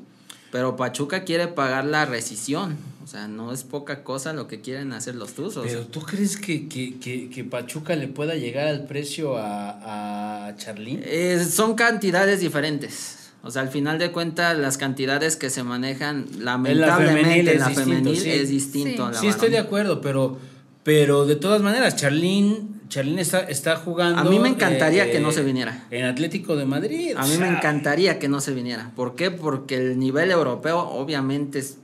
pero 0.51 0.75
Pachuca 0.75 1.23
quiere 1.23 1.47
pagar 1.47 1.85
la 1.85 2.05
rescisión. 2.05 2.77
O 3.03 3.07
sea, 3.07 3.27
no 3.27 3.51
es 3.51 3.63
poca 3.63 4.03
cosa 4.03 4.33
lo 4.33 4.45
que 4.45 4.61
quieren 4.61 4.93
hacer 4.93 5.15
los 5.15 5.33
Tuzos. 5.33 5.65
Pero 5.65 5.87
¿tú 5.87 6.01
crees 6.01 6.37
que, 6.37 6.69
que, 6.69 6.99
que, 6.99 7.31
que 7.31 7.43
Pachuca 7.43 7.95
le 7.95 8.07
pueda 8.07 8.35
llegar 8.35 8.67
al 8.67 8.85
precio 8.85 9.35
a, 9.35 10.47
a 10.47 10.55
Charlín? 10.57 11.01
Eh, 11.03 11.43
son 11.43 11.73
cantidades 11.73 12.39
diferentes. 12.39 13.28
O 13.41 13.51
sea, 13.51 13.61
al 13.61 13.69
final 13.69 13.97
de 13.99 14.11
cuentas, 14.11 14.57
las 14.57 14.77
cantidades 14.77 15.35
que 15.37 15.49
se 15.49 15.63
manejan, 15.63 16.25
lamentablemente, 16.39 17.53
en 17.53 17.59
la 17.59 17.69
femenil, 17.69 18.17
sí. 18.17 18.29
es 18.29 18.49
distinto 18.49 18.97
Sí. 18.97 19.01
a 19.01 19.11
la 19.11 19.19
Sí, 19.19 19.27
estoy 19.27 19.49
de 19.49 19.59
acuerdo, 19.59 20.01
pero, 20.01 20.37
pero 20.83 21.25
de 21.25 21.35
todas 21.37 21.61
maneras, 21.61 21.95
Charlín, 21.95 22.81
Charlín 22.89 23.17
está, 23.17 23.39
está 23.41 23.77
jugando. 23.77 24.19
A 24.19 24.23
mí 24.25 24.39
me 24.39 24.49
encantaría 24.49 25.05
eh, 25.05 25.11
que 25.11 25.19
no 25.21 25.31
se 25.31 25.43
viniera. 25.43 25.85
En 25.89 26.05
Atlético 26.05 26.57
de 26.57 26.65
Madrid. 26.65 27.13
A 27.15 27.23
o 27.23 27.27
mí 27.27 27.37
me 27.37 27.47
encantaría 27.47 28.19
que 28.19 28.27
no 28.27 28.41
se 28.41 28.53
viniera. 28.53 28.91
¿Por 28.95 29.15
qué? 29.15 29.31
Porque 29.31 29.75
el 29.75 29.99
nivel 29.99 30.31
europeo 30.31 30.79
obviamente 30.79 31.59
es 31.59 31.77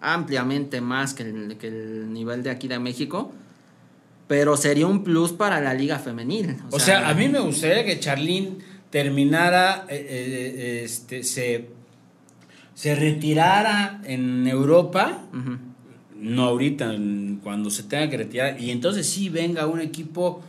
ampliamente 0.00 0.80
más 0.80 1.14
que 1.14 1.24
el, 1.24 1.56
que 1.58 1.66
el 1.68 2.12
nivel 2.12 2.42
de 2.44 2.50
aquí 2.50 2.68
de 2.68 2.78
México, 2.78 3.32
pero 4.28 4.56
sería 4.56 4.86
un 4.86 5.02
plus 5.02 5.32
para 5.32 5.60
la 5.60 5.74
liga 5.74 5.98
femenil. 5.98 6.56
O 6.70 6.78
sea, 6.78 7.08
a 7.08 7.14
mí 7.14 7.28
me 7.28 7.40
gustaría 7.40 7.84
que 7.84 7.98
Charlín 7.98 8.58
terminara, 8.96 9.84
eh, 9.90 10.06
eh, 10.08 10.80
este, 10.84 11.22
se, 11.22 11.68
se 12.72 12.94
retirara 12.94 14.00
en 14.04 14.46
Europa, 14.46 15.20
no 16.18 16.44
ahorita, 16.44 16.96
cuando 17.42 17.68
se 17.68 17.82
tenga 17.82 18.08
que 18.08 18.16
retirar, 18.16 18.58
y 18.58 18.70
entonces 18.70 19.06
sí 19.06 19.28
venga 19.28 19.66
un 19.66 19.80
equipo 19.80 20.40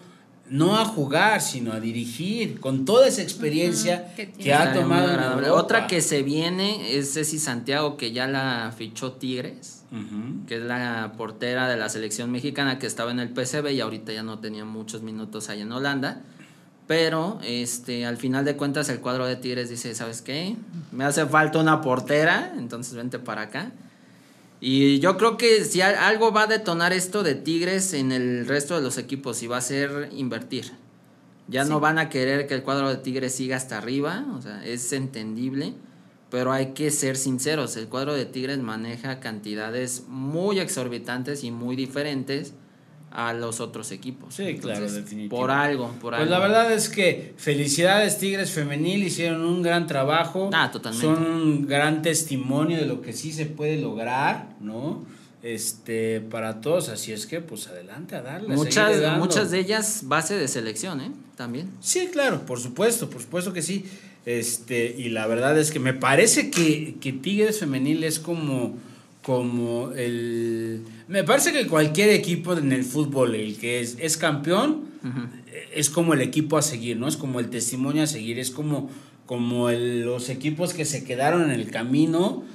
no 0.50 0.78
a 0.78 0.86
jugar, 0.86 1.42
sino 1.42 1.74
a 1.74 1.82
dirigir, 1.82 2.62
con 2.62 2.86
toda 2.86 3.10
esa 3.10 3.22
experiencia 3.22 4.16
que 4.16 4.54
ha 4.54 4.72
tomado. 4.72 5.14
en. 5.14 5.20
Europa. 5.20 5.52
Otra 5.52 5.88
que 5.88 6.00
se 6.00 6.24
viene 6.24 6.98
es 6.98 7.16
Ceci 7.16 7.40
Santiago, 7.40 7.98
que 7.98 8.14
ya 8.14 8.28
la 8.28 8.74
fichó 8.78 9.12
Tigres, 9.12 9.84
que 10.48 10.56
es 10.56 10.62
la 10.62 11.16
portera 11.18 11.68
de 11.68 11.76
la 11.76 11.90
selección 11.90 12.32
mexicana 12.32 12.80
que 12.80 12.88
estaba 12.88 13.12
en 13.12 13.20
el 13.20 13.28
PCB 13.28 13.72
y 13.74 13.82
ahorita 13.82 14.14
ya 14.14 14.24
no 14.24 14.40
tenía 14.40 14.64
muchos 14.64 15.02
minutos 15.02 15.50
ahí 15.50 15.60
en 15.60 15.72
Holanda. 15.74 16.24
Pero 16.88 17.40
este, 17.44 18.06
al 18.06 18.16
final 18.18 18.46
de 18.46 18.56
cuentas 18.56 18.88
el 18.90 19.02
cuadro 19.02 19.26
de 19.26 19.36
Tigres 19.36 19.70
dice, 19.70 19.94
¿sabes 19.94 20.22
qué? 20.22 20.56
Me 20.94 21.04
hace 21.04 21.26
falta 21.26 21.60
una 21.60 21.82
portera, 21.82 22.54
entonces 22.58 22.94
vente 22.94 23.20
para 23.20 23.42
acá. 23.44 23.72
Y 24.62 25.00
yo 25.00 25.18
creo 25.18 25.38
que 25.38 25.66
si 25.66 25.82
al- 25.82 25.96
algo 25.96 26.32
va 26.32 26.44
a 26.44 26.48
detonar 26.48 26.94
esto 26.94 27.24
de 27.24 27.36
Tigres 27.36 27.94
en 27.94 28.12
el 28.12 28.48
resto 28.48 28.76
de 28.76 28.82
los 28.82 28.98
equipos, 28.98 29.44
y 29.44 29.48
va 29.48 29.58
a 29.58 29.62
ser 29.62 30.10
invertir. 30.14 30.72
Ya 31.50 31.64
no 31.66 31.80
van 31.80 32.00
a 32.00 32.10
querer 32.10 32.48
que 32.48 32.56
el 32.56 32.64
cuadro 32.64 32.90
de 32.90 32.98
Tigres 32.98 33.36
siga 33.36 33.56
hasta 33.58 33.78
arriba, 33.78 34.26
o 34.38 34.42
sea, 34.42 34.66
es 34.66 34.92
entendible, 34.94 35.74
pero 36.30 36.52
hay 36.52 36.68
que 36.74 36.90
ser 36.92 37.16
sinceros, 37.18 37.78
el 37.78 37.88
cuadro 37.88 38.14
de 38.14 38.26
Tigres 38.26 38.58
maneja 38.60 39.20
cantidades 39.22 40.04
muy 40.10 40.60
exorbitantes 40.60 41.44
y 41.46 41.52
muy 41.52 41.76
diferentes 41.78 42.54
a 43.12 43.34
los 43.34 43.60
otros 43.62 43.92
equipos. 43.92 44.36
Sí, 44.36 44.58
claro, 44.62 44.92
definitivo. 44.92 45.36
Por 45.38 45.50
algo, 45.52 45.88
por 46.02 46.12
Pues 46.14 46.22
algo. 46.22 46.32
la 46.32 46.40
verdad 46.40 46.72
es 46.74 46.90
que 46.90 47.34
felicidades 47.38 48.18
Tigres 48.18 48.52
Femenil, 48.52 49.04
hicieron 49.04 49.42
un 49.46 49.62
gran 49.62 49.88
trabajo. 49.88 50.50
Ah, 50.54 50.70
totalmente. 50.72 51.06
Son 51.08 51.26
un 51.26 51.68
gran 51.68 52.02
testimonio 52.02 52.78
de 52.78 52.86
lo 52.86 53.02
que 53.02 53.14
sí 53.14 53.32
se 53.32 53.46
puede 53.46 53.78
lograr, 53.78 54.50
¿no? 54.60 55.06
Este, 55.44 56.20
para 56.20 56.62
todos, 56.62 56.90
así 56.90 57.12
es 57.14 57.26
que 57.26 57.40
pues 57.42 57.68
adelante 57.68 58.16
a 58.16 58.22
darle. 58.22 58.56
Muchas, 58.56 59.18
muchas 59.18 59.52
de 59.52 59.60
ellas 59.60 60.02
base 60.06 60.36
de 60.36 60.48
selección, 60.48 61.00
¿eh? 61.00 61.12
También. 61.36 61.70
Sí, 61.80 62.10
claro, 62.12 62.46
por 62.46 62.60
supuesto, 62.60 63.10
por 63.10 63.22
supuesto 63.22 63.54
que 63.54 63.62
sí. 63.62 63.86
Este, 64.26 64.94
y 64.98 65.10
la 65.10 65.26
verdad 65.28 65.58
es 65.58 65.72
que 65.72 65.80
me 65.80 65.94
parece 65.94 66.52
que, 66.52 66.96
que 67.00 67.14
Tigres 67.14 67.60
Femenil 67.60 68.04
es 68.04 68.20
como, 68.20 68.76
como 69.28 69.92
el. 69.92 70.84
Me 71.10 71.26
parece 71.26 71.52
que 71.52 71.68
cualquier 71.68 72.12
equipo 72.12 72.54
en 72.58 72.72
el 72.72 72.86
fútbol, 72.86 73.36
el 73.36 73.58
que 73.58 73.82
es, 73.82 73.98
es 74.00 74.16
campeón, 74.16 74.86
es 75.76 75.90
como 75.90 76.14
el 76.14 76.22
equipo 76.22 76.58
a 76.58 76.62
seguir, 76.62 76.96
¿no? 76.96 77.10
Es 77.10 77.18
como 77.18 77.42
el 77.42 77.50
testimonio 77.50 78.04
a 78.04 78.08
seguir, 78.08 78.40
es 78.40 78.52
como, 78.52 78.90
como 79.26 79.70
el- 79.70 80.04
los 80.06 80.30
equipos 80.30 80.74
que 80.74 80.86
se 80.86 81.04
quedaron 81.04 81.44
en 81.44 81.52
el 81.52 81.70
camino, 81.72 82.46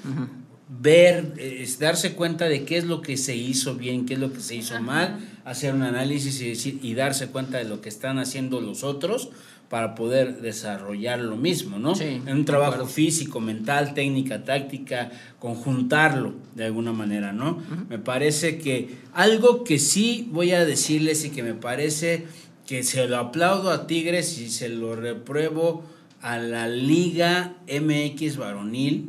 ver, 0.81 1.35
eh, 1.37 1.59
es 1.61 1.79
darse 1.79 2.15
cuenta 2.15 2.49
de 2.49 2.65
qué 2.65 2.79
es 2.79 2.85
lo 2.85 3.03
que 3.03 3.19
se 3.19 3.37
hizo 3.37 3.75
bien, 3.75 4.07
qué 4.07 4.15
es 4.15 4.21
lo 4.21 4.33
que 4.33 4.41
se 4.41 4.55
hizo 4.57 4.81
mal, 4.81 5.19
hacer 5.45 5.75
un 5.75 5.83
análisis 5.83 6.41
y, 6.41 6.49
decir, 6.49 6.79
y 6.83 6.95
darse 6.95 7.27
cuenta 7.27 7.59
de 7.59 7.65
lo 7.65 7.83
que 7.83 7.91
están 7.91 8.19
haciendo 8.19 8.63
los 8.63 8.83
otros 8.83 9.29
para 9.73 9.95
poder 9.95 10.43
desarrollar 10.43 11.19
lo 11.19 11.39
mismo, 11.39 11.79
¿no? 11.79 11.95
Sí, 11.95 12.21
en 12.27 12.29
un 12.29 12.45
trabajo 12.45 12.85
físico, 12.85 13.41
mental, 13.41 13.95
técnica, 13.95 14.45
táctica, 14.45 15.11
conjuntarlo 15.39 16.35
de 16.55 16.67
alguna 16.67 16.93
manera, 16.93 17.33
¿no? 17.33 17.57
Me 17.89 17.99
parece 17.99 18.59
que 18.59 18.97
algo 19.15 19.65
que 19.65 19.79
sí 19.79 20.29
voy 20.31 20.53
a 20.53 20.67
decirles 20.67 21.25
y 21.25 21.31
que 21.31 21.43
me 21.43 21.55
parece 21.55 22.27
que 22.67 22.83
se 22.83 23.09
lo 23.09 23.17
aplaudo 23.17 23.71
a 23.71 23.87
Tigres 23.87 24.37
y 24.37 24.51
se 24.51 24.69
lo 24.69 24.95
repruebo 24.95 25.85
a 26.21 26.37
la 26.37 26.69
Liga 26.69 27.55
MX 27.67 28.37
varonil 28.37 29.09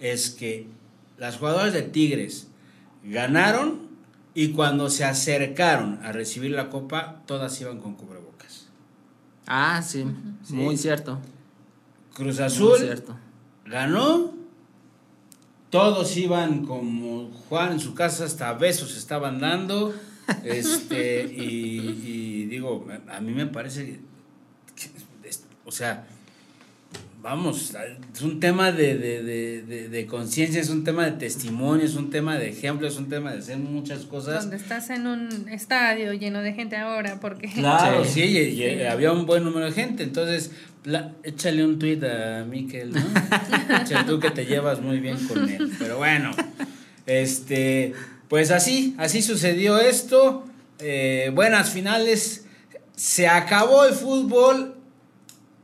es 0.00 0.30
que 0.30 0.68
las 1.18 1.36
jugadoras 1.36 1.74
de 1.74 1.82
Tigres 1.82 2.46
ganaron 3.04 3.88
y 4.34 4.52
cuando 4.52 4.88
se 4.88 5.04
acercaron 5.04 6.00
a 6.02 6.12
recibir 6.12 6.52
la 6.52 6.70
copa 6.70 7.24
todas 7.26 7.60
iban 7.60 7.78
con 7.78 7.92
cubrebocas. 7.92 8.17
Ah, 9.50 9.80
sí, 9.82 10.04
muy 10.50 10.76
cierto. 10.76 11.18
Cruz 12.14 12.36
Muy 12.36 12.44
Azul 12.44 12.78
cierto. 12.78 13.16
ganó. 13.64 14.34
Todos 15.70 16.16
iban 16.16 16.64
como 16.66 17.30
Juan 17.48 17.72
en 17.72 17.80
su 17.80 17.94
casa, 17.94 18.24
hasta 18.24 18.52
besos 18.54 18.96
estaban 18.96 19.40
dando. 19.40 19.94
Este, 20.44 21.24
y, 21.24 21.78
y 22.04 22.44
digo, 22.46 22.86
a 23.08 23.16
a 23.16 23.20
mí 23.22 23.32
me 23.32 23.46
parece 23.46 23.86
que, 23.86 24.00
que 24.76 24.90
es- 25.28 25.44
o 25.64 25.72
sea, 25.72 26.06
vamos, 27.22 27.74
es 28.14 28.22
un 28.22 28.38
tema 28.40 28.70
de, 28.72 28.96
de, 28.96 29.22
de, 29.22 29.62
de- 29.62 29.88
de 29.88 30.06
conciencia, 30.06 30.60
es 30.60 30.70
un 30.70 30.84
tema 30.84 31.04
de 31.04 31.12
testimonio, 31.12 31.84
es 31.84 31.94
un 31.96 32.10
tema 32.10 32.38
de 32.38 32.48
ejemplo, 32.50 32.86
es 32.86 32.96
un 32.96 33.08
tema 33.08 33.32
de 33.32 33.38
hacer 33.38 33.58
muchas 33.58 34.00
cosas. 34.04 34.42
Donde 34.42 34.56
estás 34.56 34.90
en 34.90 35.06
un 35.06 35.48
estadio 35.48 36.12
lleno 36.12 36.40
de 36.42 36.52
gente 36.52 36.76
ahora, 36.76 37.18
porque 37.20 37.48
Claro, 37.54 38.04
Sí. 38.04 38.10
sí, 38.14 38.38
y, 38.38 38.62
y 38.64 38.82
había 38.84 39.12
un 39.12 39.26
buen 39.26 39.42
número 39.44 39.66
de 39.66 39.72
gente. 39.72 40.02
Entonces, 40.04 40.52
la- 40.84 41.12
échale 41.24 41.64
un 41.64 41.78
tweet 41.78 42.00
a 42.06 42.44
Miquel, 42.44 42.92
¿no? 42.92 43.00
Échale 43.82 44.04
tú 44.06 44.20
que 44.20 44.30
te 44.30 44.46
llevas 44.46 44.80
muy 44.80 45.00
bien 45.00 45.18
con 45.26 45.48
él. 45.48 45.70
Pero 45.78 45.98
bueno, 45.98 46.30
este, 47.06 47.92
pues 48.28 48.50
así, 48.50 48.94
así 48.98 49.22
sucedió 49.22 49.78
esto. 49.80 50.44
Eh, 50.78 51.30
buenas 51.34 51.70
finales. 51.70 52.44
Se 52.96 53.26
acabó 53.28 53.84
el 53.84 53.94
fútbol 53.94 54.74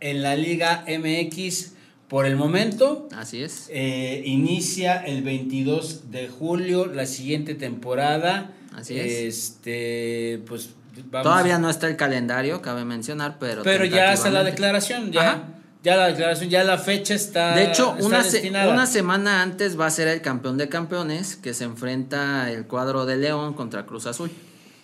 en 0.00 0.22
la 0.22 0.36
Liga 0.36 0.84
MX 0.88 1.72
por 2.08 2.26
el 2.26 2.36
momento. 2.36 3.08
Así 3.16 3.42
es. 3.42 3.68
Eh, 3.70 4.22
inicia 4.26 4.96
el 5.04 5.22
22 5.22 6.10
de 6.10 6.28
julio 6.28 6.86
la 6.86 7.06
siguiente 7.06 7.54
temporada. 7.54 8.52
Así 8.74 8.98
es. 8.98 9.12
Este, 9.12 10.42
pues 10.46 10.70
vamos. 11.10 11.22
Todavía 11.24 11.58
no 11.58 11.70
está 11.70 11.88
el 11.88 11.96
calendario, 11.96 12.60
cabe 12.62 12.84
mencionar, 12.84 13.38
pero. 13.38 13.62
Pero 13.62 13.84
ya 13.84 14.12
está 14.12 14.30
la 14.30 14.44
declaración, 14.44 15.10
ya. 15.12 15.20
Ajá. 15.30 15.48
Ya 15.82 15.96
la 15.96 16.06
declaración, 16.06 16.48
ya 16.48 16.64
la 16.64 16.78
fecha 16.78 17.12
está. 17.14 17.54
De 17.54 17.64
hecho, 17.64 17.92
está 17.94 18.06
una, 18.06 18.24
se- 18.24 18.48
una 18.48 18.86
semana 18.86 19.42
antes 19.42 19.78
va 19.78 19.84
a 19.86 19.90
ser 19.90 20.08
el 20.08 20.22
campeón 20.22 20.56
de 20.56 20.70
campeones 20.70 21.36
que 21.36 21.52
se 21.52 21.64
enfrenta 21.64 22.50
el 22.50 22.66
cuadro 22.66 23.04
de 23.04 23.16
León 23.18 23.52
contra 23.52 23.84
Cruz 23.84 24.06
Azul. 24.06 24.30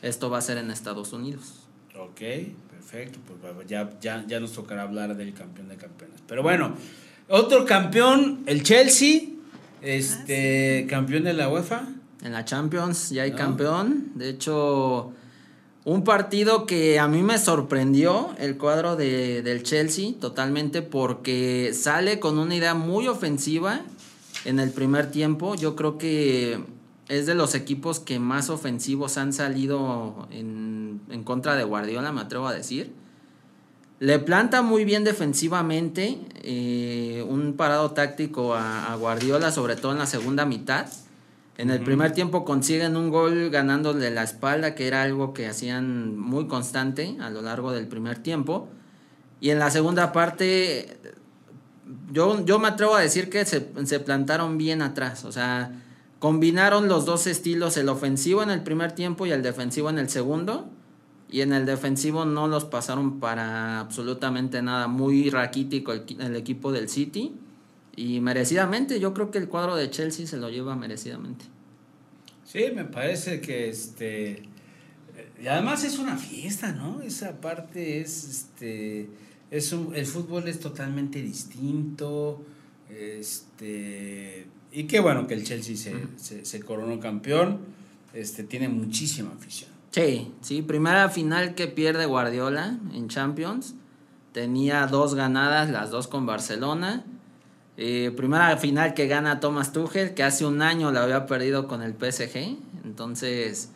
Esto 0.03 0.29
va 0.29 0.39
a 0.39 0.43
ser 0.43 0.59
en 0.59 0.71
Estados 0.71 1.15
Unidos. 1.15 1.61
Ok, 1.99 2.21
perfecto. 2.91 3.19
Pues 3.27 3.67
ya, 3.67 3.91
ya, 4.01 4.25
ya 4.27 4.41
nos 4.41 4.53
tocará 4.53 4.83
hablar 4.83 5.17
del 5.17 5.33
campeón 5.33 5.69
de 5.69 5.77
campeones. 5.77 6.21
Pero 6.27 6.43
bueno, 6.43 6.75
otro 7.29 7.65
campeón, 7.65 8.43
el 8.47 8.63
Chelsea. 8.63 9.23
Este, 9.83 10.87
campeón 10.91 11.25
de 11.25 11.33
la 11.33 11.49
UEFA. 11.49 11.89
En 12.23 12.33
la 12.33 12.45
Champions 12.45 13.11
ya 13.11 13.23
hay 13.23 13.31
¿No? 13.31 13.37
campeón. 13.37 14.13
De 14.15 14.29
hecho, 14.29 15.13
un 15.85 16.05
partido 16.05 16.67
que 16.67 16.99
a 16.99 17.09
mí 17.09 17.23
me 17.23 17.39
sorprendió 17.39 18.35
el 18.39 18.59
cuadro 18.59 18.97
de, 18.97 19.41
del 19.43 19.63
Chelsea 19.63 20.13
totalmente 20.21 20.83
porque 20.83 21.73
sale 21.73 22.21
con 22.21 22.39
una 22.39 22.55
idea 22.55 22.75
muy 22.75 23.09
ofensiva 23.09 23.81
en 24.45 24.61
el 24.61 24.71
primer 24.71 25.11
tiempo. 25.11 25.55
Yo 25.55 25.77
creo 25.77 25.97
que 25.97 26.59
es 27.11 27.27
de 27.27 27.35
los 27.35 27.57
equipos 27.57 27.99
que 27.99 28.21
más 28.21 28.51
ofensivos 28.51 29.19
han 29.19 29.33
salido 29.33 30.29
en, 30.31 31.01
en 31.11 31.25
contra 31.25 31.57
de 31.57 31.65
Guardiola, 31.65 32.13
me 32.13 32.21
atrevo 32.21 32.47
a 32.47 32.55
decir. 32.55 32.93
Le 33.99 34.21
planta 34.21 34.63
muy 34.63 34.85
bien 34.85 35.03
defensivamente, 35.03 36.21
eh, 36.37 37.27
un 37.29 37.55
parado 37.55 37.91
táctico 37.91 38.55
a, 38.55 38.93
a 38.93 38.95
Guardiola, 38.95 39.51
sobre 39.51 39.75
todo 39.75 39.91
en 39.91 39.99
la 39.99 40.07
segunda 40.07 40.47
mitad. 40.47 40.87
En 41.59 41.71
el 41.71 41.81
primer 41.81 42.13
tiempo 42.13 42.45
consiguen 42.45 42.97
un 42.97 43.11
gol 43.11 43.51
ganándole 43.51 44.11
la 44.13 44.23
espalda, 44.23 44.77
que 44.77 44.87
era 44.87 45.03
algo 45.03 45.35
que 45.35 45.49
hacían 45.49 46.17
muy 46.17 46.47
constante 46.47 47.17
a 47.21 47.29
lo 47.29 47.43
largo 47.43 47.73
del 47.73 47.89
primer 47.89 48.19
tiempo. 48.19 48.69
Y 49.41 49.51
en 49.51 49.59
la 49.59 49.71
segunda 49.71 50.13
parte, 50.13 50.97
yo, 52.13 52.45
yo 52.47 52.61
me 52.61 52.69
atrevo 52.69 52.95
a 52.95 53.01
decir 53.01 53.29
que 53.29 53.45
se, 53.45 53.69
se 53.85 53.99
plantaron 53.99 54.59
bien 54.59 54.81
atrás. 54.81 55.25
O 55.25 55.33
sea, 55.33 55.73
combinaron 56.21 56.87
los 56.87 57.07
dos 57.07 57.27
estilos, 57.27 57.77
el 57.79 57.89
ofensivo 57.89 58.45
en 58.45 58.51
el 58.51 58.63
primer 58.63 58.93
tiempo 58.93 59.27
y 59.27 59.33
el 59.33 59.43
defensivo 59.43 59.91
en 59.91 59.99
el 59.99 60.09
segundo. 60.09 60.71
Y 61.33 61.41
en 61.41 61.53
el 61.53 61.65
defensivo 61.65 62.25
no 62.25 62.47
los 62.47 62.65
pasaron 62.65 63.21
para 63.21 63.81
absolutamente 63.81 64.63
nada. 64.63 64.87
Muy 64.87 65.31
raquítico 65.31 65.93
el, 65.93 66.37
equipo 66.37 66.73
del 66.73 66.89
City. 66.89 67.33
Y 67.97 68.21
merecidamente, 68.21 69.01
yo 69.01 69.15
creo 69.15 69.31
que 69.31 69.39
el 69.39 69.49
cuadro 69.49 69.77
de 69.77 69.91
Chelsea 69.91 70.27
se 70.27 70.37
lo 70.37 70.51
lleva 70.51 70.77
merecidamente. 70.77 71.47
Sí, 72.45 72.65
me 72.75 72.85
parece 72.85 73.41
que 73.41 73.69
este. 73.69 74.43
Y 75.41 75.47
además 75.47 75.85
es 75.85 75.99
una 75.99 76.17
fiesta, 76.17 76.73
¿no? 76.73 77.01
Esa 77.01 77.41
parte 77.41 78.01
es 78.01 78.25
este. 78.25 79.09
Es 79.51 79.73
un, 79.73 79.95
el 79.95 80.05
fútbol 80.05 80.49
es 80.49 80.61
totalmente 80.61 81.23
distinto. 81.23 82.45
Este. 82.91 84.47
Y 84.73 84.85
qué 84.85 85.01
bueno 85.01 85.27
que 85.27 85.35
el 85.35 85.45
Chelsea 85.45 85.77
se, 85.77 85.95
se, 86.17 86.45
se 86.45 86.61
coronó 86.61 87.01
campeón. 87.01 87.59
Este, 88.15 88.45
tiene 88.45 88.69
muchísima 88.69 89.31
afición. 89.37 89.71
Sí, 89.91 90.33
sí, 90.41 90.63
primera 90.63 91.09
final 91.09 91.55
que 91.55 91.67
pierde 91.67 92.07
Guardiola 92.07 92.79
en 92.95 93.09
Champions. 93.09 93.75
Tenía 94.33 94.87
dos 94.87 95.15
ganadas, 95.15 95.71
las 95.71 95.91
dos 95.91 96.07
con 96.07 96.27
Barcelona. 96.27 97.05
Eh, 97.77 98.13
primera 98.17 98.57
final 98.59 98.95
que 98.95 99.07
gana 99.09 99.41
Thomas 99.41 99.73
Tuchel, 99.73 100.15
que 100.15 100.23
hace 100.23 100.45
un 100.45 100.61
año 100.63 100.93
la 100.93 101.03
había 101.03 101.27
perdido 101.27 101.67
con 101.67 101.83
el 101.83 101.95
PSG. 101.95 102.57
Entonces, 102.85 103.71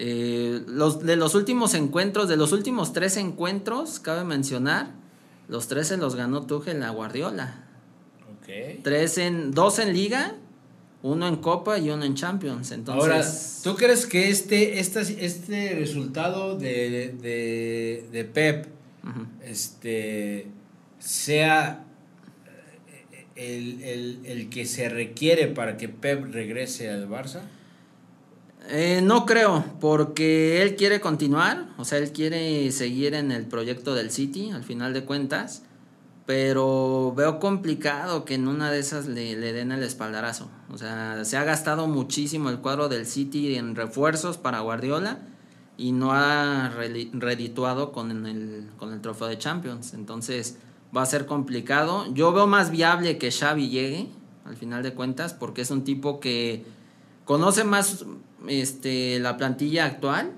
Eh, 0.00 0.62
los, 0.68 1.00
de 1.04 1.16
los 1.16 1.34
últimos 1.34 1.74
encuentros, 1.74 2.28
de 2.28 2.36
los 2.36 2.52
últimos 2.52 2.92
tres 2.92 3.16
encuentros, 3.16 3.98
cabe 3.98 4.22
mencionar, 4.22 4.92
los 5.48 5.66
tres 5.66 5.88
se 5.88 5.96
los 5.96 6.14
ganó 6.14 6.46
Tuchel 6.46 6.80
a 6.84 6.90
Guardiola. 6.90 7.64
Tres 8.82 9.18
en, 9.18 9.50
dos 9.52 9.78
en 9.78 9.92
Liga, 9.92 10.34
uno 11.02 11.28
en 11.28 11.36
Copa 11.36 11.78
y 11.78 11.90
uno 11.90 12.04
en 12.04 12.14
Champions. 12.14 12.72
Entonces, 12.72 13.02
Ahora, 13.10 13.24
¿tú 13.62 13.76
crees 13.76 14.06
que 14.06 14.30
este, 14.30 14.80
esta- 14.80 15.00
este 15.02 15.74
resultado 15.74 16.56
de, 16.58 17.14
de, 17.20 18.04
de 18.10 18.24
Pep 18.24 18.66
este, 19.44 20.46
sea 20.98 21.84
eh, 23.36 23.56
el, 23.56 23.82
el- 23.82 24.18
el 24.26 24.48
que 24.50 24.66
se 24.66 24.88
requiere 24.88 25.46
para 25.48 25.76
que 25.76 25.88
Pep 25.88 26.24
regrese 26.32 26.90
al 26.90 27.08
Barça? 27.08 27.42
Eh, 28.70 29.00
no 29.02 29.24
creo, 29.24 29.64
porque 29.80 30.60
él 30.60 30.76
quiere 30.76 31.00
continuar, 31.00 31.68
o 31.78 31.84
sea, 31.86 31.98
él 31.98 32.12
quiere 32.12 32.70
seguir 32.72 33.14
en 33.14 33.32
el 33.32 33.46
proyecto 33.46 33.94
del 33.94 34.10
City, 34.10 34.50
al 34.50 34.62
final 34.62 34.92
de 34.92 35.04
cuentas, 35.04 35.62
pero 36.28 37.14
veo 37.16 37.38
complicado 37.40 38.26
que 38.26 38.34
en 38.34 38.48
una 38.48 38.70
de 38.70 38.80
esas 38.80 39.06
le, 39.06 39.34
den 39.34 39.72
el 39.72 39.82
espaldarazo. 39.82 40.50
O 40.70 40.76
sea, 40.76 41.24
se 41.24 41.38
ha 41.38 41.44
gastado 41.44 41.86
muchísimo 41.86 42.50
el 42.50 42.58
cuadro 42.58 42.90
del 42.90 43.06
City 43.06 43.54
en 43.54 43.74
refuerzos 43.74 44.36
para 44.36 44.60
Guardiola 44.60 45.20
y 45.78 45.92
no 45.92 46.12
ha 46.12 46.68
redituado 46.68 47.92
con 47.92 48.26
el, 48.26 48.68
con 48.76 48.92
el 48.92 49.00
trofeo 49.00 49.28
de 49.28 49.38
Champions. 49.38 49.94
Entonces 49.94 50.58
va 50.94 51.00
a 51.00 51.06
ser 51.06 51.24
complicado. 51.24 52.04
Yo 52.12 52.30
veo 52.34 52.46
más 52.46 52.70
viable 52.70 53.16
que 53.16 53.30
Xavi 53.30 53.70
llegue, 53.70 54.10
al 54.44 54.56
final 54.56 54.82
de 54.82 54.92
cuentas, 54.92 55.32
porque 55.32 55.62
es 55.62 55.70
un 55.70 55.82
tipo 55.82 56.20
que 56.20 56.66
conoce 57.24 57.64
más 57.64 58.04
este, 58.46 59.18
la 59.18 59.38
plantilla 59.38 59.86
actual 59.86 60.34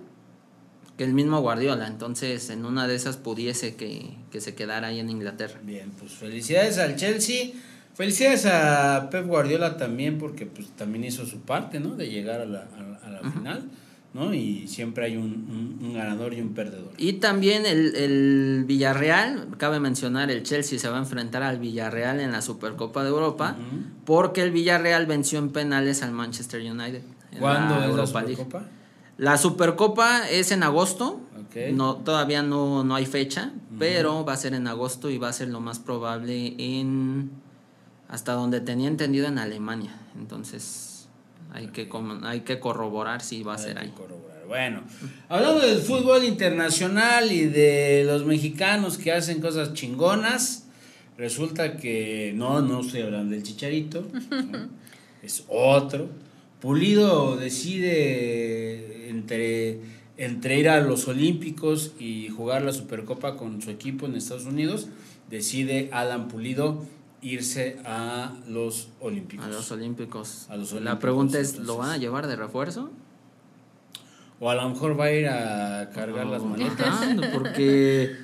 que 1.01 1.05
el 1.07 1.15
mismo 1.15 1.41
Guardiola. 1.41 1.87
Entonces, 1.87 2.51
en 2.51 2.67
una 2.67 2.87
de 2.87 2.95
esas 2.95 3.17
pudiese 3.17 3.75
que, 3.75 4.11
que 4.31 4.43
se 4.43 4.55
quedara 4.55 4.89
ahí 4.89 5.01
en 5.01 5.09
Inglaterra. 5.09 5.59
Bien, 5.65 5.91
pues 5.99 6.13
felicidades 6.13 6.77
al 6.77 6.97
Chelsea. 6.97 7.53
Felicidades 7.95 8.45
a 8.45 9.09
Pep 9.11 9.27
Guardiola 9.27 9.79
también 9.79 10.19
porque 10.19 10.45
pues 10.45 10.69
también 10.77 11.05
hizo 11.05 11.25
su 11.25 11.41
parte, 11.41 11.81
¿no? 11.81 11.95
De 11.97 12.11
llegar 12.11 12.43
a 12.43 12.45
la, 12.45 12.69
a, 13.03 13.07
a 13.07 13.11
la 13.13 13.31
final, 13.33 13.63
¿no? 14.13 14.35
Y 14.35 14.69
siempre 14.69 15.07
hay 15.07 15.17
un, 15.17 15.23
un- 15.81 15.87
un 15.87 15.95
ganador 15.95 16.35
y 16.35 16.43
un 16.43 16.53
perdedor. 16.53 16.93
Y 16.99 17.15
también 17.15 17.65
el, 17.65 17.97
el 17.97 18.65
Villarreal, 18.67 19.49
cabe 19.57 19.81
mencionar, 19.81 20.31
el 20.31 20.43
Chelsea 20.43 20.79
se 20.79 20.91
va 20.91 20.97
a 20.97 21.01
enfrentar 21.01 21.43
al 21.43 21.59
Villarreal 21.59 22.21
en 22.21 22.31
la 22.33 22.43
Supercopa 22.43 23.03
de 23.05 23.09
Europa, 23.09 23.57
porque 24.05 24.43
el 24.43 24.51
Villarreal 24.51 25.07
venció 25.07 25.39
en 25.39 25.49
penales 25.49 26.03
al 26.03 26.13
Manchester 26.13 26.61
United. 26.61 27.03
en 27.33 27.39
¿Cuándo 27.39 27.77
es 27.77 27.81
la 27.81 27.87
Europa 27.87 28.21
League. 28.23 28.47
La 29.21 29.37
Supercopa 29.37 30.27
es 30.31 30.51
en 30.51 30.63
agosto. 30.63 31.21
Ok. 31.39 31.75
No, 31.75 31.97
todavía 31.97 32.43
no, 32.43 32.85
no 32.85 32.95
hay 32.95 33.05
fecha, 33.05 33.53
pero 33.79 34.25
va 34.25 34.33
a 34.33 34.37
ser 34.39 34.55
en 34.55 34.67
agosto 34.67 35.11
y 35.11 35.19
va 35.19 35.29
a 35.29 35.33
ser 35.35 35.49
lo 35.49 35.61
más 35.61 35.79
probable 35.79 36.55
en 36.57 37.31
hasta 38.09 38.33
donde 38.33 38.63
tenía 38.63 38.89
entendido 38.89 39.27
en 39.27 39.37
Alemania. 39.37 39.95
Entonces 40.19 41.07
hay 41.53 41.67
que 41.67 41.87
hay 42.23 42.41
que 42.41 42.61
corroborar 42.61 43.21
si 43.21 43.43
va 43.43 43.53
a 43.53 43.57
Hay 43.57 43.63
ser 43.63 43.75
que 43.75 43.81
ahí. 43.83 43.89
corroborar. 43.95 44.47
Bueno, 44.49 44.85
hablando 45.29 45.61
del 45.67 45.81
fútbol 45.81 46.25
internacional 46.25 47.31
y 47.31 47.45
de 47.45 48.05
los 48.07 48.25
mexicanos 48.25 48.97
que 48.97 49.13
hacen 49.13 49.43
cosas 49.43 49.75
chingonas, 49.75 50.65
resulta 51.19 51.77
que 51.77 52.33
no, 52.35 52.63
no 52.63 52.81
estoy 52.81 53.03
hablando 53.03 53.33
del 53.33 53.43
chicharito, 53.43 54.03
¿no? 54.31 54.69
es 55.23 55.45
otro. 55.47 56.09
Pulido 56.59 57.37
decide 57.37 59.00
entre, 59.11 59.81
entre 60.17 60.59
ir 60.59 60.69
a 60.69 60.81
los 60.81 61.09
Olímpicos 61.09 61.93
y 61.99 62.29
jugar 62.29 62.63
la 62.63 62.73
Supercopa 62.73 63.37
con 63.37 63.61
su 63.61 63.71
equipo 63.71 64.07
en 64.07 64.15
Estados 64.15 64.47
Unidos, 64.47 64.89
decide 65.29 65.91
Alan 65.93 66.29
Pulido 66.29 66.83
irse 67.23 67.79
a 67.85 68.33
los 68.49 68.89
Olímpicos. 69.01 69.45
A 69.45 69.49
los 69.49 69.71
Olímpicos. 69.71 70.47
A 70.49 70.57
los 70.57 70.73
La 70.73 70.99
pregunta 70.99 71.39
es, 71.39 71.51
entonces. 71.51 71.67
¿lo 71.67 71.77
van 71.77 71.91
a 71.91 71.97
llevar 71.97 72.27
de 72.27 72.37
refuerzo? 72.37 72.91
O 74.39 74.49
a 74.49 74.55
lo 74.55 74.69
mejor 74.71 74.99
va 74.99 75.05
a 75.05 75.13
ir 75.13 75.29
a 75.29 75.91
cargar 75.91 76.27
las 76.27 76.43
maletas. 76.43 76.99
porque 77.35 78.17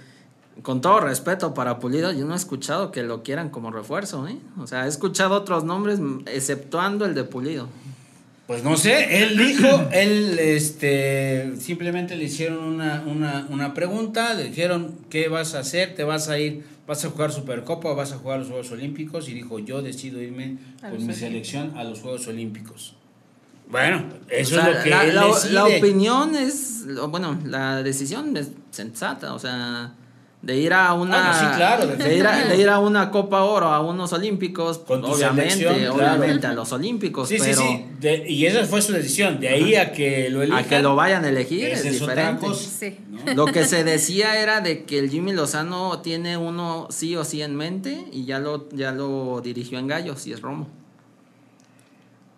con 0.62 0.80
todo 0.80 1.00
respeto 1.00 1.52
para 1.52 1.78
Pulido, 1.78 2.12
yo 2.12 2.24
no 2.24 2.32
he 2.32 2.36
escuchado 2.36 2.90
que 2.90 3.02
lo 3.02 3.22
quieran 3.22 3.50
como 3.50 3.70
refuerzo, 3.70 4.26
¿eh? 4.26 4.38
O 4.58 4.66
sea, 4.66 4.86
he 4.86 4.88
escuchado 4.88 5.34
otros 5.34 5.64
nombres, 5.64 6.00
exceptuando 6.26 7.04
el 7.04 7.14
de 7.14 7.24
Pulido. 7.24 7.68
Pues 8.46 8.62
no 8.62 8.76
sé, 8.76 9.24
él 9.24 9.36
dijo, 9.36 9.88
él 9.92 10.38
este 10.38 11.54
simplemente 11.58 12.14
le 12.14 12.24
hicieron 12.24 12.58
una, 12.64 13.02
una, 13.04 13.46
una 13.50 13.74
pregunta, 13.74 14.34
le 14.34 14.44
dijeron, 14.44 14.94
¿qué 15.10 15.28
vas 15.28 15.54
a 15.54 15.60
hacer? 15.60 15.96
¿Te 15.96 16.04
vas 16.04 16.28
a 16.28 16.38
ir, 16.38 16.62
vas 16.86 17.04
a 17.04 17.10
jugar 17.10 17.32
Supercopa 17.32 17.88
o 17.90 17.96
vas 17.96 18.12
a 18.12 18.18
jugar 18.18 18.38
los 18.38 18.48
Juegos 18.48 18.70
Olímpicos? 18.70 19.28
Y 19.28 19.34
dijo, 19.34 19.58
yo 19.58 19.82
decido 19.82 20.22
irme 20.22 20.58
A 20.80 20.90
con 20.90 21.04
mi 21.04 21.12
selección 21.12 21.72
a 21.76 21.82
los 21.82 22.00
Juegos 22.00 22.28
Olímpicos. 22.28 22.94
Bueno, 23.68 24.04
eso 24.30 24.54
O 24.56 24.60
sea, 24.60 24.70
es 24.70 24.76
lo 24.76 24.82
que 24.84 24.90
la, 24.90 25.04
él 25.04 25.14
la- 25.16 25.26
decide. 25.26 25.52
la 25.52 25.64
opinión 25.64 26.36
es, 26.36 26.84
bueno, 27.08 27.36
la 27.44 27.82
decisión 27.82 28.36
es 28.36 28.52
sensata, 28.70 29.34
o 29.34 29.40
sea, 29.40 29.92
de 30.46 30.56
ir 30.58 30.72
a 30.72 30.92
una, 30.94 31.16
Ah, 31.30 31.32
no, 31.32 31.50
sí, 31.50 31.56
claro, 31.56 31.86
de, 31.88 32.16
ir 32.16 32.24
a, 32.24 32.44
de 32.46 32.56
ir 32.56 32.68
a 32.68 32.78
una 32.78 33.10
Copa 33.10 33.42
Oro, 33.42 33.66
a 33.66 33.80
unos 33.80 34.12
Olímpicos, 34.12 34.78
Con 34.78 35.00
tu 35.02 35.08
obviamente, 35.08 35.50
selección, 35.56 35.74
claro. 35.94 35.94
obviamente 36.14 36.46
a 36.46 36.52
los 36.52 36.70
Olímpicos, 36.72 37.28
Sí, 37.28 37.36
pero 37.40 37.60
sí, 37.60 37.66
sí, 37.66 37.84
de- 37.98 38.30
y 38.30 38.46
esa 38.46 38.64
fue 38.64 38.80
su 38.80 38.92
decisión, 38.92 39.40
de 39.40 39.48
ahí 39.48 39.74
a 39.74 39.90
que 39.92 40.30
lo 40.30 40.42
elijan. 40.42 40.64
a 40.64 40.68
que 40.68 40.80
lo 40.82 40.94
vayan 40.94 41.24
a 41.24 41.30
elegir 41.30 41.64
es 41.70 41.82
diferente. 41.82 42.46
cosa, 42.46 42.70
Sí. 42.78 42.96
¿no? 43.26 43.34
Lo 43.34 43.46
que 43.46 43.64
se 43.64 43.82
decía 43.82 44.40
era 44.40 44.60
de 44.60 44.84
que 44.84 45.00
el 45.00 45.10
Jimmy 45.10 45.32
Lozano 45.32 46.00
tiene 46.00 46.36
uno 46.36 46.86
sí 46.90 47.16
o 47.16 47.24
sí 47.24 47.42
en 47.42 47.56
mente 47.56 48.04
y 48.12 48.24
ya 48.24 48.38
lo, 48.38 48.68
ya 48.70 48.92
lo 48.92 49.40
dirigió 49.42 49.80
en 49.80 49.88
Gallos 49.88 50.26
y 50.28 50.32
es 50.32 50.40
Romo. 50.42 50.68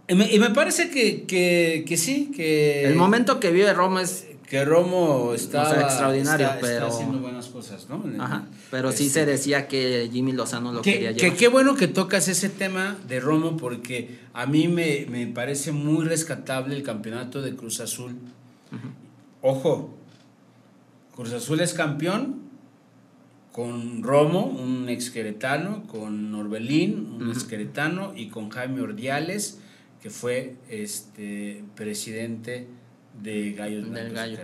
Y 0.08 0.14
me, 0.14 0.32
y 0.32 0.38
me 0.38 0.48
parece 0.50 0.88
que, 0.88 1.24
que, 1.24 1.84
que 1.86 1.96
sí, 1.98 2.30
que... 2.34 2.86
El 2.86 2.94
momento 2.96 3.38
que 3.38 3.50
vive 3.50 3.74
Romo 3.74 4.00
es 4.00 4.24
que 4.48 4.64
Romo 4.64 5.34
estaba 5.34 5.68
O 5.70 5.74
sea, 5.74 5.82
extraordinario, 5.82 6.46
está- 6.46 6.56
está 6.58 6.66
pero- 6.66 6.86
haciendo 6.88 7.18
buenas 7.18 7.48
cosas, 7.48 7.86
¿no? 7.90 8.02
Ajá, 8.22 8.46
pero 8.70 8.92
sí 8.92 9.06
Este, 9.06 9.20
se 9.20 9.26
decía 9.26 9.68
que 9.68 10.08
Jimmy 10.12 10.32
Lozano 10.32 10.72
lo 10.72 10.80
que, 10.82 10.92
quería 10.94 11.14
que 11.14 11.34
qué 11.34 11.48
bueno 11.48 11.74
que 11.74 11.86
tocas 11.88 12.28
ese 12.28 12.48
tema 12.48 12.96
de 13.06 13.20
Romo 13.20 13.56
porque 13.58 14.18
a 14.32 14.46
mí 14.46 14.66
me, 14.68 15.06
me 15.10 15.26
parece 15.26 15.72
muy 15.72 16.06
rescatable 16.06 16.74
el 16.74 16.82
campeonato 16.82 17.42
de 17.42 17.54
Cruz 17.56 17.80
Azul. 17.80 18.16
Ojo, 19.42 19.94
Cruz 21.14 21.32
Azul 21.32 21.60
es 21.60 21.74
campeón 21.74 22.48
con 23.52 24.02
Romo, 24.02 24.46
un 24.46 24.88
ex 24.88 25.10
queretano, 25.10 25.82
con 25.88 26.30
Norbelín, 26.30 27.18
un 27.20 27.30
ex 27.30 27.44
queretano, 27.44 28.12
y 28.16 28.28
con 28.28 28.50
Jaime 28.50 28.80
Ordiales, 28.80 29.58
que 30.00 30.10
fue 30.10 30.54
este 30.68 31.64
presidente 31.74 32.68
de 33.22 33.52
Gallos 33.52 33.90
Del 33.90 34.12
Gallo. 34.12 34.38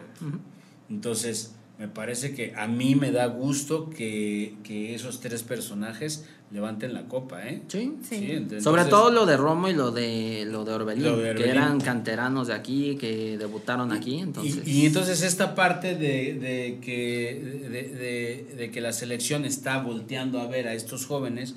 Entonces, 0.91 1.55
me 1.79 1.89
parece 1.89 2.35
que 2.35 2.55
a 2.55 2.67
mí 2.69 2.95
me 2.95 3.11
da 3.11 3.27
gusto 3.27 3.91
que, 3.91 4.55
que 4.63 4.95
esos 4.95 5.21
tres 5.21 5.43
personajes 5.43 6.25
levanten 6.53 6.95
la 6.95 7.07
copa, 7.09 7.49
¿eh? 7.49 7.63
Sí. 7.67 7.95
Sí. 8.09 8.27
entonces- 8.31 8.63
Sobre 8.63 8.85
todo 8.85 9.11
lo 9.11 9.27
de 9.27 9.37
Romo 9.37 9.69
y 9.69 9.73
lo 9.73 9.91
de 9.91 10.45
lo 10.47 10.65
de 10.65 10.73
Orbelín, 10.73 11.03
Lo 11.05 11.17
de 11.17 11.35
que 11.35 11.49
eran 11.51 11.81
canteranos 11.81 12.47
de 12.47 12.55
aquí, 12.55 12.97
que 12.97 13.37
debutaron 13.39 13.91
aquí, 13.91 14.21
entonces. 14.21 14.61
Y, 14.65 14.83
y 14.83 14.87
entonces 14.87 15.23
esta 15.23 15.57
parte 15.57 15.97
de, 15.97 16.35
de 16.35 16.79
que, 16.81 17.69
de, 17.71 17.83
de- 17.89 18.55
de 18.57 18.71
que 18.71 18.81
la 18.81 18.93
selección 18.93 19.45
está 19.45 19.83
volteando 19.83 20.39
a 20.41 20.47
ver 20.47 20.69
a 20.69 20.75
estos 20.75 21.07
jóvenes, 21.07 21.57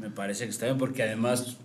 me 0.00 0.10
parece 0.10 0.44
que 0.44 0.50
está 0.50 0.66
bien, 0.66 0.76
porque 0.78 1.02
además 1.04 1.56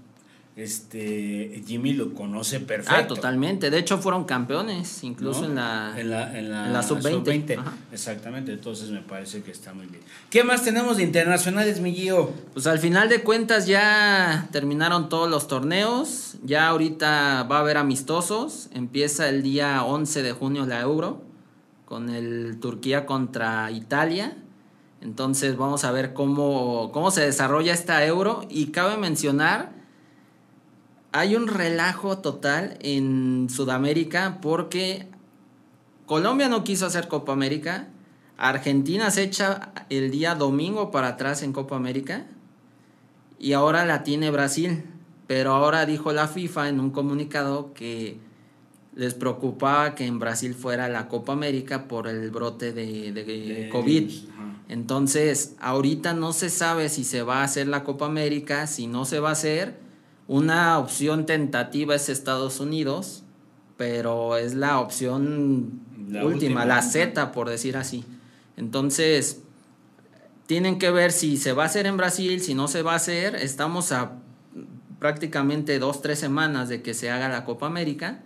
este 0.64 1.64
Jimmy 1.66 1.94
lo 1.94 2.14
conoce 2.14 2.60
perfecto. 2.60 2.96
ah, 2.96 3.08
totalmente. 3.08 3.70
De 3.70 3.78
hecho 3.78 3.98
fueron 3.98 4.26
campeones, 4.26 5.04
incluso 5.04 5.42
¿no? 5.42 5.48
en 5.48 5.56
la 5.56 5.94
en 5.98 6.10
la, 6.10 6.38
en 6.38 6.52
la, 6.52 6.68
en 6.68 6.74
la 6.74 6.84
sub-20. 6.84 7.12
sub-20. 7.12 7.60
Ajá. 7.60 7.74
Exactamente, 7.92 8.54
entonces 8.54 8.90
me 8.90 9.02
parece 9.02 9.42
que 9.42 9.52
está 9.52 9.74
muy 9.74 9.88
bien. 9.88 10.02
¿Qué 10.30 10.44
más 10.44 10.64
tenemos 10.64 10.98
de 10.98 11.04
internacionales, 11.04 11.80
mi 11.80 11.94
Gio? 11.94 12.32
Pues 12.54 12.68
al 12.68 12.80
final 12.80 13.10
de 13.10 13.24
cuentas 13.24 13.68
ya 13.68 14.48
terminaron 14.52 15.10
todos 15.10 15.30
los 15.30 15.48
torneos, 15.48 16.36
ya 16.44 16.68
ahorita 16.68 17.44
va 17.44 17.58
a 17.58 17.60
haber 17.62 17.78
amistosos, 17.78 18.70
empieza 18.74 19.30
el 19.30 19.44
día 19.44 19.84
11 19.84 20.24
de 20.24 20.32
junio 20.32 20.66
la 20.66 20.82
Euro 20.82 21.24
con 21.86 22.10
el 22.10 22.60
Turquía 22.60 23.06
contra 23.06 23.72
Italia. 23.72 24.38
Entonces 25.02 25.58
vamos 25.58 25.86
a 25.86 25.92
ver 25.92 26.14
cómo, 26.14 26.92
cómo 26.92 27.10
se 27.10 27.22
desarrolla 27.22 27.74
esta 27.74 28.06
Euro 28.06 28.46
y 28.50 28.68
cabe 28.68 28.98
mencionar 28.98 29.79
hay 31.12 31.36
un 31.36 31.48
relajo 31.48 32.20
total 32.20 32.78
en 32.82 33.48
Sudamérica 33.50 34.40
porque 34.42 35.08
Colombia 36.06 36.50
no 36.50 36.64
quiso 36.64 36.86
hacer 36.86 37.08
Copa 37.08 37.34
América, 37.34 37.88
Argentina 38.38 39.12
se 39.12 39.24
echa 39.24 39.74
el 39.90 40.12
día 40.12 40.36
domingo 40.36 40.92
para 40.92 41.10
atrás 41.10 41.44
en 41.44 41.52
Copa 41.54 41.76
América 41.76 42.26
y 43.38 43.54
ahora 43.54 43.86
la 43.86 44.04
tiene 44.04 44.32
Brasil. 44.32 44.84
Pero 45.28 45.54
ahora 45.54 45.86
dijo 45.86 46.12
la 46.12 46.28
FIFA 46.28 46.70
en 46.70 46.80
un 46.80 46.90
comunicado 46.90 47.74
que 47.74 48.18
les 48.96 49.14
preocupaba 49.14 49.94
que 49.94 50.08
en 50.08 50.18
Brasil 50.18 50.56
fuera 50.56 50.90
la 50.90 51.08
Copa 51.08 51.34
América 51.34 51.88
por 51.88 52.08
el 52.08 52.32
brote 52.32 52.74
de, 52.74 53.12
de 53.12 53.24
De 53.24 53.70
COVID. 53.72 54.12
Entonces, 54.70 55.56
ahorita 55.60 56.14
no 56.14 56.34
se 56.34 56.50
sabe 56.50 56.90
si 56.90 57.04
se 57.04 57.22
va 57.22 57.42
a 57.42 57.44
hacer 57.44 57.68
la 57.68 57.84
Copa 57.84 58.08
América, 58.08 58.66
si 58.66 58.88
no 58.88 59.06
se 59.06 59.20
va 59.20 59.30
a 59.30 59.34
hacer. 59.34 59.89
Una 60.30 60.78
opción 60.78 61.26
tentativa 61.26 61.96
es 61.96 62.08
Estados 62.08 62.60
Unidos, 62.60 63.24
pero 63.78 64.38
es 64.38 64.54
la 64.54 64.80
opción 64.80 65.82
La 66.08 66.24
última, 66.24 66.62
última. 66.62 66.66
la 66.66 66.84
Z, 66.84 67.32
por 67.32 67.50
decir 67.50 67.76
así. 67.76 68.06
Entonces, 68.56 69.42
tienen 70.46 70.78
que 70.78 70.92
ver 70.92 71.12
si 71.12 71.36
se 71.36 71.52
va 71.54 71.64
a 71.64 71.66
hacer 71.66 71.88
en 71.88 71.98
Brasil, 71.98 72.42
si 72.42 72.54
no 72.54 72.68
se 72.68 72.84
va 72.84 72.94
a 72.94 72.98
hacer. 72.98 73.34
Estamos 73.34 73.92
a 73.92 74.20
prácticamente 75.00 75.80
dos, 75.80 76.04
tres 76.04 76.20
semanas 76.20 76.70
de 76.70 76.84
que 76.84 76.94
se 76.94 77.10
haga 77.10 77.28
la 77.28 77.44
Copa 77.44 77.66
América. 77.66 78.22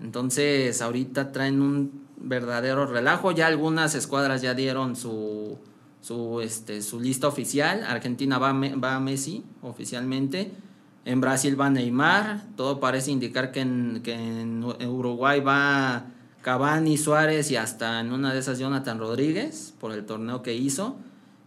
Entonces, 0.00 0.80
ahorita 0.80 1.32
traen 1.32 1.60
un 1.60 2.06
verdadero 2.18 2.86
relajo. 2.86 3.32
Ya 3.32 3.48
algunas 3.48 3.96
escuadras 3.96 4.42
ya 4.42 4.54
dieron 4.54 4.94
su, 4.94 5.58
su, 6.02 6.40
este, 6.40 6.82
su 6.82 7.00
lista 7.00 7.26
oficial. 7.26 7.82
Argentina 7.82 8.38
va, 8.38 8.52
va 8.52 8.94
a 8.94 9.00
Messi 9.00 9.44
oficialmente. 9.62 10.52
En 11.08 11.22
Brasil 11.22 11.58
va 11.58 11.70
Neymar. 11.70 12.42
Todo 12.54 12.80
parece 12.80 13.10
indicar 13.10 13.50
que 13.50 13.62
en, 13.62 14.62
Uruguay 14.62 15.40
va 15.40 16.04
Cavani, 16.42 16.98
Suárez 16.98 17.50
y 17.50 17.56
hasta 17.56 18.00
en 18.00 18.12
una 18.12 18.34
de 18.34 18.40
esas 18.40 18.58
Jonathan 18.58 18.98
Rodríguez 18.98 19.72
por 19.80 19.92
el 19.92 20.04
torneo 20.04 20.42
que 20.42 20.52
hizo. 20.52 20.96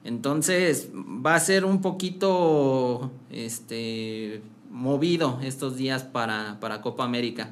Entonces 0.04 0.90
va 0.96 1.36
a 1.36 1.40
ser 1.40 1.64
un 1.64 1.80
poquito 1.80 3.12
este, 3.30 4.42
movido 4.72 5.40
estos 5.44 5.78
días 5.78 6.02
para, 6.02 6.60
para 6.60 6.82
Copa 6.82 7.04
América. 7.04 7.52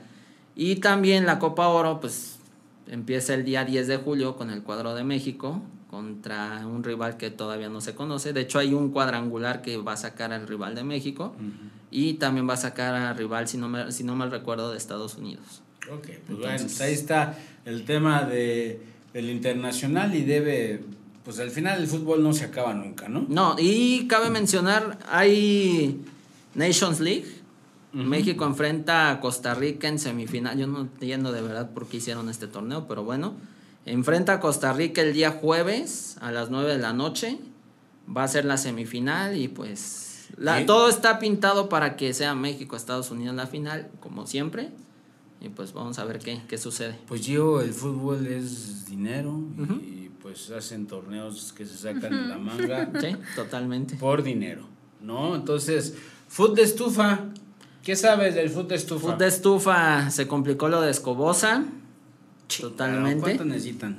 Y 0.56 0.78
también 0.78 1.28
la 1.28 1.38
Copa 1.38 1.68
Oro, 1.68 2.00
pues 2.00 2.40
empieza 2.88 3.36
el 3.36 3.46
día 3.46 3.66
10 3.66 3.88
de 3.88 3.98
julio 3.98 4.36
con 4.36 4.50
el 4.50 4.64
cuadro 4.64 4.96
de 4.96 5.04
México 5.04 5.62
contra 5.92 6.66
un 6.66 6.84
rival 6.84 7.18
que 7.18 7.30
todavía 7.30 7.70
no 7.70 7.82
se 7.82 7.94
conoce. 7.94 8.34
De 8.34 8.42
hecho 8.42 8.58
hay 8.58 8.74
un 8.74 8.90
cuadrangular 8.90 9.62
que 9.62 9.78
va 9.78 9.94
a 9.94 9.98
sacar 9.98 10.34
al 10.34 10.48
rival 10.48 10.74
de 10.74 10.84
México 10.84 11.36
y 11.92 12.16
también 12.16 12.48
va 12.48 12.54
a 12.54 12.58
sacar 12.58 12.94
al 12.96 13.18
rival, 13.18 13.48
si 13.48 13.58
no, 13.58 13.68
me, 13.70 13.92
si 13.92 14.04
no 14.04 14.16
mal 14.16 14.32
recuerdo, 14.32 14.72
de 14.72 14.78
Estados 14.78 15.16
Unidos. 15.16 15.62
Ok, 15.92 16.02
pues 16.04 16.18
Entonces- 16.18 16.40
bueno, 16.40 16.64
pues 16.64 16.82
ahí 16.82 16.94
está 16.94 17.38
el 17.66 17.86
tema 17.86 18.24
de, 18.24 18.82
del 19.14 19.30
internacional 19.30 20.14
y 20.16 20.24
debe, 20.24 20.84
pues 21.24 21.40
al 21.40 21.50
final 21.50 21.80
el 21.82 21.88
fútbol 21.88 22.22
no 22.22 22.34
se 22.34 22.46
acaba 22.46 22.74
nunca, 22.74 23.10
¿no? 23.10 23.26
No, 23.28 23.56
y 23.58 24.08
cabe 24.08 24.30
mencionar, 24.30 25.00
hay 25.10 26.00
Nations 26.56 27.00
League. 27.00 27.26
México 27.92 28.46
enfrenta 28.46 29.10
a 29.10 29.20
Costa 29.20 29.56
Rica 29.56 29.88
en 29.88 29.98
semifinal. 29.98 30.56
Yo 30.60 30.68
no 30.68 30.82
entiendo 30.82 31.32
de 31.32 31.42
verdad 31.42 31.72
por 31.72 31.88
qué 31.88 31.98
hicieron 31.98 32.30
este 32.30 32.46
torneo, 32.46 32.88
pero 32.88 33.04
bueno. 33.04 33.34
Enfrenta 33.88 34.34
a 34.34 34.40
Costa 34.40 34.74
Rica 34.74 35.02
el 35.02 35.12
día 35.14 35.32
jueves 35.32 36.16
a 36.22 36.32
las 36.32 36.52
9 36.52 36.74
de 36.74 36.78
la 36.78 36.94
noche. 36.94 37.40
Va 38.16 38.24
a 38.24 38.28
ser 38.28 38.46
la 38.46 38.58
semifinal 38.58 39.36
y 39.38 39.48
pues 39.48 40.09
la- 40.38 40.60
Sí. 40.60 40.66
todo 40.66 40.90
está 40.90 41.20
pintado 41.20 41.70
para 41.70 41.96
que 41.96 42.14
sea 42.14 42.36
México, 42.36 42.76
Estados 42.76 43.12
Unidos 43.12 43.36
la 43.36 43.48
final, 43.48 43.90
como 44.00 44.26
siempre. 44.28 44.70
Y 45.42 45.48
pues 45.50 45.72
vamos 45.74 45.98
a 46.00 46.04
ver 46.06 46.20
qué, 46.20 46.42
qué 46.50 46.58
sucede. 46.58 46.96
Pues 47.08 47.26
yo, 47.26 47.62
el 47.62 47.72
fútbol 47.74 48.28
es 48.28 48.86
dinero 48.88 49.40
y 49.82 50.10
pues 50.22 50.50
hacen 50.52 50.86
torneos 50.86 51.54
que 51.54 51.66
se 51.66 51.78
sacan 51.78 52.12
de 52.12 52.28
la 52.28 52.38
manga 52.38 52.90
Sí, 53.00 53.16
totalmente. 53.36 53.96
por 53.96 54.22
dinero, 54.22 54.64
¿no? 55.02 55.36
Entonces, 55.36 55.94
fútbol 56.28 56.56
de 56.56 56.64
estufa, 56.64 57.20
¿qué 57.84 57.96
sabes 57.96 58.36
del 58.36 58.50
fútbol 58.50 58.68
de 58.68 58.76
estufa? 58.76 59.08
Fut 59.12 59.18
de 59.18 59.28
estufa 59.28 60.10
se 60.10 60.28
complicó 60.28 60.68
lo 60.68 60.82
de 60.82 60.92
Escobosa. 60.92 61.64
Totalmente. 62.60 63.22
¿Cuánto 63.22 63.46
necesitan? 63.46 63.96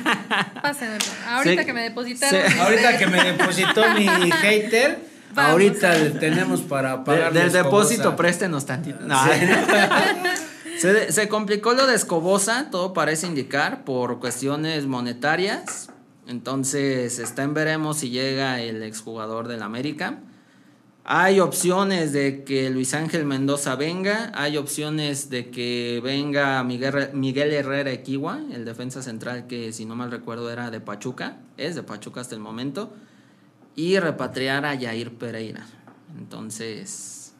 Pásenme. 0.62 0.98
Ahorita 1.28 1.64
que 1.64 1.72
me 1.72 1.82
depositaron. 1.82 2.58
Ahorita 2.60 2.98
que 2.98 3.06
me 3.06 3.22
depositó 3.22 3.82
mi 3.94 4.06
hater, 4.30 4.98
Vamos 5.34 5.50
ahorita 5.52 6.18
tenemos 6.18 6.60
para 6.62 6.98
De- 6.98 7.04
pagar 7.04 7.32
del 7.32 7.52
depósito, 7.52 8.14
préstenos 8.16 8.66
tantito. 8.66 9.00
No. 9.00 9.16
se, 10.78 11.12
se 11.12 11.28
complicó 11.28 11.72
lo 11.74 11.86
de 11.86 11.94
Escobosa, 11.94 12.68
todo 12.70 12.92
parece 12.92 13.26
indicar, 13.26 13.84
por 13.84 14.18
cuestiones 14.20 14.86
monetarias. 14.86 15.88
Entonces, 16.26 17.18
está 17.18 17.42
en 17.42 17.54
veremos 17.54 17.98
si 17.98 18.10
llega 18.10 18.60
el 18.60 18.82
exjugador 18.82 19.48
del 19.48 19.62
América. 19.62 20.18
Hay 21.04 21.40
opciones 21.40 22.12
de 22.12 22.44
que 22.44 22.70
Luis 22.70 22.94
Ángel 22.94 23.24
Mendoza 23.26 23.74
venga, 23.74 24.30
hay 24.36 24.56
opciones 24.56 25.30
de 25.30 25.50
que 25.50 26.00
venga 26.02 26.62
Miguel, 26.62 27.10
Miguel 27.12 27.52
Herrera 27.52 27.90
Equiwa, 27.90 28.38
el 28.52 28.64
defensa 28.64 29.02
central 29.02 29.48
que 29.48 29.72
si 29.72 29.84
no 29.84 29.96
mal 29.96 30.12
recuerdo 30.12 30.48
era 30.52 30.70
de 30.70 30.78
Pachuca, 30.78 31.38
es 31.56 31.74
de 31.74 31.82
Pachuca 31.82 32.20
hasta 32.20 32.36
el 32.36 32.40
momento, 32.40 32.92
y 33.76 33.98
repatriar 33.98 34.64
a 34.64 34.74
Yair 34.74 35.12
Pereira. 35.12 35.66
Entonces, 36.18 37.32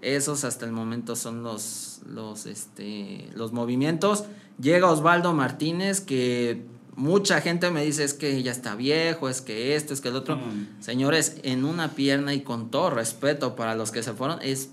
esos 0.00 0.44
hasta 0.44 0.66
el 0.66 0.72
momento 0.72 1.16
son 1.16 1.42
los, 1.42 2.00
los, 2.06 2.46
este, 2.46 3.28
los 3.34 3.52
movimientos. 3.52 4.24
Llega 4.60 4.90
Osvaldo 4.90 5.32
Martínez, 5.34 6.00
que 6.00 6.64
mucha 6.96 7.40
gente 7.40 7.70
me 7.70 7.84
dice 7.84 8.04
es 8.04 8.14
que 8.14 8.42
ya 8.42 8.50
está 8.50 8.74
viejo, 8.74 9.28
es 9.28 9.40
que 9.40 9.76
esto, 9.76 9.94
es 9.94 10.00
que 10.00 10.08
el 10.08 10.16
otro. 10.16 10.36
Mm. 10.36 10.80
Señores, 10.82 11.36
en 11.42 11.64
una 11.64 11.92
pierna 11.92 12.34
y 12.34 12.40
con 12.42 12.70
todo 12.70 12.90
respeto 12.90 13.54
para 13.54 13.74
los 13.74 13.90
que 13.90 14.02
se 14.02 14.12
fueron, 14.12 14.40
es 14.42 14.70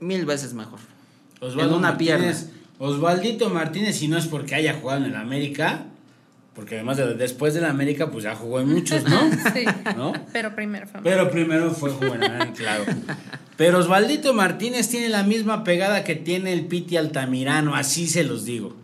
mil 0.00 0.26
veces 0.26 0.54
mejor. 0.54 0.80
Osvaldo 1.40 1.72
en 1.72 1.78
una 1.78 1.88
Martínez, 1.90 2.50
Osvaldito 2.78 3.50
Martínez, 3.50 3.98
si 3.98 4.08
no 4.08 4.16
es 4.16 4.26
porque 4.26 4.54
haya 4.54 4.74
jugado 4.80 5.04
en 5.04 5.10
el 5.10 5.16
América, 5.16 5.86
porque 6.54 6.74
además 6.76 6.96
de- 6.96 7.14
después 7.14 7.54
del 7.54 7.64
América, 7.64 8.10
pues 8.10 8.24
ya 8.24 8.34
jugó 8.34 8.60
en 8.60 8.68
muchos, 8.68 9.04
¿no? 9.04 9.20
Sí. 9.54 9.64
¿No? 9.96 10.12
Pero 10.32 10.54
primero 10.54 10.86
fue. 10.86 11.00
Pero 11.02 11.30
primero 11.30 11.70
fue 11.70 11.90
Juvenal, 11.90 12.52
claro. 12.54 12.84
Pero 13.56 13.78
Osvaldito 13.78 14.32
Martínez 14.34 14.88
tiene 14.88 15.08
la 15.08 15.22
misma 15.22 15.64
pegada 15.64 16.02
que 16.04 16.16
tiene 16.16 16.52
el 16.52 16.66
Piti 16.66 16.96
Altamirano, 16.96 17.74
así 17.74 18.06
se 18.08 18.24
los 18.24 18.44
digo. 18.44 18.74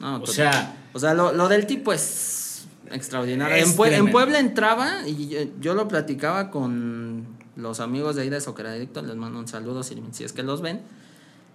No, 0.00 0.16
O 0.16 0.20
total. 0.20 0.34
sea, 0.34 0.76
O 0.92 0.98
sea, 0.98 1.14
lo, 1.14 1.32
lo 1.32 1.48
del 1.48 1.66
tipo 1.66 1.92
es 1.92 2.66
extraordinario. 2.90 3.56
Es 3.56 3.70
en, 3.70 3.76
Pue- 3.76 3.86
en 3.86 3.90
tremendo. 3.92 4.12
Puebla 4.12 4.38
entraba 4.38 4.92
y 5.06 5.28
yo, 5.28 5.38
yo 5.60 5.74
lo 5.74 5.88
platicaba 5.88 6.50
con 6.50 7.26
los 7.56 7.80
amigos 7.80 8.16
de 8.16 8.22
ahí 8.22 8.30
de 8.30 8.40
Soccer 8.40 8.66
Adicto, 8.66 9.00
les 9.02 9.14
mando 9.16 9.38
un 9.38 9.46
saludo 9.48 9.82
si, 9.82 10.00
si 10.12 10.24
es 10.24 10.32
que 10.32 10.42
los 10.42 10.60
ven. 10.62 10.80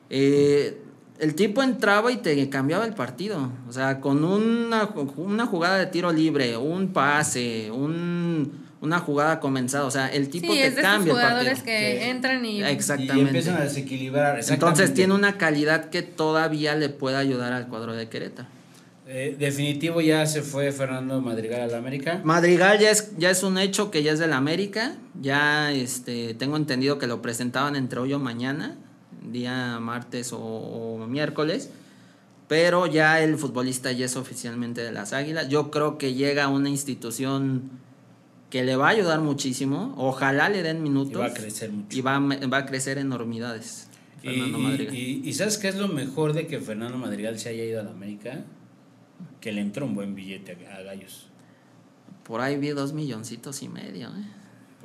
Eh, 0.10 0.82
el 1.20 1.36
tipo 1.36 1.61
entraba 1.63 2.11
y 2.11 2.17
te 2.17 2.49
cambiaba 2.49 2.86
el 2.86 2.93
partido. 2.93 3.51
O 3.67 3.74
sea, 3.74 3.99
con 3.99 4.24
una, 4.24 4.89
una 5.17 5.45
jugada 5.45 5.78
de 5.78 5.86
tiro 5.88 6.11
libre, 6.11 6.55
un 6.57 6.93
pase, 6.93 7.70
un, 7.72 8.51
una 8.82 8.99
jugada 8.99 9.39
comenzada. 9.39 9.86
O 9.86 9.91
sea, 9.91 10.07
el 10.07 10.30
tipo 10.30 10.53
sí, 10.53 10.59
te 10.59 10.67
es 10.67 10.76
de 10.76 10.82
esos 10.82 10.91
cambia 10.91 11.11
el 11.13 11.20
jugadores 11.20 11.59
partido. 11.59 11.65
que 11.78 11.99
Sí. 12.03 12.09
entran 12.09 12.45
y. 12.45 12.59
y 12.59 12.63
Exactamente. 12.63 13.22
empiezan 13.30 13.57
a 13.57 13.61
desequilibrar. 13.65 14.39
Entonces 14.47 14.93
tiene 14.93 15.13
una 15.13 15.38
calidad 15.38 15.89
que 15.89 16.01
todavía 16.01 16.76
le 16.76 16.89
puede 16.89 17.17
ayudar 17.17 17.53
al 17.53 17.67
cuadro 17.67 17.93
de 17.93 18.07
Querétaro. 18.09 18.47
Eh, 19.11 19.36
definitivo 19.39 20.01
ya 20.01 20.24
se 20.28 20.43
fue 20.43 20.72
Fernando 20.72 21.20
Madrigal 21.20 21.61
al 21.61 21.74
América. 21.74 22.22
Madrigal 22.24 22.78
ya 22.78 22.91
es, 22.91 23.17
ya 23.17 23.32
es 23.32 23.41
un 23.41 23.57
hecho 23.57 23.89
que 23.89 24.03
ya 24.03 24.11
es 24.11 24.20
del 24.20 24.34
América. 24.34 24.93
Ya 25.20 25.72
este, 25.72 26.36
tengo 26.36 26.57
entendido 26.57 26.99
que 26.99 27.07
lo 27.07 27.20
presentaban 27.20 27.76
entre 27.76 27.99
hoy 27.99 28.13
o 28.13 28.20
mañana, 28.20 28.78
día 29.24 29.80
martes 29.80 30.34
o, 30.34 30.39
o 30.39 31.07
miércoles. 31.07 31.70
Pero 32.47 32.88
ya 32.88 33.22
el 33.22 33.38
futbolista 33.38 33.91
ya 33.91 34.05
es 34.05 34.15
oficialmente 34.15 34.82
de 34.82 34.91
las 34.91 35.13
Águilas. 35.13 35.49
Yo 35.49 35.70
creo 35.70 35.97
que 35.99 36.13
llega 36.15 36.45
a 36.45 36.47
una 36.47 36.70
institución 36.70 37.70
que 38.49 38.63
le 38.63 38.76
va 38.76 38.88
a 38.88 38.91
ayudar 38.91 39.20
muchísimo. 39.22 39.93
Ojalá 39.97 40.49
le 40.49 40.63
den 40.63 40.82
minutos. 40.82 41.13
Y 41.13 41.15
va 41.17 41.26
a 41.28 41.34
crecer 41.34 41.72
mucho. 41.72 41.95
Y 41.95 42.01
va, 42.01 42.15
a 42.15 42.20
me- 42.20 42.43
va 42.47 42.57
a 42.57 42.65
crecer 42.65 42.97
enormidades. 42.97 43.88
Y, 44.24 44.28
Fernando 44.30 44.57
y- 44.57 44.61
Madrigal. 44.63 44.95
y- 44.95 45.22
y 45.26 45.34
¿sabes 45.34 45.59
qué 45.59 45.67
es 45.67 45.76
lo 45.76 45.88
mejor 45.88 46.34
de 46.34 46.47
que 46.47 46.59
Fernando 46.59 46.97
Madrigal 46.97 47.38
se 47.38 47.49
haya 47.49 47.63
ido 47.63 47.80
a 47.82 47.84
la 47.84 47.91
América? 47.91 48.43
Que 49.41 49.51
le 49.51 49.61
entró 49.61 49.86
un 49.86 49.93
buen 49.93 50.15
billete 50.15 50.57
a, 50.72 50.78
a 50.78 50.82
Gallos. 50.82 51.28
Por 52.24 52.41
ahí 52.41 52.57
vi 52.57 52.70
dos 52.70 52.93
milloncitos 52.93 53.61
y 53.61 53.70
medio. 53.70 54.07
¿eh? 54.09 54.26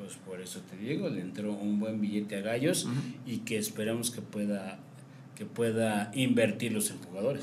Pues 0.04 0.16
por 0.18 0.40
eso 0.40 0.60
te 0.70 0.76
digo, 0.76 1.08
le 1.08 1.22
entró 1.22 1.52
un 1.52 1.80
buen 1.80 1.98
billete 2.00 2.36
a 2.36 2.40
Gallos 2.42 2.86
y 3.26 3.38
que 3.38 3.56
esperemos 3.56 4.10
que 4.10 4.20
pueda 4.20 4.78
que 5.34 5.46
pueda 5.46 6.12
invertirlos 6.14 6.90
en 6.90 6.98
jugadores. 6.98 7.42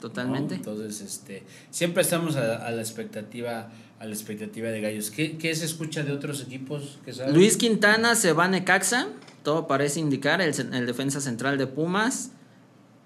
Totalmente. 0.00 0.56
Entonces, 0.56 1.00
este, 1.02 1.44
siempre 1.70 2.02
estamos 2.02 2.34
a, 2.34 2.66
a 2.66 2.70
la 2.72 2.80
expectativa 2.80 3.70
a 4.00 4.06
la 4.06 4.12
expectativa 4.12 4.70
de 4.70 4.80
Gallos. 4.80 5.10
¿Qué, 5.10 5.36
qué 5.36 5.54
se 5.54 5.66
escucha 5.66 6.02
de 6.02 6.12
otros 6.12 6.40
equipos 6.42 6.98
que 7.04 7.12
saben? 7.12 7.34
Luis 7.34 7.56
Quintana 7.56 8.14
se 8.14 8.32
va 8.32 8.46
a 8.46 8.48
Necaxa, 8.48 9.08
todo 9.42 9.66
parece 9.66 10.00
indicar, 10.00 10.40
el, 10.40 10.54
el 10.72 10.86
defensa 10.86 11.20
central 11.20 11.58
de 11.58 11.66
Pumas. 11.66 12.32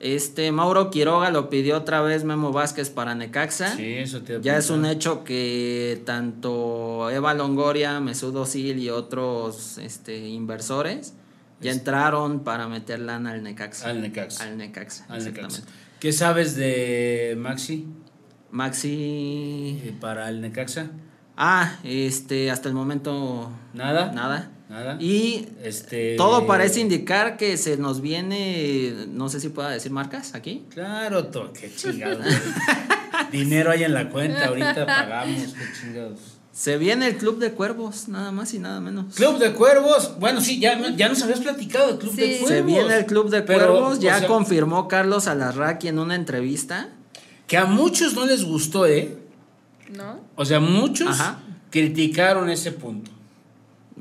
Este 0.03 0.51
Mauro 0.51 0.91
Quiroga 0.91 1.31
lo 1.31 1.49
pidió 1.49 1.77
otra 1.77 2.01
vez 2.03 2.25
Memo 2.25 2.51
Vázquez 2.51 2.91
para 2.91 3.15
Necaxa. 3.15 3.77
Sí, 3.77 3.95
eso 3.95 4.23
te 4.23 4.41
Ya 4.41 4.57
es 4.57 4.69
un 4.69 4.85
hecho 4.85 5.23
que 5.23 6.03
tanto 6.05 7.09
Eva 7.11 7.35
Longoria, 7.35 8.01
Mesut 8.01 8.35
Özil 8.35 8.79
y 8.81 8.91
otros 8.91 9.79
este, 9.79 10.29
inversores 10.29 11.15
Ya 11.61 11.71
entraron 11.71 12.41
para 12.41 12.67
meter 12.67 12.99
lana 12.99 13.31
al 13.31 13.43
Necaxa. 13.45 13.89
Al 13.91 14.01
Necaxa. 14.01 14.45
Al 14.45 14.57
Necaxa, 14.59 15.07
Al 15.09 15.19
exactamente. 15.19 15.61
Necaxa. 15.61 15.77
¿Qué 16.01 16.13
sabes 16.13 16.57
de 16.57 17.37
Maxi 17.39 17.87
Maxi. 18.51 19.81
eh, 19.85 19.95
para 20.01 20.29
el 20.29 20.41
Necaxa? 20.41 20.91
Ah, 21.37 21.79
este, 21.85 22.51
hasta 22.51 22.69
el 22.69 22.75
momento. 22.75 23.51
¿Nada? 23.73 24.13
Nada. 24.13 24.51
Nada. 24.73 24.97
Y 24.99 25.49
Este. 25.63 26.17
todo 26.17 26.47
parece 26.47 26.81
indicar 26.81 27.37
que 27.37 27.59
se 27.59 27.77
nos 27.77 28.01
viene. 28.01 29.07
No 29.09 29.29
sé 29.29 29.39
si 29.39 29.51
pueda 29.51 29.69
decir 29.69 29.93
marcas 29.93 30.35
aquí. 30.35 30.65
Claro, 30.71 31.27
to, 31.27 31.53
qué 31.53 31.71
chingados. 31.75 32.25
Dinero 33.31 33.71
hay 33.71 33.85
en 33.85 33.93
la 33.93 34.09
cuenta, 34.09 34.47
ahorita 34.47 34.87
pagamos, 34.87 35.53
qué 35.53 35.65
chingados. 35.79 36.19
Se 36.53 36.79
viene 36.79 37.07
el 37.09 37.17
Club 37.19 37.39
de 37.39 37.53
Cuervos, 37.53 38.09
nada 38.09 38.31
más 38.33 38.55
y 38.55 38.59
nada 38.59 38.81
menos. 38.81 39.15
Club 39.15 39.39
de 39.39 39.53
Cuervos, 39.53 40.19
bueno, 40.19 40.41
sí, 40.41 40.59
ya, 40.59 40.79
ya 40.97 41.09
nos 41.11 41.23
habías 41.23 41.41
platicado 41.41 41.89
del 41.89 41.99
Club 41.99 42.15
Sí. 42.15 42.21
de 42.23 42.29
Cuervos. 42.39 42.49
Se 42.49 42.63
viene 42.63 42.95
el 42.97 43.05
Club 43.07 43.29
de 43.31 43.43
Pero, 43.43 43.73
Cuervos, 43.73 44.01
ya 44.01 44.17
o 44.17 44.19
sea, 44.21 44.29
confirmó 44.29 44.89
Carlos 44.89 45.27
Alarraqui 45.29 45.89
en 45.89 45.99
una 45.99 46.15
entrevista. 46.15 46.89
Que 47.47 47.59
a 47.59 47.67
muchos 47.67 48.15
no 48.15 48.25
les 48.25 48.43
gustó, 48.45 48.87
¿eh? 48.87 49.19
¿No? 49.91 50.21
O 50.37 50.45
sea, 50.47 50.61
muchos 50.61 51.21
Ajá. 51.21 51.41
criticaron 51.71 52.49
ese 52.49 52.73
punto. 52.73 53.11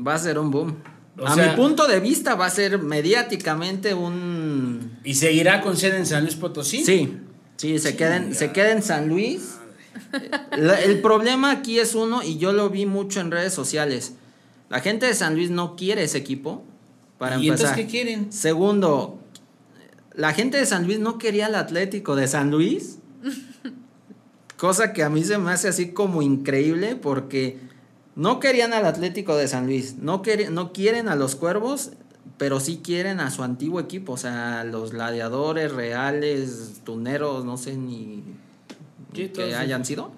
Va 0.05 0.15
a 0.15 0.19
ser 0.19 0.39
un 0.39 0.49
boom. 0.51 0.75
O 1.17 1.25
a 1.27 1.35
sea- 1.35 1.49
mi 1.51 1.55
punto 1.55 1.87
de 1.87 1.99
vista 1.99 2.35
va 2.35 2.45
a 2.45 2.49
ser 2.49 2.79
mediáticamente 2.79 3.93
un... 3.93 4.97
¿Y 5.03 5.13
seguirá 5.15 5.61
con 5.61 5.77
sede 5.77 5.97
en 5.97 6.05
San 6.05 6.23
Luis 6.23 6.35
Potosí? 6.35 6.83
Sí, 6.83 7.17
sí, 7.57 7.77
se 7.79 7.95
queda 7.95 8.17
en, 8.17 8.33
se 8.33 8.51
queda 8.51 8.71
en 8.71 8.81
San 8.81 9.07
Luis. 9.09 9.57
La- 10.57 10.79
el 10.81 11.01
problema 11.01 11.51
aquí 11.51 11.79
es 11.79 11.95
uno, 11.95 12.23
y 12.23 12.37
yo 12.37 12.53
lo 12.53 12.69
vi 12.69 12.85
mucho 12.85 13.19
en 13.19 13.29
redes 13.29 13.53
sociales. 13.53 14.13
La 14.69 14.79
gente 14.79 15.05
de 15.05 15.13
San 15.13 15.35
Luis 15.35 15.49
no 15.51 15.75
quiere 15.75 16.03
ese 16.03 16.17
equipo, 16.17 16.63
para 17.17 17.37
¿Y 17.37 17.49
empezar. 17.49 17.67
entonces 17.67 17.85
qué 17.85 17.91
quieren? 17.91 18.31
Segundo, 18.31 19.19
la 20.15 20.33
gente 20.33 20.57
de 20.57 20.65
San 20.65 20.85
Luis 20.87 20.99
no 20.99 21.17
quería 21.17 21.47
al 21.47 21.55
Atlético 21.55 22.15
de 22.15 22.27
San 22.27 22.49
Luis. 22.51 22.97
Cosa 24.57 24.93
que 24.93 25.03
a 25.03 25.09
mí 25.09 25.23
se 25.23 25.37
me 25.37 25.51
hace 25.51 25.67
así 25.67 25.91
como 25.91 26.21
increíble 26.21 26.95
porque 26.95 27.59
no 28.15 28.39
querían 28.39 28.73
al 28.73 28.85
Atlético 28.85 29.35
de 29.35 29.47
San 29.47 29.65
Luis, 29.65 29.97
no, 29.97 30.21
no 30.51 30.73
quieren 30.73 31.07
a 31.07 31.15
los 31.15 31.35
Cuervos, 31.35 31.91
pero 32.37 32.59
sí 32.59 32.81
quieren 32.83 33.19
a 33.19 33.31
su 33.31 33.43
antiguo 33.43 33.79
equipo, 33.79 34.13
o 34.13 34.17
sea, 34.17 34.63
los 34.63 34.91
gladiadores 34.91 35.71
reales, 35.71 36.81
tuneros, 36.83 37.45
no 37.45 37.57
sé 37.57 37.75
ni 37.75 38.23
Sí, 39.13 39.29
que 39.29 39.55
hayan 39.55 39.85
sido. 39.85 40.11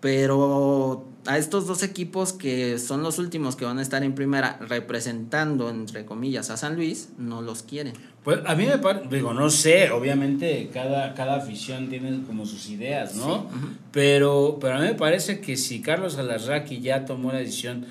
Pero 0.00 1.06
a 1.26 1.38
estos 1.38 1.66
dos 1.66 1.82
equipos 1.82 2.32
que 2.32 2.78
son 2.78 3.02
los 3.02 3.18
últimos 3.18 3.56
que 3.56 3.64
van 3.64 3.78
a 3.78 3.82
estar 3.82 4.04
en 4.04 4.14
primera 4.14 4.58
representando, 4.60 5.70
entre 5.70 6.04
comillas, 6.04 6.50
a 6.50 6.56
San 6.56 6.76
Luis, 6.76 7.08
no 7.18 7.42
los 7.42 7.62
quieren. 7.62 7.94
Pues 8.26 8.40
a 8.44 8.56
mí 8.56 8.66
me 8.66 8.78
parece, 8.78 9.06
digo, 9.08 9.32
no 9.32 9.48
sé, 9.50 9.88
obviamente 9.92 10.68
cada, 10.74 11.14
cada 11.14 11.36
afición 11.36 11.88
tiene 11.88 12.24
como 12.26 12.44
sus 12.44 12.68
ideas, 12.68 13.14
¿no? 13.14 13.48
pero, 13.92 14.58
pero 14.60 14.74
a 14.74 14.78
mí 14.80 14.88
me 14.88 14.94
parece 14.96 15.38
que 15.38 15.56
si 15.56 15.80
Carlos 15.80 16.18
Alarraqui 16.18 16.80
ya 16.80 17.04
tomó 17.04 17.30
la 17.30 17.38
decisión, 17.38 17.86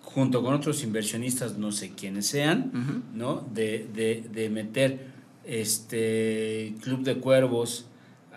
junto 0.00 0.44
con 0.44 0.54
otros 0.54 0.84
inversionistas, 0.84 1.58
no 1.58 1.72
sé 1.72 1.90
quiénes 1.90 2.28
sean. 2.28 2.70
¿no? 3.14 3.44
De, 3.52 3.88
de, 3.92 4.22
de 4.32 4.48
meter 4.48 5.08
este 5.44 6.72
Club 6.82 7.02
de 7.02 7.16
Cuervos 7.16 7.86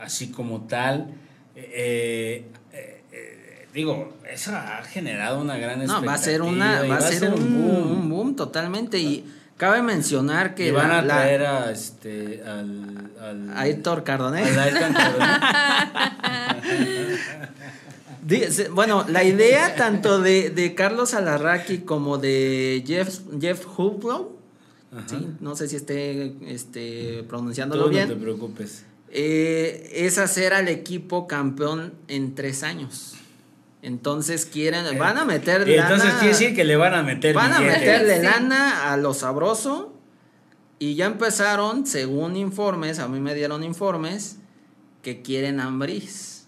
así 0.01 0.32
como 0.32 0.62
tal, 0.62 1.12
eh, 1.56 2.45
eh, 2.72 3.04
eh, 3.12 3.68
digo, 3.76 4.12
eso 4.28 4.56
ha 4.56 4.82
generado 4.86 5.39
una 5.39 5.56
gran 5.58 5.86
No, 5.86 6.04
va 6.04 6.16
a 6.16 6.18
ser 6.18 6.41
una, 6.41 6.82
va 6.82 6.97
a 6.97 7.01
ser 7.01 7.32
un, 7.32 7.64
boom. 7.64 7.91
un 7.91 8.10
boom 8.10 8.36
totalmente 8.36 8.97
y 8.97 9.24
cabe 9.58 9.82
mencionar 9.82 10.56
que 10.56 10.68
Y 10.68 10.72
van 10.72 10.89
la- 10.89 10.99
a 10.99 11.01
la- 11.01 11.14
traer 11.16 11.45
a 11.45 11.72
este 11.72 12.43
al, 12.45 13.12
al 13.22 13.58
a 13.58 13.68
Héctor 13.68 14.04
Cardone. 14.04 14.43
Bueno, 18.72 19.06
la 19.10 19.24
idea 19.24 19.76
tanto 19.76 20.22
de, 20.22 20.49
de 20.49 20.76
Carlos 20.76 21.14
Alarraqui 21.14 21.80
como 21.80 22.18
de 22.18 22.84
Jeff, 22.88 23.20
Jeff 23.39 23.66
Hublow, 23.78 24.38
sí, 25.08 25.28
no 25.41 25.56
sé 25.56 25.68
si 25.68 25.76
esté 25.76 26.34
este, 26.47 27.24
pronunciándolo 27.28 27.84
no 27.86 27.89
bien, 27.89 28.08
te 28.08 28.16
preocupes. 28.16 28.86
eh, 29.12 29.89
es 29.93 30.18
hacer 30.20 30.54
al 30.54 30.70
equipo 30.70 31.28
campeón 31.28 31.93
en 32.08 32.34
tres 32.36 32.64
años. 32.64 33.16
Entonces 33.84 34.46
quieren, 34.46 34.98
van 34.98 35.18
a 35.18 35.26
meter 35.26 35.68
Y 35.68 35.74
entonces 35.76 36.08
lana- 36.08 36.20
quiere 36.20 36.34
decir 36.34 36.56
que 36.56 36.64
le 36.64 36.78
van 36.78 36.94
a 36.96 37.04
meter 37.04 37.36
Van 37.36 37.52
a 37.54 37.60
meterle 37.60 38.18
Sí. 38.18 38.24
lana 38.24 38.92
a 38.94 38.98
lo 38.98 39.14
sabroso 39.14 39.94
y 40.80 40.96
ya 40.96 41.06
empezaron, 41.06 41.86
según 41.86 42.36
informes, 42.38 43.00
a 43.00 43.08
mí 43.10 43.20
me 43.20 43.36
dieron 43.36 43.62
informes, 43.64 44.38
que 45.02 45.22
quieren 45.22 45.60
Ambris. 45.60 46.48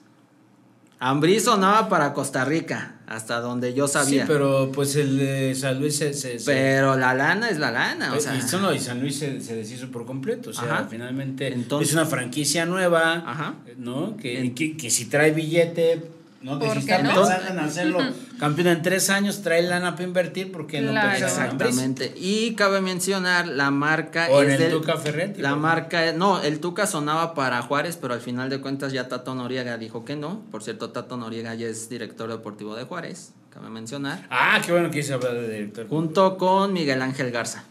Ambris 0.98 1.44
sonaba 1.44 1.90
para 1.90 2.14
Costa 2.14 2.46
Rica, 2.46 3.00
hasta 3.06 3.42
donde 3.42 3.74
yo 3.74 3.88
sabía. 3.90 4.22
Sí, 4.24 4.28
pero 4.28 4.72
pues 4.74 4.96
el 4.96 5.18
de 5.18 5.54
San 5.54 5.80
Luis 5.80 5.98
se... 5.98 6.14
se- 6.14 6.38
Pero 6.46 6.96
la 6.96 7.14
lana 7.14 7.50
es 7.50 7.60
la 7.60 7.70
lana, 7.70 8.14
o 8.14 8.20
sea. 8.20 8.34
y, 8.34 8.40
eso 8.40 8.60
no, 8.62 8.74
y 8.74 8.80
San 8.80 9.02
Luis 9.02 9.20
se, 9.20 9.42
se 9.42 9.56
deshizo 9.58 9.92
por 9.92 10.06
completo. 10.06 10.52
O 10.52 10.54
sea, 10.54 10.64
Ajá. 10.64 10.88
finalmente 10.90 11.48
Entonces- 11.52 11.90
es 11.90 11.94
una 11.94 12.06
franquicia 12.06 12.66
nueva, 12.66 13.24
Ajá. 13.28 13.56
¿no? 13.78 14.16
Que, 14.16 14.40
En- 14.40 14.56
que, 14.56 14.78
que 14.78 14.90
si 14.90 15.06
trae 15.06 15.32
billete, 15.32 16.02
¿no? 16.46 16.60
Que 16.60 16.68
¿Por 16.68 16.80
si 16.80 16.86
qué 16.86 16.92
está 16.94 17.04
no? 17.04 17.14
pensando 17.22 17.48
en 17.52 17.60
hacerlo 17.60 18.00
campeón 18.40 18.68
en 18.68 18.82
tres 18.82 19.10
años, 19.10 19.42
trae 19.42 19.62
lana 19.64 19.94
para 19.94 20.04
invertir, 20.04 20.52
porque 20.52 20.80
no 20.82 20.92
Claro. 20.92 21.26
Exactamente. 21.26 22.14
Y 22.16 22.54
cabe 22.56 22.82
mencionar, 22.82 23.48
la 23.48 23.72
marca 23.72 24.28
O 24.30 24.42
en 24.44 24.52
el 24.52 24.58
del- 24.60 24.72
Tuca 24.72 24.96
Ferretti. 24.98 25.42
La 25.42 25.50
¿no? 25.52 25.58
marca, 25.58 26.14
no, 26.14 26.42
el 26.42 26.60
Tuca 26.60 26.86
sonaba 26.88 27.34
para 27.34 27.62
Juárez, 27.64 27.98
pero 28.00 28.14
al 28.14 28.22
final 28.22 28.50
de 28.50 28.62
cuentas 28.62 28.94
ya 28.94 29.08
Tato 29.08 29.34
Noriega 29.36 29.78
dijo 29.78 30.06
que 30.06 30.16
no. 30.16 30.42
Por 30.52 30.64
cierto, 30.64 30.92
Tato 30.92 31.18
Noriega 31.18 31.56
ya 31.56 31.68
es 31.68 31.90
director 31.90 32.30
deportivo 32.30 32.76
de 32.76 32.84
Juárez, 32.84 33.34
cabe 33.50 33.70
mencionar. 33.70 34.28
Ah, 34.30 34.62
qué 34.66 34.72
bueno 34.72 34.92
que 34.92 35.00
hice 35.00 35.14
hablar 35.14 35.34
de 35.34 35.50
director. 35.52 35.88
Junto 35.88 36.38
con 36.38 36.72
Miguel 36.74 37.02
Ángel 37.02 37.32
Garza, 37.32 37.64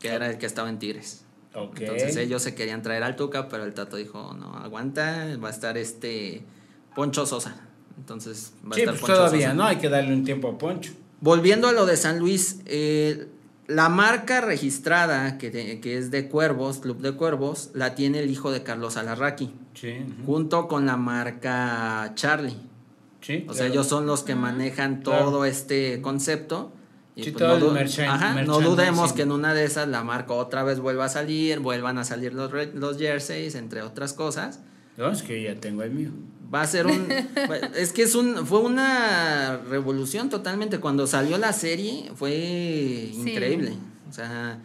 que 0.00 0.08
era 0.08 0.28
el 0.30 0.36
que 0.38 0.46
estaba 0.46 0.68
en 0.68 0.78
Tigres. 0.78 1.24
Ok. 1.54 1.78
Entonces 1.80 2.16
ellos 2.16 2.42
se 2.42 2.54
querían 2.54 2.82
traer 2.82 3.02
al 3.04 3.14
Tuca, 3.16 3.48
pero 3.48 3.64
el 3.64 3.72
Tato 3.74 3.96
dijo, 3.96 4.34
no, 4.38 4.56
aguanta, 4.56 5.26
va 5.42 5.48
a 5.48 5.50
estar 5.52 5.78
este 5.78 6.42
Poncho 6.94 7.24
Sosa. 7.26 7.54
Entonces 7.98 8.52
va 8.64 8.70
a 8.72 8.74
Sí, 8.74 8.80
estar 8.80 8.94
pues 8.98 9.12
todavía, 9.12 9.46
Sosa. 9.48 9.54
¿no? 9.54 9.64
Hay 9.64 9.76
que 9.76 9.88
darle 9.88 10.12
un 10.12 10.24
tiempo 10.24 10.48
a 10.48 10.58
Poncho. 10.58 10.92
Volviendo 11.20 11.68
a 11.68 11.72
lo 11.72 11.86
de 11.86 11.96
San 11.96 12.18
Luis, 12.18 12.60
eh, 12.66 13.28
la 13.66 13.88
marca 13.88 14.40
registrada 14.42 15.38
que, 15.38 15.50
de- 15.50 15.80
que 15.80 15.96
es 15.96 16.10
de 16.10 16.28
Cuervos, 16.28 16.78
Club 16.78 16.98
de 17.00 17.12
Cuervos, 17.12 17.70
la 17.74 17.94
tiene 17.94 18.18
el 18.20 18.30
hijo 18.30 18.50
de 18.52 18.62
Carlos 18.62 18.96
Alarraqui, 18.96 19.52
Sí. 19.74 20.04
junto 20.26 20.68
con 20.68 20.84
la 20.86 20.96
marca 20.96 22.12
Charlie. 22.14 22.56
Sí, 23.20 23.46
O 23.48 23.54
sea, 23.54 23.66
ellos 23.68 23.86
son 23.86 24.04
los 24.06 24.22
que 24.22 24.34
manejan 24.34 25.00
Claro. 25.00 25.24
todo 25.26 25.44
este 25.46 26.02
concepto. 26.02 26.72
Y 27.16 27.22
Sí, 27.24 27.30
pues 27.30 27.44
todo 27.44 27.58
no, 27.58 27.66
el 27.68 27.72
merchan- 27.86 28.08
Ajá, 28.10 28.42
no 28.42 28.60
dudemos 28.60 29.12
que 29.14 29.22
en 29.22 29.30
una 29.32 29.54
de 29.54 29.64
esas 29.64 29.88
la 29.88 30.02
marca 30.04 30.34
otra 30.34 30.62
vez 30.64 30.80
vuelva 30.80 31.04
a 31.06 31.08
salir, 31.08 31.60
vuelvan 31.60 31.96
a 31.96 32.04
salir 32.04 32.34
los, 32.34 32.50
los 32.74 32.98
jerseys, 32.98 33.54
entre 33.54 33.80
otras 33.82 34.12
cosas. 34.12 34.60
No, 34.98 35.10
es 35.10 35.22
que 35.22 35.42
ya 35.42 35.54
tengo 35.54 35.82
el 35.84 35.92
mío. 35.92 36.10
Va 36.54 36.62
a 36.62 36.66
ser 36.66 36.86
un. 36.86 37.08
es 37.76 37.92
que 37.92 38.02
es 38.02 38.14
un, 38.14 38.46
fue 38.46 38.60
una 38.60 39.56
revolución 39.68 40.28
totalmente. 40.30 40.78
Cuando 40.78 41.06
salió 41.06 41.36
la 41.38 41.52
serie 41.52 42.12
fue 42.14 42.30
Sí. 43.12 43.22
increíble. 43.30 43.72
O 44.08 44.12
sea, 44.12 44.58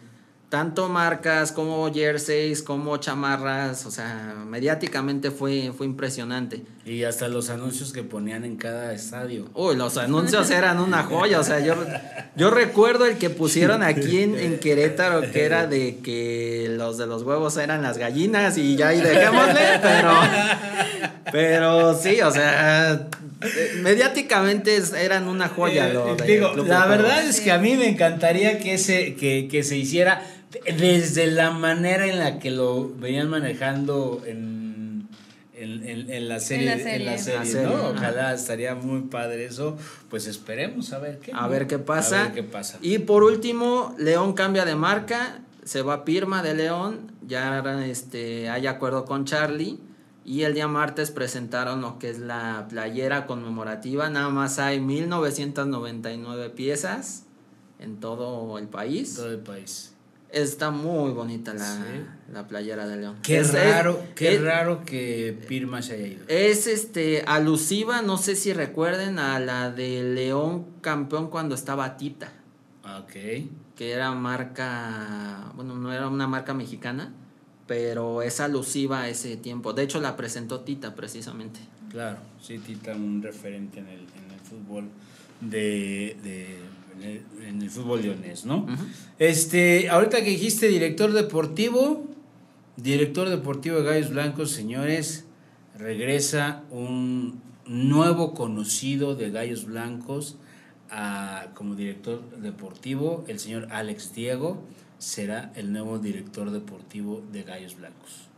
tanto 0.50 0.88
marcas 0.88 1.52
como 1.52 1.90
jerseys, 1.94 2.62
como 2.62 2.96
chamarras. 2.96 3.86
O 3.86 3.90
sea, 3.90 4.34
mediáticamente 4.46 5.30
fue, 5.30 5.72
fue 5.74 5.86
impresionante. 5.86 6.62
Y 6.84 7.04
hasta 7.04 7.28
los 7.28 7.50
anuncios 7.50 7.92
que 7.92 8.02
ponían 8.02 8.44
en 8.44 8.56
cada 8.56 8.92
estadio. 8.92 9.48
Uy, 9.54 9.76
los 9.76 9.96
anuncios 9.96 10.50
eran 10.50 10.80
una 10.80 11.04
joya. 11.04 11.38
O 11.38 11.44
sea, 11.44 11.60
yo, 11.60 11.76
yo 12.36 12.50
recuerdo 12.50 13.06
el 13.06 13.16
que 13.16 13.30
pusieron 13.30 13.84
aquí 13.84 14.22
en, 14.22 14.36
en 14.38 14.58
Querétaro, 14.58 15.20
que 15.30 15.44
era 15.44 15.68
de 15.68 15.98
que 15.98 16.66
los 16.76 16.98
de 16.98 17.06
los 17.06 17.22
huevos 17.22 17.56
eran 17.56 17.82
las 17.82 17.96
gallinas 17.96 18.58
y 18.58 18.74
ya 18.74 18.88
ahí 18.88 19.00
dejémosle, 19.00 19.78
pero. 19.80 20.12
Pero 21.32 21.94
sí, 21.94 22.20
o 22.22 22.30
sea, 22.32 23.08
eh, 23.42 23.72
mediáticamente 23.82 24.82
eran 24.98 25.28
una 25.28 25.48
joya. 25.48 25.88
Eh, 25.88 25.94
lo 25.94 26.16
de 26.16 26.26
digo, 26.26 26.52
la 26.56 26.86
verdad 26.86 27.24
es 27.24 27.40
que 27.40 27.52
a 27.52 27.58
mí 27.58 27.76
me 27.76 27.88
encantaría 27.88 28.58
que 28.58 28.78
se, 28.78 29.14
que, 29.14 29.46
que 29.48 29.62
se 29.62 29.76
hiciera 29.76 30.22
desde 30.50 31.26
la 31.28 31.50
manera 31.50 32.06
en 32.06 32.18
la 32.18 32.38
que 32.38 32.50
lo 32.50 32.88
venían 32.96 33.28
manejando 33.30 34.22
en, 34.26 35.08
en, 35.54 35.86
en- 35.88 36.10
en 36.10 36.28
la 36.28 36.40
serie. 36.40 36.72
En 36.72 36.78
la 36.78 36.84
serie. 36.84 37.06
la 37.06 37.18
serie, 37.18 37.38
La 37.38 37.44
serie, 37.44 37.66
¿no? 37.66 37.74
ajá. 37.74 37.88
Ojalá 37.90 38.34
estaría 38.34 38.74
muy 38.74 39.02
padre 39.02 39.44
eso. 39.46 39.76
Pues 40.08 40.26
esperemos 40.26 40.92
a 40.92 40.98
ver 40.98 41.18
qué. 41.20 41.32
A 41.32 41.42
¿no? 41.42 41.48
ver 41.48 41.66
qué 41.66 41.78
pasa. 41.78 42.20
A 42.20 42.24
ver 42.24 42.32
qué 42.34 42.42
pasa. 42.42 42.78
Y 42.82 42.98
por 43.00 43.22
último, 43.22 43.94
León 43.98 44.32
cambia 44.32 44.64
de 44.64 44.74
marca, 44.74 45.40
se 45.64 45.82
va 45.82 46.04
Pirma 46.04 46.42
de 46.42 46.54
León, 46.54 47.12
ya 47.26 47.62
este, 47.84 48.48
hay 48.48 48.66
acuerdo 48.66 49.04
con 49.04 49.24
Charlie. 49.24 49.78
Y 50.22 50.42
el 50.42 50.52
día 50.54 50.68
martes 50.68 51.10
presentaron 51.10 51.80
lo 51.80 51.98
que 51.98 52.10
es 52.10 52.18
la 52.18 52.66
playera 52.68 53.26
conmemorativa. 53.26 54.10
Nada 54.10 54.28
más 54.28 54.58
hay 54.58 54.78
1999 54.78 56.50
piezas. 56.50 57.24
en 57.78 57.98
todo 58.00 58.58
el 58.58 58.68
país. 58.68 59.14
Todo 59.16 59.30
el 59.30 59.38
país. 59.38 59.89
Está 60.32 60.70
muy 60.70 61.10
bonita 61.10 61.52
la, 61.54 61.64
Sí. 61.74 61.82
la 62.32 62.46
playera 62.46 62.86
de 62.86 62.96
León. 62.98 63.16
Qué 63.22 63.38
Es- 63.38 63.52
raro, 63.52 64.00
es- 64.02 64.14
qué 64.14 64.34
es- 64.36 64.42
raro 64.42 64.84
que 64.84 65.36
Pirma 65.48 65.82
se 65.82 65.94
haya 65.94 66.06
ido. 66.06 66.24
Es 66.28 66.66
este 66.68 67.24
alusiva, 67.26 68.00
no 68.02 68.16
sé 68.16 68.36
si 68.36 68.52
recuerden 68.52 69.18
a 69.18 69.40
la 69.40 69.70
de 69.72 70.02
León 70.04 70.66
campeón 70.82 71.30
cuando 71.30 71.54
estaba 71.56 71.96
Tita, 71.96 72.32
Ah, 72.84 73.00
Ok. 73.04 73.12
que 73.76 73.90
era 73.92 74.12
marca, 74.12 75.52
bueno, 75.56 75.74
no 75.76 75.92
era 75.92 76.08
una 76.08 76.26
marca 76.28 76.54
mexicana, 76.54 77.12
pero 77.66 78.22
es 78.22 78.38
alusiva 78.40 79.02
a 79.02 79.08
ese 79.08 79.36
tiempo. 79.36 79.72
De 79.72 79.82
hecho 79.82 80.00
la 80.00 80.16
presentó 80.16 80.60
Tita 80.60 80.94
precisamente. 80.94 81.60
Claro, 81.90 82.18
sí, 82.40 82.58
Tita, 82.58 82.92
un 82.94 83.20
referente 83.22 83.80
en 83.80 83.88
el, 83.88 84.00
en 84.00 84.30
el 84.32 84.40
fútbol 84.40 84.88
de, 85.40 86.16
de- 86.22 86.58
en, 87.00 87.04
el, 87.10 87.22
en 87.46 87.62
el 87.62 87.70
fútbol 87.70 88.02
leonés, 88.02 88.44
¿no? 88.44 88.66
Este, 89.18 89.88
ahorita 89.88 90.22
que 90.22 90.30
dijiste 90.30 90.68
director 90.68 91.12
deportivo, 91.12 92.04
director 92.76 93.28
deportivo 93.28 93.76
de 93.78 93.84
Gallos 93.84 94.10
Blancos, 94.10 94.50
señores, 94.52 95.24
regresa 95.78 96.62
un 96.70 97.40
nuevo 97.66 98.34
conocido 98.34 99.14
de 99.14 99.30
Gallos 99.30 99.64
Blancos 99.66 100.36
a- 100.90 101.48
como 101.54 101.74
director 101.74 102.22
deportivo, 102.38 103.24
el 103.28 103.38
señor 103.38 103.68
Alex 103.70 104.12
Diego 104.14 104.62
será 104.98 105.52
el 105.54 105.72
nuevo 105.72 105.98
director 105.98 106.50
deportivo 106.50 107.22
de 107.32 107.42
Gallos 107.44 107.76
Blancos. 107.76 108.29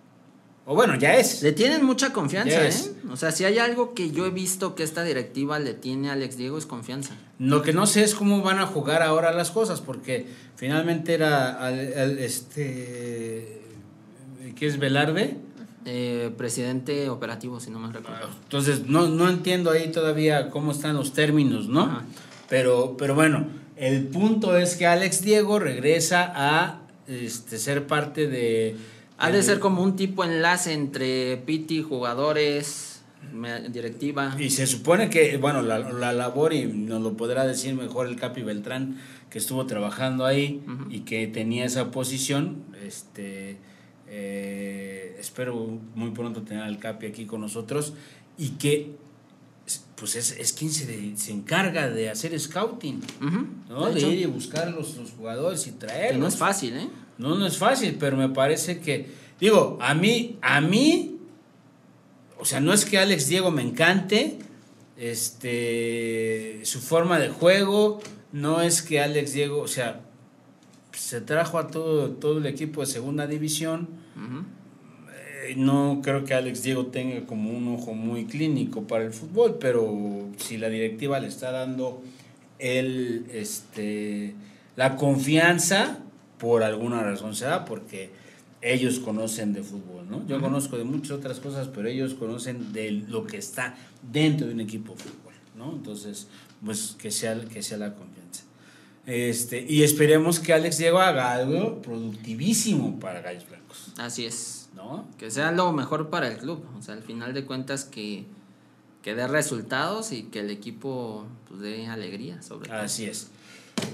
O 0.65 0.75
bueno, 0.77 0.95
ya 0.97 1.17
es. 1.17 1.43
Le 1.43 1.53
tienen 1.53 1.85
mucha 1.85 2.13
confianza. 2.13 2.67
¿eh? 2.69 2.73
O 3.11 3.17
sea, 3.17 3.33
si 3.33 3.45
hay 3.45 3.59
algo 3.59 3.95
que 3.95 4.11
yo 4.13 4.27
he 4.27 4.31
visto 4.31 4.75
que 4.77 4.85
esta 4.85 5.03
directiva 5.03 5.59
le 5.59 5.75
tiene 5.75 6.09
a 6.09 6.13
Alex 6.13 6.37
Diego 6.37 6.57
es 6.57 6.67
confianza. 6.67 7.15
Lo 7.41 7.63
que 7.63 7.73
no 7.73 7.87
sé 7.87 8.05
es 8.05 8.15
cómo 8.15 8.43
van 8.43 8.59
a 8.61 8.67
jugar 8.67 9.03
ahora 9.03 9.33
las 9.33 9.51
cosas, 9.51 9.81
porque 9.81 10.27
finalmente 10.57 11.15
era 11.15 11.53
al- 11.59 11.93
al- 11.99 12.19
este 12.21 13.61
¿qué 14.57 14.67
es 14.67 14.79
Velarde? 14.79 15.37
Eh, 15.85 16.31
presidente 16.37 17.09
operativo, 17.11 17.59
si 17.59 17.71
no 17.71 17.81
me 17.81 17.93
recuerdo. 17.93 18.29
Entonces 18.45 18.87
no, 18.87 19.09
no 19.09 19.29
entiendo 19.29 19.71
ahí 19.73 19.91
todavía 19.91 20.49
cómo 20.51 20.71
están 20.71 20.95
los 20.95 21.13
términos, 21.13 21.67
¿no? 21.69 21.83
Ajá. 21.83 22.03
Pero, 22.49 22.97
pero 22.97 23.15
bueno, 23.17 23.47
el 23.77 24.07
punto 24.07 24.57
es 24.57 24.77
que 24.77 24.87
Alex 24.87 25.23
Diego 25.23 25.59
regresa 25.59 26.33
a 26.37 26.83
este, 27.09 27.59
ser 27.59 27.87
parte 27.89 28.29
de. 28.29 28.77
Ha 29.23 29.31
de 29.31 29.43
ser 29.43 29.59
como 29.61 29.83
un 29.83 29.97
tipo 29.97 30.25
enlace 30.25 30.73
entre 30.73 31.37
Piti, 31.39 31.83
jugadores, 31.83 33.03
directiva. 33.71 34.37
Y 34.39 34.51
se 34.51 34.67
supone 34.67 35.09
que, 35.11 35.37
bueno, 35.37 35.63
la, 35.63 35.79
la 35.79 36.13
labor, 36.13 36.53
y 36.53 36.67
nos 36.67 37.01
lo 37.03 37.17
podrá 37.17 37.47
decir 37.47 37.75
mejor 37.75 38.07
el 38.09 38.17
Capi 38.17 38.43
Beltrán, 38.43 38.99
que 39.31 39.39
estuvo 39.39 39.65
trabajando 39.67 40.27
ahí 40.27 40.63
y 40.91 41.01
que 41.01 41.27
tenía 41.29 41.65
esa 41.65 41.91
posición. 41.91 42.65
Este, 42.85 43.57
eh, 44.09 45.17
espero 45.19 45.79
muy 45.95 46.11
pronto 46.11 46.43
tener 46.43 46.63
al 46.65 46.79
Capi 46.79 47.07
aquí 47.07 47.25
con 47.25 47.41
nosotros 47.41 47.95
y 48.37 48.51
que, 48.51 48.91
pues, 49.97 50.17
es, 50.17 50.33
es 50.39 50.53
quien 50.53 50.71
se, 50.71 50.87
de- 50.87 51.17
se 51.17 51.33
encarga 51.33 51.89
de 51.89 52.11
hacer 52.11 52.39
scouting, 52.39 53.01
¿no? 53.69 53.91
de 53.91 54.01
ir 54.01 54.19
y 54.21 54.27
buscar 54.27 54.71
los, 54.73 54.97
los 54.97 55.13
jugadores 55.13 55.67
y 55.67 55.71
que 55.71 55.79
traerlos. 55.79 56.21
no 56.21 56.27
es 56.29 56.37
fácil, 56.37 56.77
¿eh? 56.77 56.89
No, 57.23 57.37
no 57.37 57.47
es 57.47 57.57
fácil, 57.57 57.97
pero 58.01 58.17
me 58.17 58.29
parece 58.29 58.81
que, 58.81 59.07
digo, 59.39 59.79
a 59.81 59.95
mí, 59.95 60.39
a 60.43 60.61
mí, 60.61 61.19
o 62.37 62.45
sea, 62.45 62.59
no 62.59 62.73
es 62.73 62.85
que 62.85 62.99
Alex 62.99 63.29
Diego 63.29 63.53
me 63.53 63.63
encante, 63.63 64.39
este, 64.97 66.61
su 66.65 66.81
forma 66.81 67.21
de 67.21 67.29
juego, 67.29 68.01
no 68.33 68.61
es 68.61 68.83
que 68.83 69.01
Alex 69.01 69.35
Diego, 69.35 69.61
o 69.61 69.69
sea, 69.69 70.01
se 70.91 71.21
trajo 71.21 71.59
a 71.59 71.69
todo, 71.69 72.11
todo 72.11 72.39
el 72.39 72.47
equipo 72.47 72.81
de 72.81 72.89
segunda 72.89 73.29
división, 73.29 73.89
eh, 75.15 75.55
no 75.57 76.01
creo 76.03 76.25
que 76.25 76.35
Alex 76.35 76.65
Diego 76.65 76.87
tenga 76.87 77.25
como 77.25 77.57
un 77.57 77.69
ojo 77.69 77.95
muy 77.95 78.25
clínico 78.25 78.89
para 78.89 79.05
el 79.05 79.13
fútbol, 79.13 79.59
pero 79.61 80.29
si 80.39 80.59
la 80.59 80.69
directiva 80.69 81.21
le 81.21 81.29
está 81.29 81.53
dando 81.53 82.03
el, 82.59 83.27
este, 83.33 84.35
la 84.75 84.97
confianza, 84.97 86.01
por 86.43 86.65
alguna 86.65 87.05
razón 87.05 87.37
será, 87.37 87.65
porque 87.65 88.11
ellos 88.61 88.99
conocen 88.99 89.53
de 89.53 89.63
fútbol, 89.63 90.11
¿no? 90.11 90.27
Yo 90.27 90.41
conozco 90.41 90.77
de 90.77 90.83
muchas 90.83 91.13
otras 91.13 91.39
cosas, 91.39 91.69
pero 91.69 91.87
ellos 91.87 92.15
conocen 92.15 92.73
de 92.73 92.91
lo 92.91 93.25
que 93.29 93.37
está 93.37 93.77
dentro 94.11 94.49
de 94.49 94.55
un 94.55 94.61
equipo 94.61 94.93
de 94.93 94.99
fútbol, 94.99 95.35
¿no? 95.57 95.71
Entonces, 95.71 96.27
pues 96.65 96.97
que 96.99 97.13
sea, 97.13 97.41
que 97.45 97.63
sea 97.63 97.79
la 97.79 97.95
confianza. 97.95 98.43
Este, 99.07 99.65
y 99.69 99.85
esperemos 99.85 100.41
que 100.41 100.53
Alex 100.53 100.79
Diego 100.79 100.99
haga 100.99 101.33
algo 101.33 101.81
productivísimo 101.81 102.99
para 102.99 103.21
Gallos 103.21 103.47
Blancos, 103.49 103.93
Así 103.97 104.27
es. 104.27 104.69
¿no? 104.75 105.07
Que 105.19 105.31
sea 105.31 105.53
lo 105.53 105.73
mejor 105.73 106.11
para 106.11 106.27
el 106.27 106.39
club. 106.39 106.65
O 106.77 106.83
sea, 106.83 106.95
al 106.95 107.05
final 107.05 107.35
de 107.35 107.45
cuentas 107.45 107.85
que, 107.85 108.25
que 109.03 109.15
dé 109.15 109.29
resultados 109.29 110.11
y 110.11 110.25
que 110.25 110.41
el 110.41 110.51
equipo 110.51 111.25
pues, 111.47 111.61
dé 111.61 111.87
alegría, 111.87 112.43
sobre 112.43 112.69
todo. 112.69 112.79
Así 112.79 113.05
es. 113.05 113.31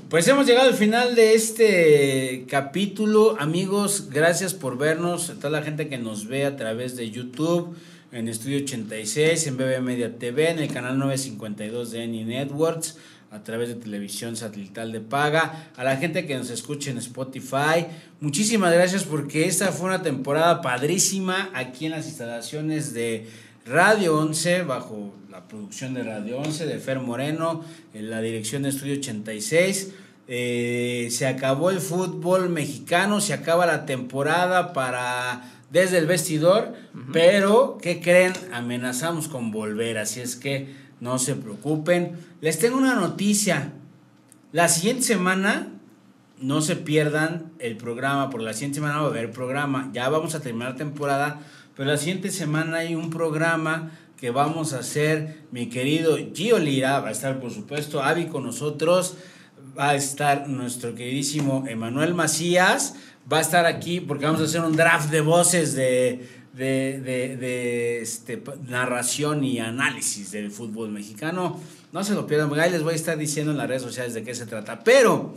Pues 0.09 0.27
hemos 0.27 0.47
llegado 0.47 0.69
al 0.69 0.75
final 0.75 1.15
de 1.15 1.35
este 1.35 2.47
capítulo. 2.49 3.37
Amigos, 3.39 4.09
gracias 4.11 4.55
por 4.55 4.79
vernos. 4.79 5.29
A 5.29 5.35
toda 5.35 5.51
la 5.51 5.63
gente 5.63 5.89
que 5.89 5.99
nos 5.99 6.27
ve 6.27 6.47
a 6.47 6.57
través 6.57 6.97
de 6.97 7.11
YouTube, 7.11 7.77
en 8.11 8.29
Estudio 8.29 8.59
86, 8.59 9.47
en 9.47 9.57
BB 9.59 9.83
Media 9.83 10.19
TV, 10.19 10.51
en 10.51 10.61
el 10.61 10.73
canal 10.73 10.99
952 10.99 11.91
de 11.91 12.03
Any 12.03 12.25
Networks, 12.25 12.97
a 13.31 13.43
través 13.43 13.69
de 13.69 13.75
televisión 13.75 14.35
satelital 14.35 14.93
de 14.93 15.01
paga. 15.01 15.71
A 15.77 15.85
la 15.85 15.97
gente 15.99 16.27
que 16.27 16.37
nos 16.37 16.49
escucha 16.49 16.91
en 16.91 16.97
Spotify, 16.99 17.87
muchísimas 18.21 18.73
gracias 18.73 19.05
porque 19.05 19.47
esta 19.47 19.73
fue 19.73 19.89
una 19.89 20.03
temporada 20.03 20.63
padrísima 20.63 21.51
aquí 21.53 21.85
en 21.85 21.93
las 21.93 22.07
instalaciones 22.07 22.95
de 22.95 23.27
Radio 23.67 24.17
11, 24.19 24.63
bajo 24.63 25.13
la 25.39 25.47
producción 25.47 25.95
de 25.95 26.03
Radio 26.03 26.39
11, 26.41 26.67
de 26.67 26.81
Fer 26.81 26.99
Moreno, 26.99 27.63
en 27.95 28.11
la 28.11 28.21
dirección 28.21 28.65
de 28.65 28.71
Estudio 28.71 28.95
86. 28.95 29.93
Eh, 30.27 31.07
se 31.13 31.29
acabó 31.29 31.71
el 31.71 31.79
fútbol 31.79 32.49
mexicano, 32.49 33.21
se 33.21 33.35
acaba 33.35 33.65
la 33.65 33.87
temporada 33.87 34.73
para 34.73 35.49
desde 35.71 35.99
el 35.99 36.07
vestidor, 36.07 36.75
pero 37.13 37.79
¿qué 37.81 38.01
creen? 38.01 38.33
Amenazamos 38.53 39.29
con 39.29 39.53
volver, 39.53 39.99
así 39.99 40.19
es 40.19 40.35
que 40.35 40.75
no 40.99 41.21
se 41.21 41.37
preocupen. 41.37 42.17
Les 42.41 42.59
tengo 42.59 42.77
una 42.77 42.97
noticia. 42.97 43.71
La 44.51 44.67
siguiente 44.67 45.05
semana 45.05 45.69
no 46.41 46.63
se 46.63 46.75
pierdan 46.75 47.53
el 47.61 47.77
programa, 47.77 48.29
porque 48.29 48.47
la 48.47 48.55
siguiente 48.55 48.81
semana 48.81 48.97
va 48.97 49.07
a 49.07 49.11
haber 49.11 49.31
programa. 49.31 49.89
Ya 49.93 50.09
vamos 50.09 50.35
a 50.35 50.41
terminar 50.41 50.75
temporada, 50.75 51.39
pero 51.77 51.89
la 51.89 51.97
siguiente 51.97 52.33
semana 52.33 52.79
hay 52.79 52.97
un 52.97 53.11
programa 53.11 53.93
que 54.19 54.31
vamos 54.31 54.73
a 54.73 54.81
hacer. 54.81 55.43
Mi 55.53 55.69
querido 55.69 56.19
Gio 56.35 56.59
Lira 56.59 57.01
va 57.01 57.09
a 57.09 57.13
estar, 57.13 57.41
por 57.41 57.53
supuesto, 57.53 58.03
Avi 58.03 58.27
con 58.27 58.45
nosotros. 58.45 59.15
Va 59.79 59.91
a 59.91 59.95
estar 59.95 60.49
nuestro 60.49 60.95
queridísimo 60.95 61.65
Emanuel 61.69 62.15
Macías. 62.15 62.95
Va 63.33 63.39
a 63.39 63.41
estar 63.43 63.65
aquí 63.67 64.01
porque 64.01 64.25
vamos 64.27 64.41
a 64.41 64.45
hacer 64.45 64.61
un 64.63 64.77
draft 64.77 65.11
de 65.11 65.21
voces 65.21 65.75
de, 65.75 66.27
de, 66.55 67.01
de- 67.37 68.01
este, 68.01 68.43
narración 68.67 69.45
y 69.45 69.61
análisis 69.61 70.33
del 70.33 70.51
fútbol 70.51 70.91
mexicano. 70.91 71.61
No 71.93 72.03
se 72.05 72.15
lo 72.15 72.27
pierdan, 72.27 72.51
les 72.71 72.83
voy 72.83 72.95
a 72.95 72.97
estar 72.97 73.17
diciendo 73.17 73.53
en 73.53 73.59
las 73.59 73.69
redes 73.69 73.83
sociales 73.83 74.15
de 74.15 74.23
qué 74.25 74.35
se 74.35 74.47
trata. 74.47 74.81
Pero 74.85 75.35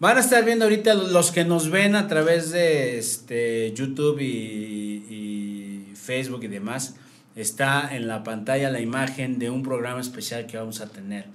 Van 0.00 0.16
a 0.16 0.20
estar 0.20 0.44
viendo 0.44 0.64
ahorita 0.64 0.94
los 0.94 1.32
que 1.32 1.44
nos 1.44 1.70
ven 1.70 1.96
a 1.96 2.06
través 2.06 2.52
de 2.52 2.98
este 3.00 3.72
YouTube 3.74 4.20
y 4.20 5.92
Facebook 5.96 6.44
y 6.44 6.46
demás. 6.46 6.94
Está 7.38 7.94
en 7.94 8.08
la 8.08 8.24
pantalla 8.24 8.68
la 8.68 8.80
imagen 8.80 9.38
de 9.38 9.48
un 9.48 9.62
programa 9.62 10.00
especial 10.00 10.46
que 10.46 10.56
vamos 10.56 10.80
a 10.80 10.88
tener. 10.88 11.26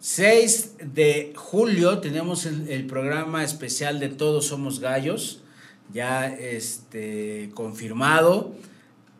6 0.00 0.74
de 0.94 1.32
julio 1.36 1.98
tenemos 1.98 2.46
el, 2.46 2.68
el 2.68 2.84
programa 2.86 3.44
especial 3.44 4.00
de 4.00 4.08
Todos 4.08 4.48
Somos 4.48 4.80
Gallos, 4.80 5.42
ya 5.92 6.26
este, 6.26 7.50
confirmado. 7.54 8.54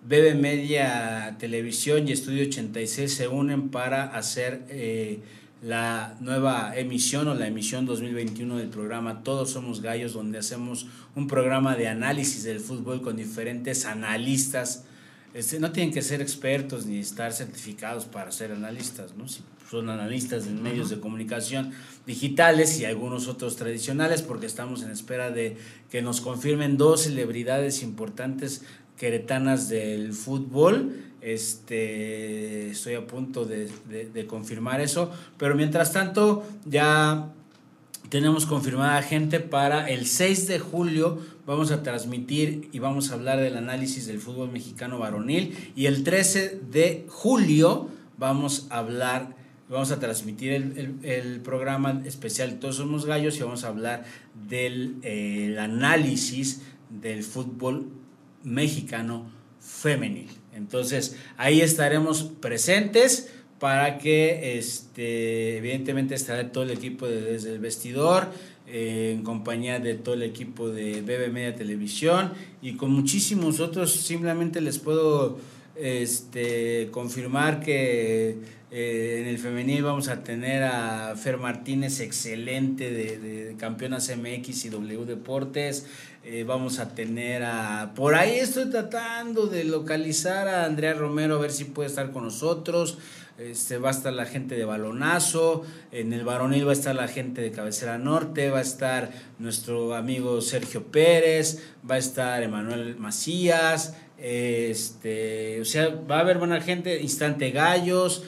BB 0.09 0.35
Media 0.35 1.37
Televisión 1.39 2.09
y 2.09 2.12
Estudio 2.12 2.47
86 2.47 3.12
se 3.12 3.29
unen 3.29 3.70
para 3.70 4.05
hacer 4.05 4.64
eh, 4.68 5.20
la 5.62 6.16
nueva 6.20 6.77
emisión 6.77 7.29
o 7.29 7.35
la 7.35 7.47
emisión 7.47 7.87
2021 7.87 8.57
del 8.57 8.68
programa 8.68 9.22
Todos 9.22 9.51
Somos 9.51 9.81
Gallos, 9.81 10.12
donde 10.12 10.39
hacemos 10.39 10.89
un 11.14 11.29
programa 11.29 11.77
de 11.77 11.87
análisis 11.87 12.43
del 12.43 12.59
fútbol 12.59 13.01
con 13.01 13.16
diferentes 13.16 13.85
analistas. 13.85 14.85
Este, 15.37 15.61
no 15.61 15.70
tienen 15.72 15.93
que 15.93 16.01
ser 16.03 16.20
expertos 16.22 16.87
ni 16.87 16.99
estar 16.99 17.32
certificados 17.32 18.07
para 18.07 18.32
ser 18.32 18.53
analistas, 18.53 19.14
¿no? 19.16 19.28
Si 19.28 19.43
son 19.70 19.91
analistas 19.91 20.47
en 20.47 20.62
medios 20.62 20.89
de 20.91 20.99
comunicación 21.01 21.72
digitales 22.07 22.80
y 22.80 22.84
algunos 22.84 23.28
otros 23.28 23.57
tradicionales, 23.57 24.22
porque 24.22 24.47
estamos 24.47 24.82
en 24.82 24.91
espera 24.91 25.30
de 25.30 25.57
que 25.91 26.01
nos 26.03 26.20
confirmen 26.20 26.76
dos 26.76 27.03
celebridades 27.03 27.82
importantes 27.82 28.62
queretanas 28.97 29.68
del 29.68 30.12
fútbol. 30.14 31.03
Este, 31.20 32.70
estoy 32.70 32.95
a 32.95 33.07
punto 33.07 33.45
de, 33.45 33.68
de- 33.91 34.09
de 34.09 34.26
confirmar 34.26 34.80
eso, 34.80 35.11
pero 35.37 35.55
mientras 35.55 35.93
tanto 35.93 36.47
ya 36.64 37.32
tenemos 38.09 38.47
confirmada 38.47 39.03
gente 39.03 39.41
para 39.41 39.89
el 39.91 40.07
6 40.07 40.47
de 40.49 40.59
julio. 40.61 41.18
Vamos 41.47 41.70
a 41.70 41.84
transmitir 41.84 42.68
y 42.72 42.80
vamos 42.80 43.11
a 43.11 43.14
hablar 43.14 43.40
del 43.40 43.57
análisis 43.57 44.09
del 44.09 44.18
fútbol 44.18 44.51
mexicano 44.51 44.99
varonil. 44.99 45.57
Y 45.76 45.86
el 45.86 46.03
13 46.03 46.61
de 46.72 47.07
julio 47.09 47.88
vamos 48.18 48.66
a 48.70 48.78
hablar, 48.78 49.36
vamos 49.68 49.92
a 49.92 50.01
transmitir 50.01 50.53
el, 50.53 51.40
programa 51.44 52.03
especial 52.05 52.59
Todos 52.59 52.76
Somos 52.76 53.07
Gallos 53.07 53.36
y 53.36 53.42
vamos 53.42 53.62
a 53.62 53.68
hablar 53.68 54.05
del 54.49 54.97
eh, 55.03 55.57
análisis 55.61 56.62
del 56.90 57.22
fútbol 57.22 57.90
mexicano 58.42 59.30
femenil. 59.61 60.30
Entonces 60.53 61.16
ahí 61.36 61.61
estaremos 61.61 62.24
presentes 62.24 63.30
para 63.61 63.99
que 63.99 64.59
este, 64.59 65.59
evidentemente 65.59 66.14
estará 66.14 66.51
todo 66.51 66.64
el 66.64 66.70
equipo 66.70 67.07
desde 67.07 67.53
el 67.53 67.59
vestidor, 67.59 68.30
eh, 68.69 69.12
en 69.17 69.23
compañía 69.23 69.79
de 69.79 69.95
todo 69.95 70.14
el 70.14 70.23
equipo 70.23 70.69
de 70.69 71.03
BB 71.03 71.33
Media 71.33 71.55
Televisión 71.55 72.33
y 72.61 72.73
con 72.75 72.91
muchísimos 72.93 73.61
otros. 73.61 73.93
Simplemente 73.93 74.61
les 74.61 74.79
puedo 74.79 75.39
este, 75.77 76.89
confirmar 76.91 77.61
que 77.61 78.39
eh, 78.73 79.21
en 79.21 79.29
el 79.29 79.39
femenil 79.39 79.85
vamos 79.85 80.09
a 80.09 80.25
tener 80.25 80.64
a 80.64 81.14
Fer 81.17 81.39
Martínez, 81.39 82.01
excelente 82.01 82.91
de, 82.91 83.55
campeonas 83.57 84.11
MX 84.14 84.64
y 84.64 84.69
W 84.71 85.05
Deportes. 85.05 85.87
Eh, 86.25 86.43
vamos 86.45 86.81
a 86.81 86.95
tener 86.95 87.45
a... 87.45 87.93
Por 87.95 88.17
ahí 88.17 88.39
estoy 88.39 88.69
tratando 88.69 89.47
de 89.47 89.62
localizar 89.62 90.49
a 90.49 90.64
Andrea 90.64 90.95
Romero, 90.95 91.37
a 91.37 91.39
ver 91.39 91.53
si 91.53 91.64
puede 91.64 91.89
estar 91.89 92.11
con 92.11 92.25
nosotros. 92.25 92.99
Este, 93.39 93.76
va 93.76 93.89
a 93.89 93.93
estar 93.93 94.14
la 94.14 94.24
gente 94.24 94.55
de 94.55 94.64
Balonazo, 94.64 95.62
en 95.93 96.14
el 96.14 96.24
varonil 96.24 96.66
va 96.66 96.70
a 96.70 96.72
estar 96.72 96.95
la 96.95 97.07
gente 97.07 97.43
de 97.43 97.51
Cabecera 97.51 97.99
Norte, 97.99 98.49
va 98.49 98.61
a 98.61 98.62
estar 98.62 99.11
nuestro 99.39 99.95
amigo 99.95 100.41
Sergio 100.41 100.84
Pérez, 100.84 101.62
va 101.89 101.97
a 101.97 101.99
estar 101.99 102.43
Emanuel 102.43 102.97
Macías, 102.97 103.95
este, 104.16 105.61
o 105.61 105.66
sea, 105.66 105.89
va 106.11 106.16
a 106.16 106.20
haber 106.20 106.39
buena 106.39 106.62
gente, 106.62 107.03
Instante 107.03 107.51
Gallos, 107.51 108.24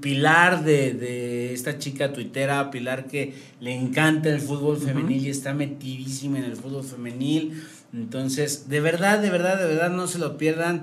Pilar 0.00 0.64
de, 0.64 1.52
esta 1.54 1.78
chica 1.78 2.12
tuitera, 2.12 2.72
Pilar 2.72 3.06
que 3.06 3.34
le 3.60 3.72
encanta 3.72 4.30
el 4.30 4.40
fútbol 4.40 4.78
femenil 4.78 5.26
y 5.26 5.30
está 5.30 5.54
metidísima 5.54 6.38
en 6.38 6.44
el 6.44 6.56
fútbol 6.56 6.82
femenil. 6.82 7.62
Entonces, 7.92 8.68
de 8.68 8.80
verdad, 8.80 9.20
de 9.20 9.30
verdad, 9.30 9.58
de 9.58 9.66
verdad, 9.66 9.90
no 9.90 10.06
se 10.06 10.18
lo 10.18 10.36
pierdan. 10.38 10.82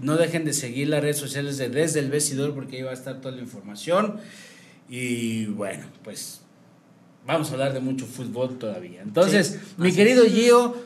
No 0.00 0.16
dejen 0.16 0.44
de 0.44 0.52
seguir 0.52 0.88
las 0.88 1.02
redes 1.02 1.18
sociales 1.18 1.58
de 1.58 1.68
Desde 1.68 2.00
el 2.00 2.10
Vestidor 2.10 2.54
porque 2.54 2.76
ahí 2.76 2.82
va 2.82 2.90
a 2.90 2.94
estar 2.94 3.20
toda 3.20 3.34
la 3.34 3.40
información. 3.40 4.18
Y 4.88 5.46
bueno, 5.46 5.84
pues 6.04 6.40
vamos 7.26 7.50
a 7.50 7.52
hablar 7.52 7.72
de 7.72 7.80
mucho 7.80 8.06
fútbol 8.06 8.58
todavía. 8.58 9.02
Entonces, 9.02 9.58
mi 9.76 9.92
querido 9.92 10.24
Gio, 10.24 10.76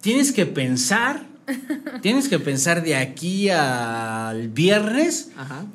tienes 0.00 0.32
que 0.32 0.46
pensar 0.46 1.30
Tienes 2.02 2.28
que 2.28 2.38
pensar 2.38 2.82
de 2.82 2.96
aquí 2.96 3.50
al 3.50 4.48
viernes 4.48 5.30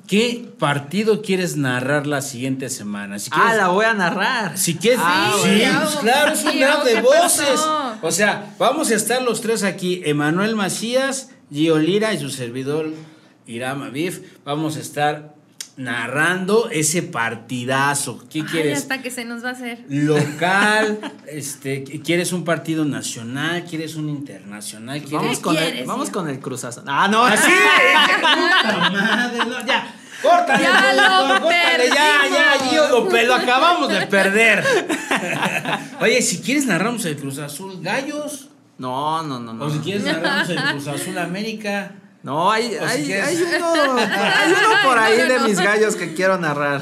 qué 0.08 0.48
partido 0.58 1.22
quieres 1.22 1.58
narrar 1.58 2.08
la 2.08 2.22
siguiente 2.22 2.70
semana. 2.70 3.18
ah, 3.32 3.54
la 3.56 3.68
voy 3.70 3.86
a 3.86 3.93
narrar. 3.93 4.58
Si 4.58 4.76
quieres, 4.76 5.00
ah, 5.02 5.34
sí, 5.43 5.64
pues 5.82 5.96
claro, 5.98 6.34
es 6.34 6.43
un 6.43 6.86
de 6.86 7.02
voces. 7.02 7.60
O 8.02 8.12
sea, 8.12 8.54
vamos 8.58 8.91
a 8.91 8.96
estar 8.96 9.22
los 9.22 9.41
tres 9.41 9.64
aquí: 9.64 10.02
Emanuel 10.06 10.56
Macías, 10.56 11.30
Gio 11.52 11.78
Lira 11.78 12.14
y 12.14 12.20
su 12.20 12.30
servidor 12.30 12.93
Irama 13.48 13.89
Bif. 13.89 14.22
Vamos 14.43 14.78
a 14.78 14.80
estar 14.80 15.36
narrando 15.78 16.70
ese 16.70 17.04
partidazo. 17.04 18.24
¿Qué 18.30 18.39
Ay, 18.39 18.46
quieres? 18.46 18.78
Hasta 18.80 19.02
que 19.02 19.12
se 19.12 19.26
nos 19.26 19.43
va 19.43 19.50
a 19.50 19.52
hacer. 19.52 19.84
Local, 19.89 21.00
este, 21.28 21.84
¿quieres 21.84 22.32
un 22.32 22.43
partido 22.46 22.86
nacional? 22.86 23.66
¿Quieres 23.66 23.96
un 23.96 24.10
internacional? 24.10 25.04
vamos 25.12 25.39
con 25.39 25.58
el, 25.58 25.86
vamos 25.86 26.10
con 26.10 26.30
el 26.30 26.39
cruzazo. 26.39 26.84
Ah, 26.88 27.08
no. 27.08 27.26
Así. 27.26 27.52
madre, 28.91 29.38
no, 29.46 29.66
ya. 29.66 29.96
Córtale, 30.22 30.64
ya 30.64 30.93
lo 30.93 31.41
córtale, 31.41 31.89
ya, 31.89 32.22
ya, 32.32 32.72
yo, 32.74 33.08
lo 33.28 33.36
acabamos 33.36 33.89
de 33.89 34.08
perder. 34.08 34.64
Oye, 36.02 36.22
si 36.22 36.41
quieres 36.41 36.66
narramos 36.66 37.06
el 37.06 37.18
Cruz 37.18 37.38
Azul 37.38 37.80
Gallos. 37.82 38.50
No, 38.78 39.23
no, 39.23 39.39
no, 39.39 39.53
no. 39.53 39.65
O 39.65 39.69
si 39.69 39.80
quieres 39.80 40.03
narramos 40.05 40.49
el 40.49 40.57
Cruz 40.57 40.88
Azul 40.88 41.17
América. 41.17 41.91
No, 42.23 42.51
hay, 42.51 42.76
hay, 42.76 43.11
hay, 43.11 43.38
uno, 43.38 43.95
hay 43.97 44.51
uno 44.51 44.76
por 44.84 44.97
ahí 44.97 45.17
de 45.17 45.39
mis 45.41 45.59
gallos 45.59 45.95
que 45.95 46.13
quiero 46.13 46.38
narrar. 46.39 46.82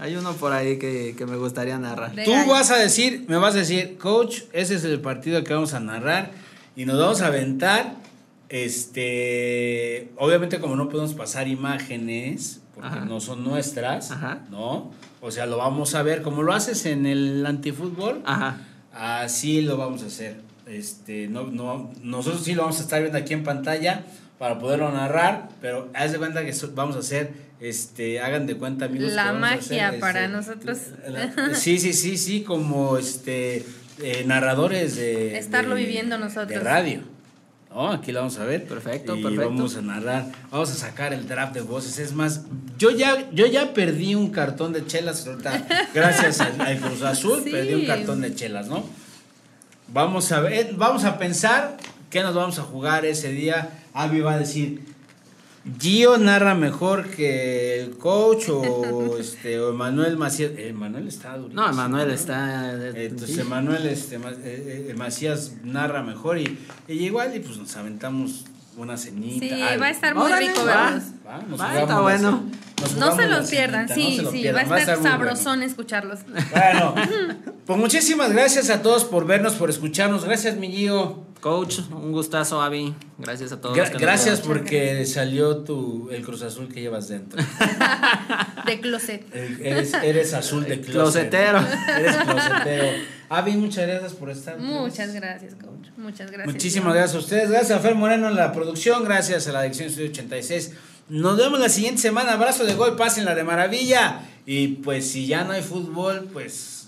Hay 0.00 0.16
uno 0.16 0.32
por 0.32 0.52
ahí 0.52 0.78
que, 0.78 1.14
me 1.28 1.36
gustaría 1.36 1.78
narrar. 1.78 2.12
Tú 2.24 2.32
vas 2.48 2.70
a 2.72 2.76
decir, 2.76 3.24
me 3.28 3.36
vas 3.36 3.54
a 3.54 3.58
decir, 3.58 3.96
coach, 3.98 4.40
ese 4.52 4.74
es 4.74 4.84
el 4.84 5.00
partido 5.00 5.44
que 5.44 5.54
vamos 5.54 5.74
a 5.74 5.80
narrar 5.80 6.32
y 6.74 6.84
nos 6.84 6.98
vamos 6.98 7.22
a 7.22 7.28
aventar. 7.28 7.94
Este, 8.48 10.12
obviamente 10.18 10.60
como 10.60 10.76
no 10.76 10.88
podemos 10.88 11.14
pasar 11.14 11.48
imágenes 11.48 12.60
porque 12.74 13.00
no 13.00 13.20
son 13.20 13.44
nuestras, 13.44 14.10
¿no? 14.50 14.90
O 15.20 15.30
sea, 15.30 15.46
lo 15.46 15.58
vamos 15.58 15.94
a 15.94 16.02
ver 16.02 16.22
como 16.22 16.42
lo 16.42 16.52
haces 16.52 16.84
en 16.86 17.06
el 17.06 17.46
antifútbol. 17.46 18.22
Ajá. 18.24 18.58
Así 18.92 19.62
lo 19.62 19.76
vamos 19.76 20.02
a 20.02 20.06
hacer. 20.06 20.40
Este, 20.66 21.28
no, 21.28 21.44
no, 21.44 21.90
nosotros 22.02 22.44
sí 22.44 22.54
lo 22.54 22.62
vamos 22.62 22.78
a 22.78 22.82
estar 22.82 23.00
viendo 23.00 23.18
aquí 23.18 23.34
en 23.34 23.42
pantalla 23.42 24.04
para 24.38 24.58
poderlo 24.58 24.90
narrar, 24.90 25.48
pero 25.60 25.90
haz 25.94 26.12
de 26.12 26.18
cuenta 26.18 26.44
que 26.44 26.54
vamos 26.74 26.96
a 26.96 27.00
hacer, 27.00 27.32
este, 27.60 28.20
hagan 28.20 28.46
de 28.46 28.56
cuenta 28.56 28.86
amigos. 28.86 29.12
La 29.12 29.32
magia 29.32 29.94
para 30.00 30.24
este, 30.24 30.32
nosotros. 30.32 30.78
sí, 31.54 31.78
sí, 31.78 31.92
sí, 31.92 32.16
sí, 32.16 32.42
como 32.42 32.98
este 32.98 33.64
eh, 34.00 34.24
narradores 34.26 34.96
de... 34.96 35.38
Estarlo 35.38 35.74
viviendo 35.74 36.18
nosotros. 36.18 36.48
De 36.48 36.58
radio. 36.58 37.02
¿no? 37.70 37.90
Aquí 37.90 38.12
lo 38.12 38.20
vamos 38.20 38.38
a 38.38 38.44
ver. 38.44 38.64
Perfecto, 38.64 39.16
y 39.16 39.22
perfecto. 39.22 39.48
Vamos 39.48 39.76
a 39.76 39.82
narrar, 39.82 40.26
vamos 40.50 40.70
a 40.70 40.74
sacar 40.74 41.12
el 41.12 41.26
draft 41.26 41.54
de 41.54 41.60
voces. 41.60 41.98
Es 41.98 42.12
más, 42.12 42.42
yo 42.78 42.90
ya, 42.90 43.30
yo 43.32 43.46
ya 43.46 43.72
perdí 43.74 44.14
un 44.14 44.30
cartón 44.30 44.72
de 44.72 44.86
chelas 44.86 45.28
gracias 45.94 46.40
al, 46.40 46.78
Cruz 46.78 47.02
Azul, 47.02 47.42
perdí 47.50 47.74
un 47.74 47.86
cartón 47.86 48.20
de 48.20 48.34
chelas, 48.34 48.68
¿no? 48.68 48.84
Vamos 49.92 50.32
a 50.32 50.40
ver, 50.40 50.74
vamos 50.76 51.04
a 51.04 51.18
pensar 51.18 51.76
qué 52.08 52.22
nos 52.22 52.34
vamos 52.34 52.58
a 52.58 52.62
jugar 52.62 53.04
ese 53.04 53.30
día 53.30 53.82
Avi 53.92 54.20
va 54.20 54.34
a 54.34 54.38
decir, 54.38 54.80
Gio 55.78 56.18
narra 56.18 56.54
mejor 56.54 57.08
que 57.08 57.78
el 57.80 57.96
coach 57.96 58.48
o 58.48 59.16
este 59.20 59.60
o 59.60 59.70
Emanuel 59.70 60.16
Macías. 60.16 60.52
Emanuel 60.56 61.06
está 61.06 61.36
durísimo. 61.36 61.62
No, 61.62 61.70
Emanuel 61.70 62.10
está. 62.10 62.72
Entonces 62.96 63.38
Emanuel 63.38 63.86
este, 63.86 64.16
eh, 64.16 64.88
eh, 64.88 64.94
Macías 64.96 65.52
narra 65.62 66.02
mejor 66.02 66.38
y, 66.38 66.58
igual 66.88 67.36
y 67.36 67.40
pues 67.40 67.58
nos 67.58 67.76
aventamos 67.76 68.44
una 68.76 68.96
cenita. 68.96 69.46
Sí, 69.46 69.62
va 69.80 69.86
a 69.86 69.90
estar 69.90 70.14
muy 70.14 70.32
rico 70.32 70.64
verlos. 70.64 71.04
Va, 71.60 71.80
está 71.80 72.00
bueno. 72.00 72.44
no 72.98 73.16
se 73.16 73.26
los 73.26 73.50
pierdan, 73.50 73.88
sí, 73.88 74.24
sí, 74.30 74.46
va 74.48 74.60
a 74.60 74.78
estar, 74.78 75.02
sabrosón 75.02 75.62
escucharlos. 75.62 76.20
Bueno, 76.26 76.94
pues 77.66 77.78
muchísimas 77.78 78.32
gracias 78.32 78.70
a 78.70 78.82
todos 78.82 79.04
por 79.04 79.26
vernos, 79.26 79.54
por 79.54 79.70
escucharnos. 79.70 80.24
Gracias, 80.24 80.56
mi 80.56 80.70
Gio. 80.70 81.32
Coach, 81.42 81.80
un 81.90 82.12
gustazo, 82.12 82.62
Avi. 82.62 82.94
Gracias 83.18 83.50
a 83.50 83.60
todos. 83.60 83.76
gracias 83.98 84.40
porque 84.40 85.04
salió 85.06 85.56
tu, 85.64 86.08
el 86.12 86.22
Cruz 86.22 86.42
Azul 86.42 86.68
que 86.72 86.80
llevas 86.80 87.08
dentro. 87.08 87.42
de 88.64 88.80
closet. 88.80 89.26
Eres, 89.34 89.92
eres 89.94 90.34
azul 90.34 90.62
de 90.62 90.80
closet. 90.80 91.30
Closetero. 91.30 91.58
Eres 91.98 92.16
closetero. 92.16 92.84
Avi, 93.34 93.52
muchas 93.52 93.86
gracias 93.86 94.12
por 94.12 94.28
estar. 94.28 94.58
Muchas 94.58 95.14
gracias, 95.14 95.54
coach. 95.54 95.88
Muchas 95.96 96.30
gracias. 96.30 96.52
Muchísimas 96.52 96.92
gracias 96.92 97.16
a 97.16 97.18
ustedes. 97.18 97.50
Gracias 97.50 97.78
a 97.78 97.80
Fer 97.80 97.94
Moreno 97.94 98.28
en 98.28 98.36
la 98.36 98.52
producción. 98.52 99.04
Gracias 99.04 99.48
a 99.48 99.52
la 99.52 99.60
Adicción 99.60 99.88
Estudio 99.88 100.10
86. 100.10 100.74
Nos 101.08 101.38
vemos 101.38 101.58
la 101.58 101.70
siguiente 101.70 102.02
semana. 102.02 102.34
Abrazo 102.34 102.66
de 102.66 102.74
gol, 102.74 102.94
pasen 102.94 103.24
la 103.24 103.34
de 103.34 103.42
maravilla. 103.42 104.20
Y 104.44 104.68
pues 104.68 105.10
si 105.10 105.26
ya 105.26 105.44
no 105.44 105.52
hay 105.52 105.62
fútbol, 105.62 106.28
pues 106.30 106.82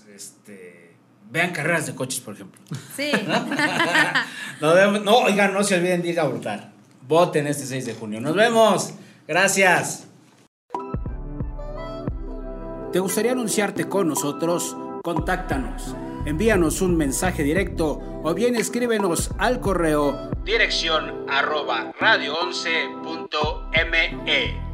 Vean 1.31 1.51
carreras 1.51 1.87
de 1.87 1.95
coches, 1.95 2.19
por 2.19 2.35
ejemplo. 2.35 2.61
Sí. 2.95 3.11
no, 4.61 5.17
oigan, 5.17 5.51
no 5.51 5.63
se 5.63 5.75
olviden 5.75 6.03
de 6.03 6.09
ir 6.09 6.19
a 6.19 6.25
votar. 6.25 6.71
Voten 7.07 7.47
este 7.47 7.65
6 7.65 7.87
de 7.87 7.93
junio. 7.95 8.21
Nos 8.21 8.35
vemos. 8.35 8.93
Gracias. 9.27 10.05
¿Te 12.93 12.99
gustaría 12.99 13.31
anunciarte 13.31 13.89
con 13.89 14.07
nosotros? 14.07 14.77
Contáctanos. 15.03 15.95
Envíanos 16.25 16.81
un 16.81 16.97
mensaje 16.97 17.43
directo 17.43 18.01
o 18.23 18.33
bien 18.33 18.55
escríbenos 18.55 19.29
al 19.37 19.59
correo 19.59 20.31
dirección 20.45 21.25
arroba 21.27 21.91
radio11.me. 21.99 24.64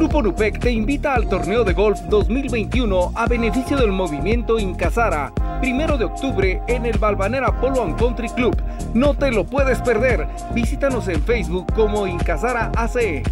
Grupo 0.00 0.22
Nupec 0.22 0.58
te 0.58 0.70
invita 0.70 1.12
al 1.12 1.28
torneo 1.28 1.62
de 1.62 1.74
golf 1.74 2.00
2021 2.08 3.12
a 3.14 3.26
beneficio 3.26 3.76
del 3.76 3.92
movimiento 3.92 4.58
Incasara, 4.58 5.30
primero 5.60 5.98
de 5.98 6.06
octubre 6.06 6.62
en 6.68 6.86
el 6.86 6.96
Balvanera 6.96 7.60
Polo 7.60 7.82
and 7.82 7.98
Country 7.98 8.30
Club. 8.30 8.56
No 8.94 9.12
te 9.12 9.30
lo 9.30 9.44
puedes 9.44 9.78
perder. 9.82 10.26
Visítanos 10.54 11.06
en 11.08 11.22
Facebook 11.22 11.70
como 11.74 12.06
Incasara 12.06 12.72
ACE. 12.76 13.22